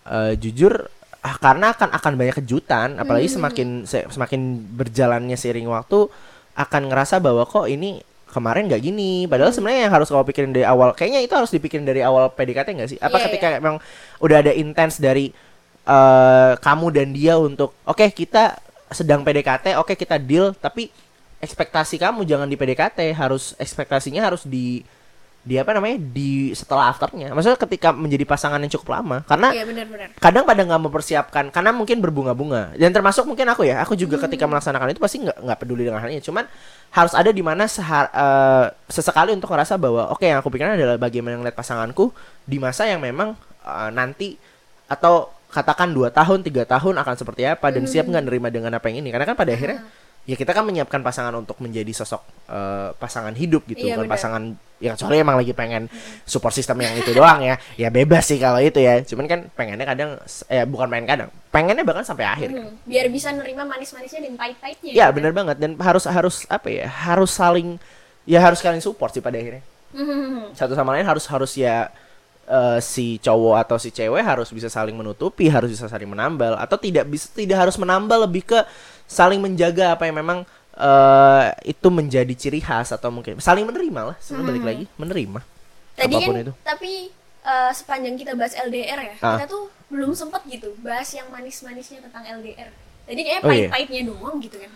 eh, 0.04 0.34
jujur 0.36 0.89
ah, 1.24 1.36
karena 1.39 1.71
akan 1.74 1.89
akan 1.95 2.13
banyak 2.19 2.36
kejutan 2.43 2.99
apalagi 2.99 3.32
semakin 3.32 3.88
se- 3.88 4.07
semakin 4.11 4.59
berjalannya 4.76 5.36
seiring 5.39 5.67
waktu 5.71 6.07
akan 6.53 6.82
ngerasa 6.91 7.17
bahwa 7.24 7.47
kok 7.47 7.65
ini 7.65 8.03
kemarin 8.30 8.65
nggak 8.65 8.82
gini. 8.82 9.26
Padahal 9.30 9.53
sebenarnya 9.53 9.89
yang 9.89 9.93
harus 9.93 10.09
kamu 10.09 10.26
pikirin 10.30 10.51
dari 10.53 10.65
awal 10.65 10.93
kayaknya 10.97 11.21
itu 11.21 11.34
harus 11.38 11.53
dipikirin 11.53 11.86
dari 11.86 12.01
awal 12.01 12.30
PDKT 12.34 12.67
nggak 12.78 12.89
sih? 12.89 12.99
Apa 13.01 13.17
Iya, 13.21 13.26
ketika 13.30 13.47
memang 13.61 13.78
udah 14.21 14.38
ada 14.41 14.51
intens 14.53 14.97
dari 14.97 15.34
eh 15.84 16.53
kamu 16.63 16.88
dan 16.95 17.09
dia 17.11 17.36
untuk 17.36 17.76
oke 17.84 18.07
kita 18.15 18.55
sedang 18.88 19.21
PDKT 19.28 19.76
oke 19.76 19.93
kita 19.99 20.15
deal 20.15 20.55
tapi 20.55 20.88
ekspektasi 21.43 21.99
kamu 21.99 22.24
jangan 22.24 22.47
di 22.47 22.55
PDKT 22.55 23.11
harus 23.11 23.51
ekspektasinya 23.59 24.24
harus 24.24 24.47
di 24.47 24.80
di 25.44 25.60
apa 25.60 25.76
namanya 25.76 26.00
di 26.00 26.56
setelah 26.56 26.88
afternya. 26.88 27.36
Maksudnya 27.36 27.60
ketika 27.60 27.91
menjadi 27.91 28.24
pasangan 28.24 28.64
yang 28.64 28.72
cukup 28.72 28.96
lama. 28.96 29.28
Karena 29.28 29.52
Iya 29.52 29.68
benar-benar. 29.68 30.08
kadang 30.16 30.44
pada 30.48 30.62
nggak 30.64 30.82
mempersiapkan 30.88 31.46
karena 31.52 31.76
mungkin 31.76 32.00
berbunga-bunga. 32.00 32.72
Dan 32.80 32.96
termasuk 32.96 33.28
mungkin 33.28 33.52
aku 33.52 33.68
ya 33.68 33.84
aku 33.84 34.00
juga 34.00 34.16
ketika 34.24 34.48
melaksanakan 34.48 34.96
itu 34.96 35.04
pasti 35.04 35.20
nggak 35.20 35.44
nggak 35.44 35.58
peduli 35.60 35.84
dengan 35.84 36.00
hal 36.00 36.08
ini. 36.08 36.24
Cuman 36.24 36.48
harus 36.96 37.12
ada 37.12 37.28
di 37.36 37.44
mana 37.44 37.68
sehar- 37.68 38.12
eh, 38.16 38.66
sesekali 38.88 39.36
untuk 39.36 39.52
merasa 39.52 39.76
bahwa 39.76 40.16
oke 40.16 40.24
yang 40.24 40.39
aku 40.39 40.48
pikirkan 40.48 40.80
adalah 40.80 40.96
bagaimana 40.96 41.36
ngeliat 41.36 41.60
pasanganku 41.60 42.16
di 42.48 42.58
masa 42.64 42.88
yang 42.88 43.04
memang 43.04 43.36
eh, 43.68 43.89
nanti 43.91 44.39
atau 44.88 45.28
katakan 45.52 45.91
dua 45.94 46.10
tahun 46.10 46.41
tiga 46.41 46.66
tahun 46.66 46.98
akan 47.04 47.14
seperti 47.20 47.46
apa 47.46 47.70
dan 47.70 47.86
siap 47.86 48.10
nggak 48.10 48.26
nerima 48.26 48.48
dengan 48.48 48.74
apa 48.80 48.88
yang 48.88 49.04
ini. 49.04 49.12
Karena 49.12 49.28
kan 49.28 49.36
pada 49.36 49.52
akhirnya 49.52 49.84
ya 50.24 50.36
kita 50.36 50.51
kan 50.51 50.63
menyiapkan 50.63 51.03
pasangan 51.03 51.36
untuk 51.36 51.59
menjadi 51.59 51.91
sosok 51.91 52.24
eh, 52.47 52.89
pasangan 52.95 53.36
hidup 53.36 53.67
gitu 53.67 53.88
Iya, 53.88 53.95
bukan 53.95 54.07
benar. 54.07 54.15
pasangan 54.15 54.43
ya 54.80 54.89
kecuali 54.95 55.15
emang 55.15 55.36
lagi 55.39 55.51
pengen 55.51 55.88
support 56.24 56.51
system 56.51 56.76
yang 56.80 56.91
itu 56.95 57.11
doang 57.11 57.39
ya 57.39 57.55
ya 57.76 57.88
bebas 57.88 58.28
sih 58.28 58.36
kalau 58.36 58.59
itu 58.59 58.80
ya 58.80 58.99
cuman 59.03 59.26
kan 59.28 59.39
pengennya 59.51 59.84
kadang 59.84 60.09
eh 60.47 60.63
bukan 60.63 60.88
pengen 60.88 61.07
kadang 61.07 61.30
pengennya 61.49 61.84
bahkan 61.84 62.03
sampai 62.03 62.26
akhir 62.26 62.49
kan. 62.51 62.63
Hmm, 62.67 62.76
Biar 62.84 63.07
bisa 63.07 63.32
nerima 63.32 63.63
manis-manisnya 63.63 64.24
dan 64.24 64.36
pahit-pahitnya. 64.36 64.91
ya 64.91 65.05
gitu. 65.07 65.15
benar 65.19 65.32
banget 65.32 65.55
dan 65.59 65.71
harus 65.80 66.03
harus 66.03 66.36
apa 66.47 66.67
ya 66.67 66.88
harus 66.88 67.32
saling 67.32 67.80
ya 68.24 68.39
harus 68.39 68.59
saling 68.59 68.80
support 68.80 69.11
sih 69.11 69.24
pada 69.24 69.36
akhirnya 69.36 69.63
Hmm, 69.93 70.49
satu 70.57 70.74
sama 70.74 70.97
lain 70.97 71.05
harus 71.05 71.21
harus 71.30 71.53
ya 71.53 71.86
eh, 72.43 72.80
si 72.82 73.21
cowok 73.21 73.55
atau 73.61 73.78
si 73.78 73.88
cewek 73.88 74.19
harus 74.19 74.49
bisa 74.49 74.65
saling 74.67 74.97
menutupi 74.97 75.47
harus 75.47 75.69
bisa 75.69 75.86
saling 75.86 76.09
menambal 76.09 76.57
atau 76.57 76.76
tidak 76.76 77.05
bisa 77.07 77.30
tidak 77.30 77.61
harus 77.61 77.78
menambal 77.78 78.26
lebih 78.26 78.41
ke 78.41 78.59
saling 79.14 79.38
menjaga 79.38 79.93
apa 79.93 80.03
yang 80.03 80.18
memang 80.18 80.41
eh, 80.74 81.43
itu 81.66 81.88
menjadi 81.88 82.34
ciri 82.34 82.57
khas 82.57 82.89
atau 82.89 83.07
mungkin 83.07 83.38
saling 83.38 83.64
menerima 83.64 84.01
lah 84.03 84.18
sebenarnya 84.18 84.49
balik 84.49 84.66
lagi 84.66 84.86
menerima 84.95 85.39
Tadi 85.93 86.09
apa 86.11 86.26
pun 86.26 86.34
kan, 86.34 86.41
itu 86.41 86.53
tapi 86.59 86.91
eh, 87.43 87.72
sepanjang 87.72 88.16
kita 88.16 88.34
bahas 88.34 88.57
LDR 88.57 88.97
ya, 88.97 89.14
Ah. 89.20 89.38
kita 89.38 89.45
tuh 89.47 89.70
belum 89.88 90.11
sempet 90.11 90.41
gitu 90.49 90.74
bahas 90.80 91.05
yang 91.09 91.30
manis-manisnya 91.30 92.01
tentang 92.01 92.26
LDR. 92.34 92.74
Tadi 93.03 93.20
kayaknya 93.20 93.41
Oh, 93.41 93.51
iya. 93.51 93.70
pahit-pahitnya 93.70 94.01
doang 94.09 94.41
gitu 94.41 94.57
kan. 94.57 94.72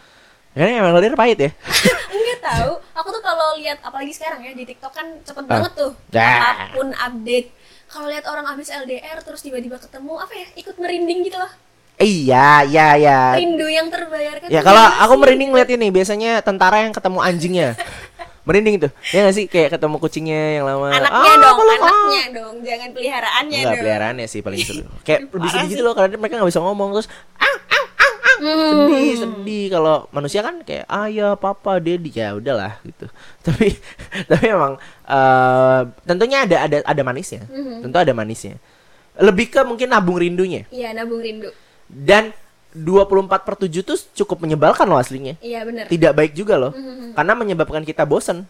ya 0.53 0.65
emang 0.75 0.93
LDR 0.93 1.13
pahit 1.13 1.37
ya 1.39 1.51
Enggak 2.13 2.39
tahu. 2.43 2.71
Aku 2.93 3.07
tuh 3.09 3.21
kalau 3.21 3.57
lihat 3.57 3.77
apalagi 3.79 4.09
sekarang 4.09 4.41
ya 4.41 4.53
di 4.53 4.61
TikTok 4.63 4.89
kan 4.91 5.07
cepet 5.21 5.43
Ah. 5.43 5.49
banget 5.49 5.71
tuh. 5.73 5.91
Apa 6.13 6.65
pun 6.71 6.87
update. 6.91 7.49
Kalau 7.87 8.05
lihat 8.05 8.25
orang 8.25 8.45
habis 8.45 8.67
LDR 8.67 9.17
terus 9.21 9.41
tiba-tiba 9.41 9.79
ketemu 9.79 10.13
apa 10.13 10.33
ya? 10.33 10.47
Ikut 10.55 10.75
merinding 10.75 11.23
gitu 11.23 11.37
loh. 11.37 11.49
Iya 11.97 12.61
iya 12.61 12.87
iya 12.93 13.17
Rindu 13.35 13.65
yang 13.65 13.89
terbayarkan. 13.89 14.47
Ya 14.47 14.61
kalau 14.61 14.79
aku 14.79 15.13
merinding 15.15 15.49
lihat 15.49 15.67
ini 15.67 15.89
biasanya 15.89 16.39
tentara 16.39 16.81
yang 16.81 16.91
ketemu 16.91 17.19
anjingnya. 17.19 17.69
merinding 18.41 18.79
itu. 18.79 18.89
Ya 19.11 19.27
gak 19.27 19.35
sih 19.35 19.45
kayak 19.45 19.75
ketemu 19.75 19.99
kucingnya 19.99 20.41
yang 20.55 20.65
lama. 20.65 20.87
Anaknya 20.87 21.19
Ah, 21.27 21.35
dong, 21.35 21.57
ah. 21.59 21.67
anaknya 21.67 22.23
dong, 22.31 22.55
jangan 22.63 22.89
peliharaannya 22.95 23.57
Enggak 23.57 23.67
dong. 23.67 23.81
peliharaannya 23.83 24.25
sih 24.25 24.39
paling 24.39 24.59
seru. 24.61 24.87
Kayak 25.05 25.19
lebih 25.29 25.49
sedih 25.51 25.67
gitu 25.67 25.83
loh 25.83 25.91
karena 25.91 26.15
mereka 26.15 26.39
nggak 26.39 26.47
bisa 26.47 26.61
ngomong 26.61 26.89
terus 26.95 27.07
ah 27.35 27.43
ah 27.43 27.85
ah 27.99 28.13
ah 28.23 28.35
sedih 28.39 29.13
sedih 29.19 29.65
kalau 29.67 30.07
manusia 30.09 30.39
kan 30.39 30.63
kayak 30.63 30.87
ayah 30.87 31.35
papa 31.35 31.75
dedi 31.77 32.07
ya 32.09 32.33
udahlah 32.33 32.79
gitu. 32.83 33.11
Tapi 33.45 33.75
tapi 34.23 34.45
emang 34.47 34.79
eh, 35.03 35.79
tentunya 36.03 36.47
ada 36.47 36.57
ada 36.63 36.77
ada 36.87 37.01
manisnya. 37.03 37.43
Tentu 37.83 37.97
ada 37.97 38.13
manisnya. 38.13 38.55
Lebih 39.19 39.49
ke 39.49 39.59
mungkin 39.61 39.91
nabung 39.91 40.15
rindunya. 40.15 40.63
Iya, 40.69 40.93
nabung 40.93 41.19
rindu. 41.19 41.51
Dan 41.87 42.35
24 42.77 43.41
per 43.41 43.55
7 43.57 43.81
tuh 43.81 43.97
cukup 44.13 44.45
menyebalkan 44.45 44.85
loh 44.85 45.01
aslinya. 45.01 45.33
Iya 45.41 45.65
benar. 45.65 45.89
Tidak 45.89 46.11
baik 46.13 46.37
juga 46.37 46.59
loh. 46.61 46.71
Karena 47.17 47.33
menyebabkan 47.33 47.81
kita 47.81 48.05
bosan. 48.05 48.45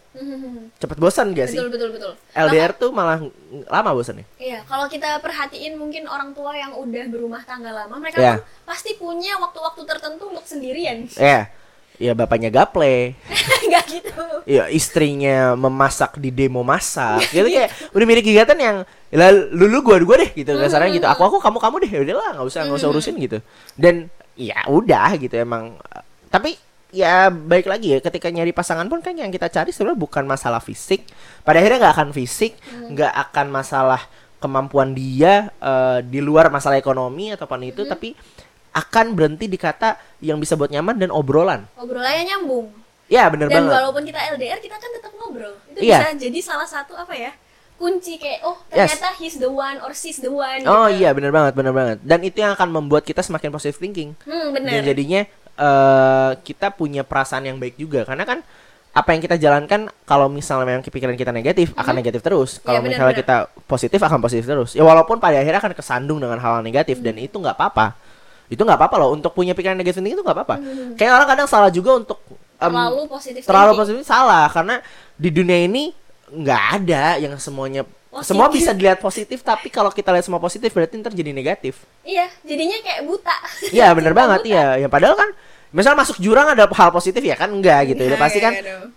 Cepet 0.78 0.98
bosan 1.00 1.32
gak 1.32 1.48
sih? 1.50 1.58
Betul 1.58 1.72
betul 1.74 1.90
betul. 1.96 2.12
LDR 2.36 2.70
tuh 2.76 2.90
malah 2.94 3.18
lama 3.66 3.90
bosannya. 3.96 4.22
Iya, 4.38 4.62
kalau 4.68 4.86
kita 4.86 5.18
perhatiin 5.18 5.74
mungkin 5.74 6.06
orang 6.06 6.36
tua 6.36 6.54
yang 6.54 6.76
udah 6.76 7.04
berumah 7.10 7.42
tangga 7.42 7.72
lama, 7.74 7.98
mereka 7.98 8.20
Iya. 8.20 8.34
kan 8.38 8.46
pasti 8.62 8.94
punya 8.94 9.34
waktu-waktu 9.42 9.82
tertentu 9.88 10.30
untuk 10.30 10.44
sendirian. 10.46 11.08
Ya, 11.18 11.50
ya 11.98 12.14
bapaknya 12.14 12.48
gaple. 12.48 13.18
Enggak 13.66 13.84
gitu. 13.90 14.22
Ya 14.48 14.70
istrinya 14.72 15.58
memasak 15.58 16.16
di 16.16 16.32
demo 16.32 16.64
masak. 16.64 17.26
Gitu 17.34 17.44
kayak 17.44 17.70
udah 17.92 18.06
mirip 18.08 18.24
kegiatan 18.24 18.56
yang 18.56 18.76
lah 19.12 19.32
lulu 19.32 19.92
gua 19.92 20.00
gua 20.00 20.16
deh 20.24 20.30
gitu 20.32 20.56
kasarnya 20.56 20.94
gitu. 20.94 21.06
Aku 21.10 21.22
aku 21.28 21.36
kamu 21.42 21.58
kamu 21.60 21.76
deh. 21.84 21.90
Ya 21.90 22.00
udahlah 22.06 22.28
nggak 22.38 22.46
usah 22.48 22.60
nggak 22.64 22.78
usah 22.80 22.88
urusin 22.88 23.14
gitu. 23.20 23.38
Dan 23.76 24.08
ya 24.38 24.64
udah 24.70 25.18
gitu 25.20 25.36
emang. 25.36 25.76
Tapi 26.32 26.56
ya 26.88 27.28
baik 27.28 27.68
lagi 27.68 27.92
ya 27.92 27.98
ketika 28.00 28.32
nyari 28.32 28.56
pasangan 28.56 28.88
pun 28.88 29.04
kan 29.04 29.12
yang 29.12 29.28
kita 29.28 29.52
cari 29.52 29.68
sebenarnya 29.74 30.00
bukan 30.00 30.24
masalah 30.24 30.62
fisik. 30.64 31.04
Pada 31.44 31.60
akhirnya 31.60 31.84
nggak 31.84 31.94
akan 32.00 32.10
fisik, 32.16 32.56
nggak 32.88 33.12
akan 33.28 33.46
masalah 33.52 34.00
kemampuan 34.38 34.94
dia 34.94 35.50
eh, 35.58 35.98
di 36.06 36.22
luar 36.22 36.48
masalah 36.48 36.78
ekonomi 36.78 37.34
ataupun 37.34 37.68
itu 37.68 37.82
tapi 37.84 38.14
akan 38.70 39.12
berhenti 39.12 39.46
di 39.46 39.56
kata 39.56 39.96
yang 40.20 40.36
bisa 40.36 40.54
buat 40.54 40.68
nyaman 40.68 40.96
dan 40.96 41.10
obrolan. 41.10 41.64
Obrolannya 41.74 42.24
nyambung. 42.26 42.70
Ya 43.08 43.24
bener 43.28 43.48
Dan 43.48 43.64
banget. 43.64 43.72
walaupun 43.72 44.02
kita 44.04 44.20
LDR, 44.36 44.60
kita 44.60 44.76
kan 44.76 44.90
tetap 44.92 45.12
ngobrol. 45.16 45.56
Itu 45.72 45.80
Iya. 45.80 46.04
bisa 46.04 46.08
jadi 46.20 46.38
salah 46.40 46.68
satu 46.68 46.92
apa 46.94 47.14
ya? 47.14 47.32
kunci 47.78 48.18
kayak 48.18 48.42
oh 48.42 48.58
Yes. 48.74 48.90
ternyata 48.90 49.08
he's 49.22 49.38
the 49.38 49.46
one 49.46 49.78
or 49.78 49.94
she's 49.94 50.18
the 50.18 50.26
one 50.26 50.66
Oh 50.66 50.90
gitu. 50.90 50.98
iya 50.98 51.14
benar 51.14 51.30
banget, 51.30 51.54
benar 51.54 51.70
banget. 51.70 51.98
Dan 52.02 52.26
itu 52.26 52.42
yang 52.42 52.50
akan 52.52 52.74
membuat 52.74 53.06
kita 53.06 53.22
semakin 53.22 53.54
positive 53.54 53.78
thinking. 53.78 54.18
hmm 54.26 54.50
Dan 54.50 54.66
bener 54.66 54.82
jadinya 54.82 55.22
eh 55.54 56.30
kita 56.42 56.70
punya 56.70 57.02
perasaan 57.02 57.46
yang 57.46 57.54
baik 57.56 57.74
juga 57.74 58.02
karena 58.02 58.22
kan 58.22 58.42
apa 58.90 59.14
yang 59.14 59.22
kita 59.22 59.38
jalankan 59.38 59.86
kalau 60.02 60.26
misalnya 60.26 60.66
memang 60.66 60.82
pikiran 60.82 61.14
kita 61.14 61.30
negatif 61.30 61.70
akan 61.72 61.94
negatif 61.94 62.18
terus. 62.18 62.58
Kalau 62.58 62.78
Iya, 62.78 62.82
benar, 62.82 62.90
misalnya 62.90 63.14
benar. 63.14 63.22
kita 63.22 63.36
positif 63.62 64.00
akan 64.02 64.18
positif 64.18 64.42
terus. 64.42 64.74
Ya 64.74 64.82
walaupun 64.82 65.22
pada 65.22 65.38
akhirnya 65.38 65.62
akan 65.62 65.74
kesandung 65.78 66.18
dengan 66.18 66.42
hal, 66.42 66.58
-hal 66.58 66.62
negatif 66.66 66.98
dan 66.98 67.14
itu 67.14 67.38
nggak 67.38 67.54
apa-apa. 67.54 67.94
Itu 68.48 68.60
nggak 68.60 68.76
apa-apa 68.76 68.96
loh 68.98 69.10
untuk 69.12 69.30
punya 69.30 69.52
pikiran 69.52 69.74
negatif 69.74 70.00
itu 70.00 70.18
nggak 70.18 70.36
apa-apa. 70.36 70.56
Kayak 70.94 71.12
orang 71.14 71.28
kadang 71.28 71.46
salah 71.46 71.68
juga 71.68 71.96
untuk 71.96 72.18
em, 72.56 72.68
terlalu 72.68 73.02
positif 73.06 73.40
terlalu 73.42 73.70
thinking. 73.70 73.80
positif 73.84 74.02
salah 74.04 74.46
karena 74.48 74.74
di 75.14 75.28
dunia 75.28 75.58
ini 75.60 75.92
nggak 76.28 76.62
ada 76.74 77.02
yang 77.16 77.32
semuanya 77.36 77.82
Positif. 78.08 78.24
semua 78.26 78.48
bisa 78.48 78.72
dilihat 78.72 78.98
positif 78.98 79.40
tapi 79.42 79.68
kalau 79.68 79.88
kita 79.88 80.08
lihat 80.10 80.24
semua 80.24 80.36
positif 80.38 80.68
berarti 80.68 80.96
ntar 80.96 81.12
jadi 81.12 81.28
negatif. 81.30 81.84
iya 82.02 82.24
jadinya 82.40 82.76
kayak 82.78 83.04
buta 83.04 83.36
Iya 83.68 83.92
bener 83.96 84.10
Cinta 84.10 84.18
banget 84.18 84.40
buta. 84.42 84.50
ya. 84.50 84.64
Ya 84.78 84.88
padahal 84.88 85.14
kan 85.14 85.28
misal 85.68 85.92
masuk 85.92 86.16
jurang 86.16 86.48
ada 86.48 86.64
hal 86.66 86.88
positif 86.88 87.20
ya 87.20 87.36
kan 87.36 87.48
enggak 87.48 87.92
gitu. 87.92 88.00
Udah 88.02 88.16
Nah, 88.16 88.22
pasti 88.22 88.38
kan 88.38 88.52
iya 88.52 88.64
dong. 88.64 88.88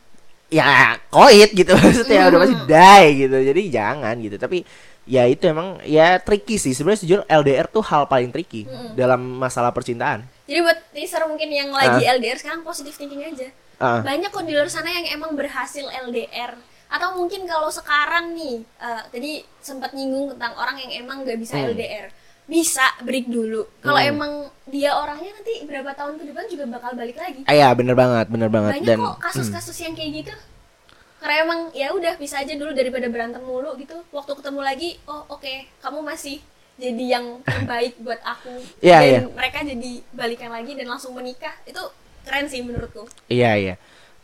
ya 0.50 0.68
koit 1.08 1.50
gitu 1.52 1.72
maksudnya 1.78 2.22
udah 2.26 2.40
Hmm. 2.40 2.46
pasti 2.48 2.56
die 2.66 3.08
gitu. 3.22 3.38
Jadi 3.46 3.62
jangan 3.70 4.16
gitu. 4.18 4.36
Tapi 4.36 4.58
ya 5.04 5.26
itu 5.26 5.44
emang 5.46 5.82
ya 5.82 6.18
tricky 6.18 6.56
sih. 6.56 6.72
Sebenarnya 6.72 7.00
sejujur 7.00 7.22
LDR 7.26 7.66
tuh 7.66 7.82
hal 7.84 8.06
paling 8.06 8.30
tricky 8.30 8.64
Hmm. 8.64 8.94
dalam 8.94 9.20
masalah 9.36 9.70
percintaan. 9.70 10.24
jadi 10.44 10.60
buat 10.62 10.80
teaser 10.92 11.24
mungkin 11.26 11.48
yang 11.48 11.72
lagi 11.72 12.04
LDR 12.04 12.36
sekarang 12.36 12.60
positif 12.62 12.94
thinking 12.94 13.24
aja 13.24 13.48
Ah. 13.78 14.00
banyak 14.00 14.28
kok 14.28 14.44
di 14.44 14.52
luar 14.52 14.68
sana 14.68 14.92
yang 14.92 15.08
emang 15.10 15.32
berhasil 15.32 15.88
LDR 15.88 16.54
atau 16.88 17.16
mungkin 17.16 17.44
kalau 17.46 17.68
sekarang 17.68 18.32
nih 18.32 18.60
eh, 18.78 19.02
tadi 19.08 19.32
sempat 19.58 19.92
nyinggung 19.92 20.28
tentang 20.30 20.52
orang 20.54 20.76
yang 20.78 21.02
emang 21.02 21.24
nggak 21.24 21.40
bisa 21.40 21.56
Hmm. 21.56 21.72
LDR 21.72 22.12
bisa 22.44 22.84
break 23.00 23.26
dulu 23.26 23.64
kalau 23.80 23.96
Hmm. 23.98 24.12
emang 24.12 24.32
dia 24.68 24.92
orangnya 24.94 25.32
nanti 25.32 25.64
berapa 25.64 25.88
tahun 25.90 26.20
ke 26.20 26.24
depan 26.26 26.46
juga 26.46 26.64
bakal 26.70 26.92
balik 26.94 27.16
lagi 27.16 27.42
Ah, 27.44 27.56
ya 27.56 27.72
bener 27.72 27.96
banget, 27.96 28.28
bener 28.28 28.50
banget 28.50 28.72
banyak 28.76 28.86
dan 28.86 29.00
kok 29.00 29.18
kasus-kasus 29.24 29.78
yang 29.80 29.94
kayak 29.94 30.12
gitu 30.20 30.34
karena 31.22 31.36
emang 31.46 31.60
ya 31.78 31.94
udah 31.94 32.18
bisa 32.18 32.42
aja 32.42 32.58
dulu 32.58 32.74
daripada 32.74 33.06
berantem 33.06 33.46
mulu 33.46 33.78
gitu 33.78 33.94
waktu 34.10 34.34
ketemu 34.34 34.62
lagi 34.66 34.90
oh 35.06 35.30
oke 35.30 35.54
kamu 35.80 36.02
masih 36.02 36.42
jadi 36.82 37.22
yang 37.22 37.46
terbaik 37.46 37.94
buat 38.02 38.18
aku 38.26 38.58
Iya, 38.82 38.98
dan 38.98 39.06
iya. 39.06 39.20
mereka 39.30 39.62
jadi 39.62 39.92
balikan 40.18 40.50
lagi 40.50 40.74
dan 40.74 40.90
langsung 40.90 41.14
menikah 41.14 41.54
itu 41.70 41.78
keren 42.26 42.50
sih 42.50 42.66
menurutku 42.66 43.06
Iya 43.30 43.52
iya. 43.54 43.76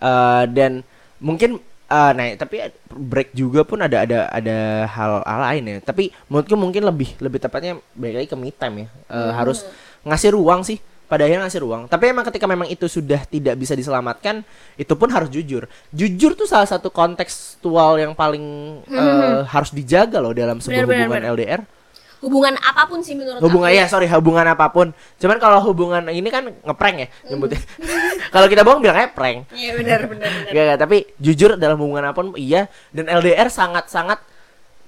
Eh, 0.01 0.43
dan 0.53 0.81
mungkin 1.21 1.61
eh 1.87 2.11
nah 2.11 2.27
tapi 2.35 2.59
break 2.91 3.31
juga 3.31 3.63
pun 3.63 3.79
ada 3.79 4.03
ada 4.03 4.27
ada 4.27 4.57
hal, 4.91 5.23
hal 5.23 5.41
lain 5.53 5.63
ya. 5.65 5.77
Tapi 5.81 6.11
menurutku 6.27 6.57
mungkin 6.59 6.83
lebih 6.83 7.15
lebih 7.21 7.39
tepatnya 7.41 7.79
balik 7.95 8.25
lagi 8.25 8.29
ke 8.29 8.37
me 8.37 8.49
time 8.53 8.75
ya. 8.85 8.87
Eh, 9.09 9.31
Harus 9.33 9.65
ngasih 10.05 10.33
ruang 10.35 10.61
sih. 10.67 10.77
Pada 11.07 11.23
akhirnya 11.23 11.47
ngasih 11.47 11.63
ruang. 11.63 11.87
Tapi 11.87 12.11
emang 12.11 12.27
ketika 12.27 12.43
memang 12.51 12.67
itu 12.67 12.83
sudah 12.91 13.23
tidak 13.23 13.55
bisa 13.55 13.71
diselamatkan, 13.79 14.43
itu 14.75 14.91
pun 14.99 15.07
harus 15.07 15.31
jujur. 15.31 15.63
Jujur 15.95 16.35
tuh 16.35 16.43
salah 16.43 16.67
satu 16.67 16.91
kontekstual 16.91 17.95
yang 17.95 18.11
paling 18.11 18.43
eh, 18.91 19.39
harus 19.47 19.71
dijaga 19.71 20.19
loh 20.19 20.35
dalam 20.35 20.59
sebuah 20.59 20.83
benar, 20.83 21.07
hubungan 21.07 21.21
benar. 21.23 21.33
LDR. 21.35 21.61
hubungan 22.17 22.57
apa 22.57 22.89
pun 22.89 23.05
sih 23.05 23.13
menurut 23.13 23.37
Hubungan 23.45 23.69
aku 23.69 23.77
ya, 23.77 23.85
sorry, 23.85 24.09
hubungan 24.09 24.41
apa 24.49 24.73
pun. 24.73 24.89
Cuman 25.21 25.37
kalau 25.37 25.61
hubungan 25.69 26.01
ini 26.09 26.25
kan 26.33 26.49
ngeprank 26.49 26.95
ya 26.97 27.07
nyebutnya. 27.29 27.61
kalau 28.33 28.49
kita 28.49 28.65
bohong 28.65 28.81
bilangnya 28.81 29.13
prank. 29.13 29.45
iya 29.53 29.77
benar 29.77 30.09
benar 30.09 30.25
benar 30.25 30.49
Gak, 30.49 30.63
gak, 30.65 30.79
tapi 30.81 30.97
jujur 31.21 31.61
dalam 31.61 31.77
hubungan 31.77 32.09
apa 32.09 32.17
pun 32.17 32.33
iya 32.33 32.73
dan 32.89 33.05
LDR 33.05 33.53
sangat-sangat 33.53 34.17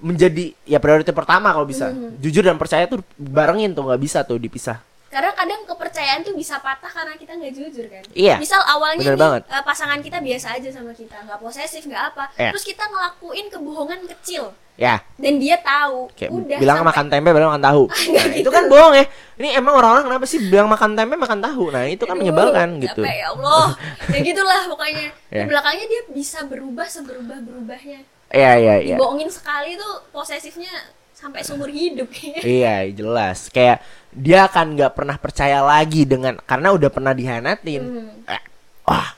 menjadi 0.02 0.56
ya 0.66 0.82
prioritas 0.82 1.14
pertama 1.14 1.54
kalau 1.54 1.68
bisa. 1.68 1.94
Mm-hmm. 1.94 2.18
Jujur 2.18 2.42
dan 2.42 2.58
percaya 2.58 2.84
tuh 2.90 2.98
barengin 3.14 3.78
tuh 3.78 3.86
nggak 3.86 4.00
bisa 4.02 4.26
tuh 4.26 4.40
dipisah. 4.40 4.82
Karena 5.10 5.34
kadang 5.34 5.66
kepercayaan 5.66 6.22
tuh 6.22 6.32
bisa 6.32 6.56
patah 6.56 6.86
karena 6.86 7.12
kita 7.12 7.34
nggak 7.34 7.50
jujur 7.52 7.82
kan 7.84 8.04
Iya, 8.12 8.38
misal 8.38 8.62
awalnya 8.62 9.02
nih 9.04 9.18
banget. 9.18 9.42
eh, 9.44 9.62
pasangan 9.62 9.98
kita 9.98 10.18
biasa 10.18 10.54
aja 10.54 10.70
sama 10.70 10.94
kita 10.94 11.18
nggak 11.20 11.36
posesif 11.36 11.82
nggak 11.82 12.04
apa 12.08 12.24
Iya. 12.32 12.50
terus 12.50 12.62
kita 12.62 12.84
ngelakuin 12.84 13.46
kebohongan 13.48 14.00
kecil 14.08 14.54
Ya, 14.74 14.96
dan 15.14 15.36
dia 15.36 15.60
tahu 15.60 16.08
kayak 16.10 16.32
udah 16.32 16.56
bilang 16.56 16.80
sampai- 16.80 16.88
makan 16.88 17.06
tempe 17.12 17.28
bilang 17.30 17.50
makan 17.52 17.60
tahu. 17.62 17.82
Nah, 18.16 18.32
itu 18.32 18.48
kan 18.48 18.64
bohong 18.64 18.94
ya. 18.96 19.04
Ini 19.36 19.60
emang 19.60 19.76
orang-orang 19.76 20.08
kenapa 20.08 20.24
sih 20.24 20.40
bilang 20.40 20.72
makan 20.72 20.96
tempe 20.96 21.20
makan 21.20 21.36
tahu? 21.38 21.68
Nah, 21.68 21.84
itu 21.84 22.00
kan 22.00 22.16
Aduh, 22.16 22.24
menyebalkan 22.24 22.80
gitu. 22.80 23.04
capek, 23.04 23.12
ya 23.14 23.26
Allah 23.28 23.76
ya 24.08 24.18
gitulah 24.24 24.62
pokoknya 24.66 25.12
Ya. 25.28 25.44
di 25.44 25.46
belakangnya 25.46 25.84
dia 25.84 26.02
bisa 26.08 26.38
berubah 26.42 26.88
seberubah 26.88 27.36
berubahnya 27.40 28.00
Iya, 28.32 28.52
iya, 28.56 28.74
iya. 28.80 28.96
dibohongin 28.96 29.28
sekali 29.28 29.76
tuh 29.76 30.00
posesifnya 30.08 30.72
sampai 31.12 31.44
seumur 31.44 31.68
hidup 31.68 32.08
Iya 32.40 32.88
jelas 32.88 33.52
kayak 33.52 33.84
dia 34.10 34.50
akan 34.50 34.74
nggak 34.74 34.92
pernah 34.98 35.16
percaya 35.16 35.62
lagi 35.62 36.02
dengan 36.02 36.34
karena 36.42 36.74
udah 36.74 36.90
pernah 36.90 37.14
dihianatin. 37.14 37.82
Hmm. 37.82 38.26
Eh, 38.26 38.42
wah 38.86 39.14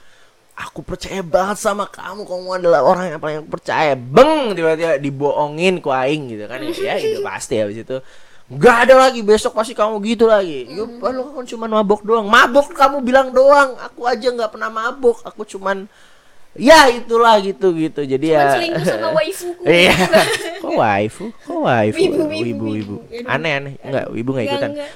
aku 0.52 0.84
percaya 0.84 1.24
banget 1.24 1.58
sama 1.58 1.88
kamu 1.88 2.28
kamu 2.28 2.48
adalah 2.60 2.80
orang 2.84 3.16
yang 3.16 3.20
paling 3.20 3.38
aku 3.44 3.50
percaya. 3.56 3.96
Beng 3.96 4.52
tiba-tiba 4.52 5.00
dibohongin 5.00 5.80
ku 5.80 5.88
aing 5.88 6.36
gitu 6.36 6.44
kan 6.44 6.60
ya 6.60 6.94
itu 7.00 7.24
pasti 7.24 7.56
habis 7.56 7.80
itu 7.80 7.96
nggak 8.52 8.76
ada 8.84 8.94
lagi 9.08 9.24
besok 9.24 9.56
pasti 9.56 9.72
kamu 9.72 9.96
gitu 10.04 10.28
lagi. 10.28 10.68
Hmm. 10.68 11.00
Yuk, 11.00 11.00
lu 11.00 11.22
kan 11.40 11.44
cuma 11.48 11.64
mabok 11.72 12.04
doang. 12.04 12.28
Mabok 12.28 12.76
kamu 12.76 13.00
bilang 13.00 13.32
doang. 13.32 13.80
Aku 13.80 14.04
aja 14.04 14.28
nggak 14.28 14.52
pernah 14.52 14.68
mabok. 14.68 15.24
Aku 15.24 15.48
cuman 15.48 15.88
ya 16.52 16.84
itulah 16.88 17.40
gitu 17.40 17.72
gitu. 17.72 18.04
Jadi 18.04 18.26
Cuman 18.28 18.44
ya 18.44 18.52
selingkuh 18.52 18.84
sama 18.84 19.08
waifuku 19.18 19.62
Iya. 19.64 19.94
Kok 20.62 20.72
waifu? 20.78 21.24
Kok 21.42 21.58
waifu? 21.58 21.98
Wibu, 21.98 22.22
wibu, 22.22 22.30
wibu, 22.30 22.44
wibu. 22.44 22.66
wibu. 22.70 22.96
Ya, 23.10 23.26
Aneh 23.26 23.52
aneh. 23.56 23.72
Enggak, 23.82 24.04
wibu 24.14 24.30
enggak 24.30 24.44
Enggak, 24.46 24.54
ikutan. 24.54 24.70
enggak. 24.70 24.88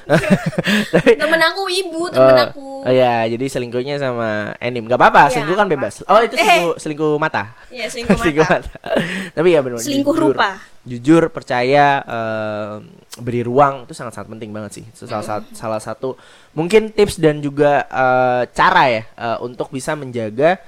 Tapi 0.95 1.11
temen 1.19 1.41
aku 1.43 1.63
ibu 1.67 2.01
temen 2.07 2.35
oh, 2.39 2.45
aku 2.47 2.65
oh 2.87 2.93
ya, 2.93 3.27
jadi 3.27 3.45
selingkuhnya 3.51 3.97
sama 3.99 4.55
Enim. 4.63 4.87
Enggak 4.87 5.01
apa-apa, 5.01 5.27
Iya, 5.27 5.33
selingkuh 5.35 5.57
kan 5.57 5.67
bebas. 5.67 5.95
Oh, 6.07 6.21
itu 6.23 6.35
Eh. 6.35 6.45
selingkuh 6.45 6.75
selingkuh 6.79 7.13
mata. 7.19 7.45
ya 7.69 7.87
selingkuh 7.91 8.15
mata 8.15 8.61
Tapi 9.35 9.49
ya 9.51 9.61
benar 9.61 9.83
Selingkuh 9.83 10.15
rupa. 10.15 10.61
Jujur, 10.87 11.35
percaya 11.35 11.99
eh, 11.99 12.75
beri 13.19 13.43
ruang 13.43 13.83
itu 13.83 13.93
sangat-sangat 13.93 14.31
penting 14.31 14.55
banget 14.55 14.71
sih. 14.71 14.85
Itu 14.87 15.11
salah, 15.11 15.27
sat- 15.27 15.51
salah 15.51 15.81
satu 15.83 16.15
mungkin 16.55 16.95
tips 16.95 17.19
dan 17.19 17.43
juga 17.43 17.83
eh, 17.91 18.43
cara 18.55 18.85
ya 18.87 19.03
eh, 19.03 19.39
untuk 19.43 19.75
bisa 19.75 19.99
menjaga 19.99 20.63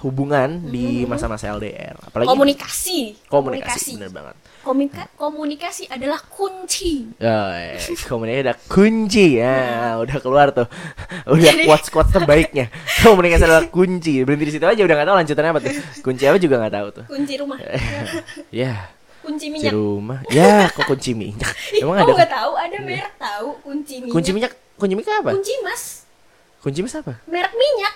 hubungan 0.00 0.58
di 0.66 1.04
masa-masa 1.04 1.52
LDR. 1.52 1.94
Apalagi 2.02 2.26
komunikasi 2.26 2.98
komunikasi, 3.28 3.94
bener 3.94 4.10
banget. 4.10 4.34
Komunika- 4.64 5.12
komunikasi 5.14 5.84
adalah 5.86 6.18
kunci 6.24 7.12
Ya, 7.20 7.76
eh, 7.76 7.78
komunikasi 8.08 8.42
ada 8.42 8.56
kunci 8.64 9.36
ya, 9.36 9.94
udah 10.00 10.16
keluar 10.18 10.50
tuh, 10.50 10.64
udah 11.34 11.52
quotes 11.62 11.92
quotes 11.92 12.10
terbaiknya. 12.10 12.72
Komunikasi 13.04 13.44
adalah 13.44 13.68
kunci. 13.68 14.24
Berhenti 14.24 14.48
di 14.48 14.52
situ 14.56 14.64
aja 14.64 14.80
udah 14.80 14.94
nggak 14.96 15.08
tahu 15.08 15.16
lanjutannya 15.20 15.50
apa 15.52 15.60
tuh. 15.60 15.72
Kunci 16.00 16.22
apa 16.24 16.36
juga 16.40 16.54
nggak 16.64 16.74
tahu 16.74 16.88
tuh. 16.90 17.04
kunci 17.06 17.34
rumah 17.36 17.58
Ya, 18.64 18.88
kunci 19.20 19.46
kunci 19.46 19.46
minyak 19.52 19.72
rumah. 19.72 20.18
Ya, 20.32 20.72
kok 20.72 20.88
kunci 20.88 21.12
minyak? 21.12 21.52
Emang 21.76 22.00
kamu 22.00 22.08
ada 22.08 22.12
nggak 22.18 22.32
tahu 22.32 22.52
ada 22.56 22.76
merek 22.80 23.12
tahu 23.20 23.48
kunci 23.62 23.94
minyak 24.00 24.14
kunci 24.16 24.30
minyak? 24.32 24.52
Kunci 24.74 24.92
minyak 24.96 25.12
apa? 25.20 25.30
kunci 25.36 25.54
mas 25.62 25.82
Kunci 26.64 26.80
mas 26.80 26.94
apa? 26.96 27.20
merek 27.28 27.52
minyak 27.52 27.94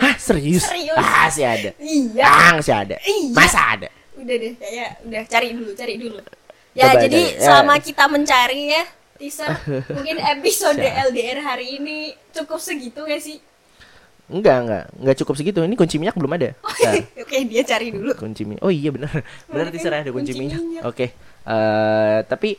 Hah, 0.00 0.14
serius? 0.16 0.64
Serius. 0.64 0.96
Ah, 0.96 1.28
sih 1.28 1.44
ada. 1.44 1.70
iya 1.78 2.24
Ah, 2.24 2.56
sih 2.58 2.72
ada. 2.72 2.96
Iya. 2.98 3.30
Masa 3.30 3.60
ada? 3.70 3.88
udah 4.16 4.36
deh 4.36 4.52
ya 4.60 4.86
udah 5.00 5.22
cari 5.24 5.48
dulu 5.50 5.72
cari 5.72 5.94
dulu 5.96 6.20
ya 6.72 6.84
Coba 6.86 7.00
jadi 7.00 7.20
cari, 7.24 7.32
ya. 7.32 7.40
selama 7.40 7.74
kita 7.78 8.04
mencari 8.04 8.60
ya 8.68 8.84
teaser 9.16 9.48
mungkin 9.96 10.16
episode 10.20 10.76
Siap. 10.76 11.08
LDR 11.08 11.38
hari 11.40 11.66
ini 11.76 11.96
cukup 12.30 12.58
segitu 12.58 13.00
gak 13.02 13.16
sih 13.18 13.40
Enggak, 14.28 14.56
enggak. 14.60 14.84
Enggak 14.94 15.16
cukup 15.18 15.34
segitu. 15.34 15.58
Ini 15.58 15.74
kunci 15.74 15.98
minyak 15.98 16.14
belum 16.14 16.30
ada. 16.30 16.54
Bentar. 16.54 16.94
oke 17.24 17.36
dia 17.48 17.62
cari 17.64 17.90
dulu 17.90 18.12
kunci 18.14 18.42
minyak. 18.44 18.62
Oh 18.62 18.70
iya 18.70 18.88
benar. 18.88 19.10
Benar 19.50 19.66
teaser 19.68 19.90
ada 19.90 20.06
kunci, 20.06 20.30
kunci 20.30 20.32
minyak. 20.36 20.60
minyak. 20.60 20.82
Oke. 20.84 21.06
Eh, 21.42 22.18
tapi 22.22 22.54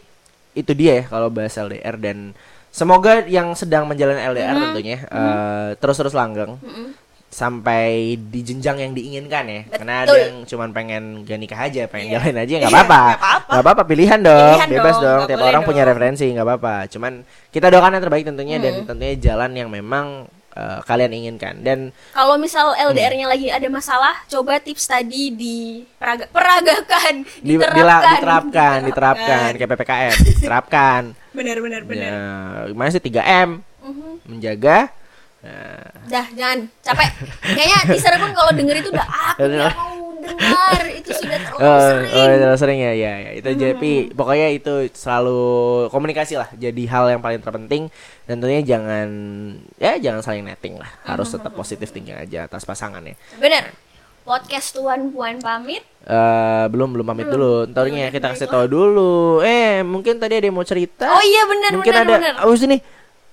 itu 0.51 0.71
dia 0.73 0.99
ya 0.99 1.03
kalau 1.05 1.29
bahas 1.29 1.53
LDR 1.53 1.95
dan 1.95 2.35
semoga 2.67 3.23
yang 3.23 3.53
sedang 3.53 3.85
menjalani 3.85 4.19
LDR 4.25 4.51
Mhm. 4.51 4.63
tentunya 4.65 4.97
eh, 4.99 5.69
terus-terus 5.77 6.11
langgeng 6.11 6.57
Mm-mm. 6.57 6.91
Sampai 7.31 7.87
di 8.21 8.43
jenjang 8.43 8.77
yang 8.77 8.91
diinginkan 8.91 9.47
ya. 9.47 9.61
Karena 9.71 9.93
ada 10.03 10.11
Betul. 10.11 10.19
yang 10.19 10.35
cuman 10.45 10.69
pengen 10.69 11.03
gak 11.23 11.39
nikah 11.39 11.59
aja, 11.63 11.87
pengen 11.87 12.05
Iya. 12.05 12.13
jalanin 12.19 12.37
aja 12.37 12.53
nggak 12.59 12.69
Iya, 12.69 12.77
apa-apa. 12.77 13.03
nggak 13.47 13.63
apa-apa. 13.63 13.83
Pilihan 13.85 14.19
dong, 14.19 14.51
Pilihan 14.53 14.69
bebas 14.69 14.95
dong, 14.95 15.01
dong. 15.01 15.21
Tiap 15.25 15.39
orang 15.41 15.63
punya 15.63 15.81
dong. 15.81 15.89
referensi, 15.89 16.25
nggak 16.27 16.45
apa-apa. 16.45 16.75
Cuman 16.87 17.13
kita 17.49 17.67
doakan 17.67 17.91
yang 17.91 18.03
terbaik 18.03 18.25
tentunya 18.25 18.57
dan 18.57 18.73
Hmm. 18.77 18.85
tentunya 18.85 19.15
jalan 19.17 19.51
yang 19.55 19.71
memang 19.71 20.27
eh, 20.51 20.83
kalian 20.83 21.15
inginkan. 21.15 21.63
Dan 21.63 21.95
Kalau 22.11 22.35
misal 22.35 22.75
Hmm. 22.75 22.91
LDR-nya 22.91 23.23
lagi 23.23 23.47
ada 23.47 23.63
masalah, 23.65 24.19
coba 24.27 24.59
tips 24.59 24.83
tadi 24.83 25.31
di 25.31 25.87
peraga, 25.95 26.27
peragakan, 26.27 27.23
di, 27.39 27.55
dila- 27.55 28.03
diterapkan, 28.11 28.77
diterapkan 28.83 29.49
kayak 29.55 29.69
PPKM, 29.71 30.15
diterapkan. 30.35 31.01
Benar 31.31 31.55
benar 31.55 31.81
benar. 31.87 32.03
Ya, 32.03 32.27
gimana 32.67 32.91
sih 32.91 32.99
3M? 32.99 33.63
Mhm. 33.79 34.27
Menjaga. 34.27 34.91
Nah, 35.41 35.89
Dah, 36.05 36.25
jangan 36.31 36.69
capek. 36.79 37.09
Kayaknya 37.41 37.77
teaser 37.89 38.13
pun 38.15 38.29
kalau 38.29 38.51
denger 38.53 38.75
itu 38.77 38.89
udah 38.93 39.07
aku 39.09 39.41
Udah. 39.41 39.57
nggak 39.57 39.73
mau 39.73 39.89
mendengar 40.21 40.81
itu 40.85 41.09
sudah 41.17 41.37
terlalu 41.49 41.65
Oh, 41.65 41.81
sering. 41.81 42.09
oh, 42.13 42.25
terlalu 42.37 42.59
sering 42.61 42.79
ya, 42.79 42.93
ya, 42.93 43.13
ya. 43.17 43.31
Itu 43.33 43.49
jadi 43.51 43.93
pokoknya 44.13 44.47
itu 44.53 44.73
selalu 44.93 45.41
komunikasi 45.89 46.37
lah. 46.37 46.45
Jadi 46.53 46.85
hal 46.85 47.09
yang 47.09 47.21
paling 47.21 47.41
terpenting 47.41 47.89
dan 48.23 48.37
tentunya 48.37 48.61
jangan 48.61 49.07
ya 49.75 49.97
jangan 49.97 50.21
saling 50.21 50.45
netting 50.45 50.77
lah. 50.77 50.93
Harus 51.03 51.33
tetap 51.33 51.51
positif 51.51 51.89
thinking 51.89 52.13
aja 52.13 52.45
atas 52.45 52.61
pasangannya. 52.61 53.17
Bener. 53.35 53.73
Podcast 54.21 54.77
Tuan 54.77 55.09
Puan 55.09 55.41
pamit. 55.41 55.81
Eh 56.05 56.65
belum 56.69 56.93
belum 56.93 57.05
pamit 57.07 57.25
dulu. 57.25 57.65
Ntarnya 57.65 58.13
kita 58.13 58.29
kasih 58.29 58.45
tahu 58.45 58.69
dulu. 58.69 59.41
Eh 59.41 59.81
mungkin 59.81 60.21
tadi 60.21 60.37
ada 60.37 60.45
yang 60.45 60.53
mau 60.53 60.61
cerita. 60.61 61.09
Oh 61.09 61.23
iya 61.25 61.49
bener 61.49 61.71
mungkin 61.73 61.89
bener 61.91 62.05
ada. 62.05 62.13
bener. 62.13 62.33
Abis 62.37 62.61
ini 62.61 62.77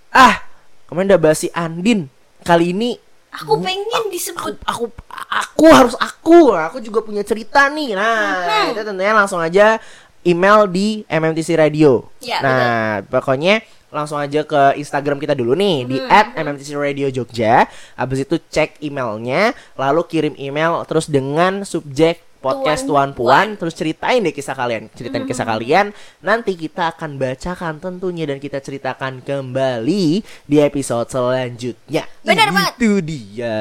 ah 0.08 0.40
kemarin 0.88 1.14
udah 1.14 1.20
bahas 1.20 1.38
si 1.44 1.48
Andin. 1.52 2.08
Kali 2.42 2.72
ini 2.72 2.96
Aku 3.28 3.60
pengen 3.60 4.08
disebut. 4.08 4.56
Aku 4.64 4.88
aku 5.12 5.64
harus 5.68 5.94
aku 6.00 6.56
aku 6.56 6.80
juga 6.80 7.04
punya 7.04 7.20
cerita 7.22 7.68
nih. 7.68 7.92
Nah 7.92 8.72
itu 8.72 8.82
tentunya 8.82 9.12
langsung 9.12 9.38
aja 9.38 9.76
email 10.24 10.64
di 10.66 11.04
MMTC 11.06 11.54
Radio. 11.54 12.08
Ya, 12.24 12.40
nah 12.40 13.04
pokoknya 13.06 13.62
langsung 13.88 14.20
aja 14.20 14.44
ke 14.44 14.76
Instagram 14.76 15.16
kita 15.16 15.32
dulu 15.32 15.56
nih 15.56 15.76
di 15.88 15.96
@mmtc 16.36 16.76
radio 16.76 17.08
Jogja. 17.08 17.64
Habis 17.96 18.28
itu 18.28 18.36
cek 18.36 18.84
emailnya 18.84 19.56
lalu 19.80 20.04
kirim 20.04 20.34
email 20.36 20.84
terus 20.84 21.08
dengan 21.08 21.64
subjek 21.64 22.20
podcast 22.38 22.84
Tuan 22.84 23.10
tuan 23.10 23.10
puan 23.12 23.46
terus 23.54 23.74
ceritain 23.74 24.18
deh 24.18 24.30
kisah 24.30 24.52
kalian. 24.52 24.86
Ceritain 24.90 25.22
kisah 25.22 25.42
kalian. 25.42 25.90
Nanti 26.18 26.54
kita 26.54 26.90
akan 26.90 27.14
bacakan 27.14 27.78
tentunya 27.78 28.24
dan 28.24 28.38
kita 28.38 28.58
ceritakan 28.58 29.20
kembali 29.20 30.04
di 30.44 30.56
episode 30.58 31.06
selanjutnya. 31.06 32.06
Benar 32.22 32.48
banget. 32.50 32.72
itu 32.78 32.92
dia. 33.00 33.56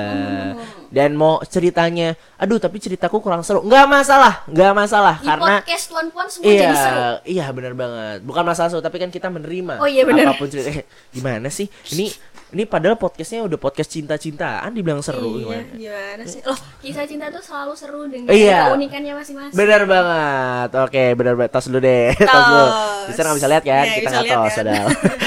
Dan 0.87 1.13
mau 1.13 1.41
ceritanya 1.41 2.13
aduh 2.37 2.57
tapi 2.57 2.77
ceritaku 2.77 3.19
kurang 3.19 3.41
seru. 3.41 3.59
Nggak 3.61 3.85
masalah 3.85 4.33
nggak 4.45 4.73
masalah 4.73 5.15
di 5.17 5.27
karena 5.27 5.53
podcast 5.59 5.85
Tuan 5.87 6.07
Puan 6.09 6.27
semua 6.27 6.47
iya 6.47 6.61
jadi 6.63 6.75
seru. 6.77 7.09
iya 7.25 7.45
benar 7.49 7.73
banget. 7.73 8.17
Bukan 8.23 8.43
masalah 8.43 8.69
seru 8.69 8.79
tapi 8.79 8.97
kan 8.97 9.09
kita 9.09 9.27
menerima 9.27 9.77
Oh 9.77 9.85
iya, 9.85 10.05
benar. 10.05 10.31
apa 10.31 10.39
pun 10.39 10.47
cerita 10.47 10.71
gimana 11.15 11.49
sih? 11.49 11.67
Ini 11.91 12.07
ini 12.47 12.63
padahal 12.63 12.95
podcastnya 12.95 13.43
udah 13.43 13.59
podcast 13.59 13.91
cinta-cintaan 13.91 14.71
dibilang 14.71 15.03
seru 15.03 15.35
Iya, 15.35 15.67
gimana 15.67 15.75
gimana 15.75 16.23
sih? 16.23 16.39
Loh, 16.47 16.55
kisah 16.79 17.03
cinta 17.03 17.27
tuh 17.27 17.43
selalu 17.43 17.73
seru 17.75 18.07
dengan 18.07 18.31
Iya. 18.31 18.71
keunikannya 18.71 19.13
masing-masing. 19.19 19.55
Benar 19.59 19.81
banget. 19.83 20.69
Oke, 20.79 21.03
benar 21.19 21.33
banget. 21.35 21.51
Tos 21.51 21.67
dulu 21.67 21.83
deh. 21.83 22.15
Tos 22.23 22.43
dulu. 22.47 22.65
Bisa 23.11 23.19
nggak 23.19 23.37
bisa 23.43 23.47
lihat 23.51 23.63
kan? 23.67 23.83
Iya, 23.83 23.93
kita 23.99 24.09
nggak 24.15 24.27
tos, 24.31 24.55
kan. 24.55 24.65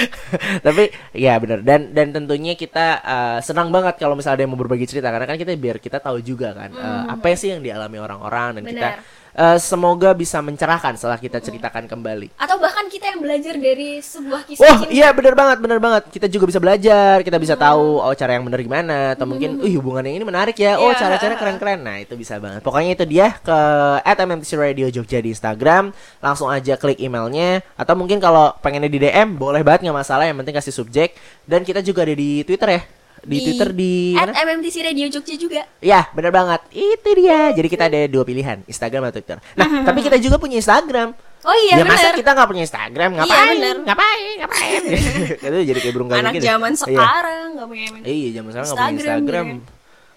Tapi 0.67 0.83
ya 1.13 1.35
benar. 1.37 1.59
Dan 1.61 1.81
dan 1.93 2.07
tentunya 2.09 2.57
kita 2.57 2.87
eh, 3.05 3.39
senang 3.45 3.69
banget 3.69 4.01
kalau 4.01 4.17
misalnya 4.17 4.41
ada 4.41 4.43
yang 4.49 4.53
mau 4.57 4.61
berbagi 4.61 4.89
cerita 4.89 5.13
karena 5.13 5.29
kan 5.29 5.37
kita 5.37 5.53
biar 5.61 5.77
kita 5.77 6.01
tahu 6.01 6.25
juga 6.25 6.57
kan 6.57 6.73
eh, 6.73 7.03
apa 7.13 7.37
sih 7.37 7.53
yang 7.53 7.61
dialami 7.61 8.01
orang-orang 8.01 8.57
dan 8.57 8.63
kita 8.65 8.89
Hmm. 9.33 9.55
Eh, 9.55 9.59
semoga 9.59 10.11
bisa 10.13 10.39
mencerahkan 10.41 10.99
setelah 10.99 11.17
kita 11.17 11.39
ceritakan 11.39 11.87
kembali. 11.87 12.35
Atau 12.35 12.59
bahkan 12.59 12.87
kita 12.87 13.15
yang 13.15 13.21
belajar 13.23 13.55
dari 13.55 13.99
sebuah 13.99 14.43
kisah 14.45 14.61
Wah, 14.63 14.77
cinta. 14.83 14.93
iya 14.93 15.09
benar 15.15 15.35
banget, 15.39 15.59
benar 15.63 15.79
banget. 15.79 16.03
Kita 16.11 16.27
juga 16.27 16.51
bisa 16.51 16.59
belajar, 16.59 17.23
kita 17.23 17.39
bisa 17.39 17.55
tahu 17.55 17.99
oh 17.99 18.15
cara 18.15 18.35
yang 18.37 18.45
benar 18.45 18.61
gimana 18.61 19.15
atau 19.15 19.25
mungkin, 19.25 19.59
uh 19.59 19.71
hubungan 19.71 20.03
yang 20.05 20.21
ini 20.21 20.27
menarik 20.27 20.59
ya. 20.59 20.77
Oh, 20.77 20.91
Iya. 20.91 20.99
cara-cara 20.99 21.35
keren-keren. 21.39 21.81
Nah, 21.81 21.97
itu 22.03 22.15
bisa 22.19 22.37
banget. 22.37 22.61
Pokoknya 22.61 22.93
itu 22.99 23.05
dia 23.07 23.33
ke 23.41 23.59
@mmtc 24.05 24.51
Radio 24.55 24.87
Jogja 24.91 25.23
di 25.23 25.31
Instagram, 25.33 25.95
langsung 26.21 26.51
aja 26.51 26.75
klik 26.77 26.99
emailnya 27.01 27.63
atau 27.79 27.95
mungkin 27.97 28.19
kalau 28.21 28.53
pengennya 28.61 28.91
di 28.91 28.99
DM 29.01 29.39
boleh 29.39 29.63
banget 29.65 29.89
nggak 29.89 29.99
masalah, 30.05 30.27
yang 30.29 30.37
penting 30.37 30.53
kasih 30.53 30.75
subjek 30.75 31.15
dan 31.47 31.65
kita 31.65 31.81
juga 31.81 32.03
ada 32.05 32.13
di 32.13 32.43
Twitter 32.45 32.69
ya. 32.77 32.83
Di, 33.21 33.37
Twitter 33.43 33.71
di 33.71 34.13
at 34.13 34.29
mana? 34.29 34.41
MMTC 34.49 34.77
Radio 34.83 35.07
Jogja 35.09 35.35
juga. 35.35 35.63
Ya, 35.79 36.09
benar 36.11 36.31
banget. 36.31 36.61
Itu 36.71 37.11
dia. 37.13 37.53
Jadi 37.53 37.69
kita 37.69 37.85
ada 37.87 38.01
dua 38.07 38.23
pilihan, 38.23 38.65
Instagram 38.65 39.07
atau 39.07 39.17
Twitter. 39.17 39.39
Nah, 39.55 39.69
tapi 39.87 40.01
kita 40.01 40.17
juga 40.17 40.37
punya 40.37 40.57
Instagram. 40.57 41.13
Oh 41.41 41.57
iya 41.59 41.81
ya 41.81 41.85
masa 41.85 42.13
kita 42.13 42.31
nggak 42.31 42.49
punya 42.49 42.63
Instagram 42.63 43.11
Iya, 43.11 43.19
ngapain? 43.19 43.49
bener. 43.57 43.77
ngapain? 43.89 44.35
Ngapain? 44.39 44.83
itu 45.49 45.57
jadi 45.67 45.79
kayak 45.81 45.95
burung 45.95 46.09
gagak 46.09 46.21
Anak 46.21 46.33
gitu. 46.37 46.45
zaman 46.47 46.71
Iya. 46.71 46.81
sekarang 46.83 47.47
nggak 47.51 47.67
punya 47.67 47.87
main. 47.91 48.03
Iya, 48.05 48.29
zaman 48.31 48.49
sekarang 48.51 48.67
nggak 48.67 48.77
punya 48.77 48.93
Instagram, 48.93 49.17
Instagram. 49.17 49.47
ya. 49.49 49.59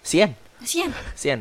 Sian, 0.03 0.31
Kasian. 0.59 0.89
sian, 1.15 1.39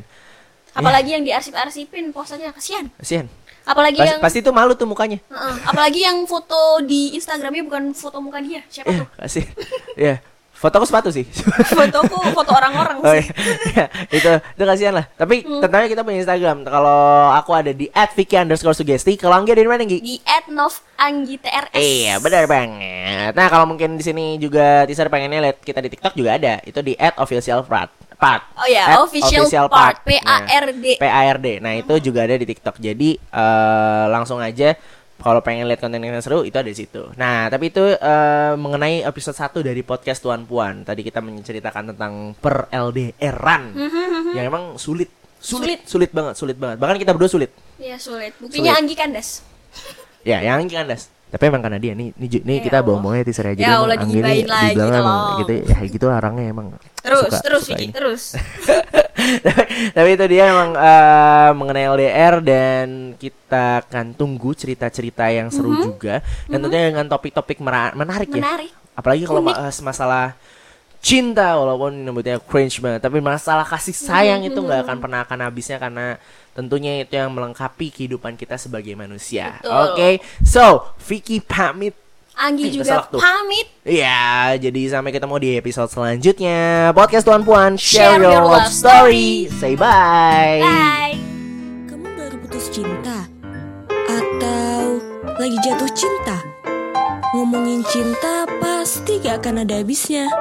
Apalagi 0.72 1.10
yang 1.12 1.22
diarsip-arsipin 1.22 2.10
posanya 2.10 2.50
kasian. 2.50 2.94
sian. 2.98 3.26
Apalagi 3.62 3.98
Pas- 3.98 4.06
yang 4.08 4.18
pasti 4.18 4.38
tuh 4.38 4.50
malu 4.50 4.74
tuh 4.74 4.86
mukanya. 4.86 5.18
Heeh, 5.24 5.54
apalagi 5.66 6.00
yang 6.00 6.26
foto 6.26 6.54
di 6.80 7.14
Instagramnya 7.14 7.62
bukan 7.62 7.90
foto 7.90 8.18
muka 8.18 8.38
dia. 8.38 8.62
Siapa 8.66 8.86
Eh, 8.86 8.98
tuh? 8.98 9.06
kasih. 9.18 9.44
Ya, 9.94 10.14
fotoku 10.62 10.86
sepatu 10.86 11.10
sih. 11.10 11.26
Fotoku 11.76 12.22
foto 12.30 12.54
orang-orang 12.54 13.02
Oh, 13.02 13.10
sih. 13.10 13.26
Hmm. 13.26 13.74
iya. 13.74 13.84
itu 14.22 14.30
itu 14.30 14.62
kasihan 14.62 14.94
lah. 14.94 15.10
Tapi 15.18 15.42
tentunya 15.42 15.88
kita 15.90 16.06
punya 16.06 16.22
Instagram. 16.22 16.62
Kalau 16.62 17.34
aku 17.34 17.50
ada 17.50 17.74
di 17.74 17.90
@vicky_sugesti. 17.90 19.18
Kalau 19.18 19.42
Anggi 19.42 19.50
ada 19.58 19.62
di 19.66 19.70
mana, 19.70 19.82
Anggi? 19.82 19.98
Di 19.98 20.16
@novanggitrs. 20.46 21.74
Iya 21.74 22.22
benar 22.22 22.46
banget. 22.46 23.34
Nah 23.34 23.46
kalau 23.50 23.66
mungkin 23.66 23.98
di 23.98 24.04
sini 24.06 24.38
juga 24.38 24.86
teaser 24.86 25.10
pengennya 25.10 25.50
lihat 25.50 25.58
kita 25.58 25.82
di 25.82 25.90
TikTok 25.90 26.14
juga 26.14 26.38
ada. 26.38 26.62
Itu 26.62 26.78
di 26.86 26.94
@officialpart. 26.94 28.14
Part. 28.22 28.54
Oh 28.54 28.70
ya, 28.70 28.86
At 28.86 29.02
official 29.02 29.66
part, 29.66 30.06
P-A-R-D. 30.06 30.86
Nah, 30.94 31.02
P-A-R-D. 31.02 31.58
Nah 31.58 31.74
itu 31.74 31.94
juga 31.98 32.22
ada 32.22 32.38
di 32.38 32.46
TikTok. 32.46 32.78
Jadi 32.78 33.18
eh, 33.18 34.04
langsung 34.14 34.38
aja 34.38 34.78
kalau 35.22 35.40
pengen 35.40 35.70
lihat 35.70 35.78
konten 35.78 36.02
yang 36.02 36.18
seru 36.18 36.42
itu 36.42 36.54
ada 36.58 36.66
di 36.66 36.74
situ. 36.74 37.06
Nah 37.14 37.46
tapi 37.46 37.70
itu 37.70 37.82
eh, 37.94 38.54
mengenai 38.58 39.06
episode 39.06 39.38
1 39.38 39.62
dari 39.62 39.82
podcast 39.86 40.18
Tuan 40.20 40.42
Puan. 40.42 40.82
Tadi 40.82 41.06
kita 41.06 41.22
menceritakan 41.22 41.94
tentang 41.94 42.34
per 42.34 42.66
LDRan 42.74 43.62
yang 44.34 44.44
emang 44.50 44.76
sulit. 44.76 45.08
Sulit, 45.42 45.86
sulit 45.90 46.14
banget, 46.14 46.38
sulit 46.38 46.54
banget. 46.54 46.78
Bahkan 46.78 47.02
kita 47.02 47.14
berdua 47.14 47.30
sulit. 47.30 47.50
Iya 47.78 47.98
sulit. 47.98 48.30
Buktinya 48.38 48.74
Sulit. 48.74 48.80
Anggi 48.82 48.94
kandas. 48.94 49.28
Ya, 50.22 50.38
yang 50.38 50.62
Anggi 50.62 50.78
kandas. 50.78 51.10
Tapi 51.32 51.48
emang 51.48 51.64
karena 51.64 51.80
dia 51.80 51.96
nih, 51.96 52.12
nih, 52.12 52.28
nih 52.44 52.56
Ya 52.60 52.62
kita 52.62 52.76
Allah. 52.76 52.86
bohong-bohongnya 52.92 53.24
teaser 53.24 53.46
aja. 53.48 53.60
Ya 53.64 53.72
Allah, 53.80 53.96
digibain 53.96 54.44
lagi, 54.44 54.76
dibilang 54.76 54.92
emang 54.92 55.18
gitu, 55.40 55.52
ya 55.64 55.76
gitu 55.88 56.04
orangnya 56.06 56.44
emang. 56.52 56.66
Terus, 57.00 57.24
suka- 57.24 57.40
terus 57.40 57.62
suka 57.64 57.80
ini. 57.80 57.86
terus. 57.88 58.22
tapi, 59.96 60.08
itu 60.12 60.24
dia 60.28 60.44
emang 60.52 60.70
eh, 60.76 61.50
mengenai 61.56 61.88
LDR 61.88 62.34
dan 62.44 62.86
kita 63.16 63.80
akan 63.88 64.12
tunggu 64.12 64.52
cerita-cerita 64.52 65.24
yang 65.32 65.48
seru 65.48 65.72
juga 65.80 66.20
dan 66.46 66.58
tentunya 66.60 66.92
dengan 66.92 67.08
topik-topik 67.08 67.64
mera- 67.64 67.96
menarik, 67.96 68.28
ya. 68.28 68.36
Menarik. 68.36 68.72
Apalagi 68.92 69.24
kalau 69.24 69.40
bahas 69.40 69.80
masalah 69.80 70.36
cinta 71.02 71.58
walaupun 71.58 71.90
nyebutnya 71.98 72.38
cringe 72.38 72.78
banget 72.78 73.02
tapi 73.02 73.18
masalah 73.18 73.66
kasih 73.66 73.90
sayang 73.90 74.46
itu 74.46 74.54
nggak 74.54 74.86
akan 74.86 74.96
pernah 75.02 75.26
akan 75.26 75.38
habisnya 75.50 75.82
karena 75.82 76.14
tentunya 76.52 77.02
itu 77.02 77.16
yang 77.16 77.32
melengkapi 77.32 77.88
kehidupan 77.88 78.36
kita 78.36 78.56
sebagai 78.56 78.92
manusia. 78.92 79.58
Oke, 79.62 80.20
so 80.40 80.92
Vicky 81.02 81.40
pamit. 81.40 81.96
Anggi 82.32 82.72
Eh, 82.72 82.80
juga 82.80 83.04
pamit. 83.12 83.68
Ya, 83.84 84.56
jadi 84.56 84.88
sampai 84.88 85.12
ketemu 85.12 85.36
di 85.36 85.48
episode 85.60 85.92
selanjutnya. 85.92 86.92
Podcast 86.96 87.28
Tuan 87.28 87.44
Puan, 87.44 87.76
Share 87.76 88.16
share, 88.16 88.24
your, 88.24 88.32
your 88.40 88.44
love 88.48 88.64
love 88.64 88.72
story. 88.72 89.52
Say 89.60 89.76
bye. 89.76 90.64
Bye. 90.64 91.20
Kamu 91.92 92.08
baru 92.16 92.36
putus 92.40 92.72
cinta? 92.72 93.28
Atau 94.08 94.96
lagi 95.36 95.58
jatuh 95.60 95.92
cinta? 95.92 96.40
Ngomongin 97.36 97.84
cinta 97.84 98.48
pasti 98.60 99.20
gak 99.20 99.44
akan 99.44 99.68
ada 99.68 99.84
habisnya. 99.84 100.32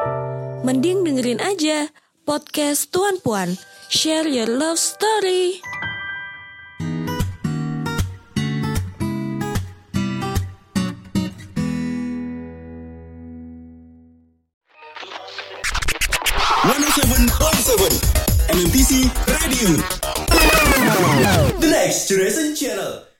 Mending 0.63 1.03
dengerin 1.03 1.43
aja 1.43 1.91
podcast 2.23 2.87
Tuan 2.95 3.19
Puan. 3.19 3.59
Share 3.91 4.31
your 4.31 4.47
love 4.47 4.79
story. 4.79 5.59
One 17.21 17.29
Seven 17.29 17.37
Point 17.37 17.53
Seven 17.61 17.91
MMTC 18.49 19.05
Radio. 19.27 19.77
The 21.59 21.67
Next 21.69 22.07
Generation 22.07 22.55
Channel. 22.55 23.10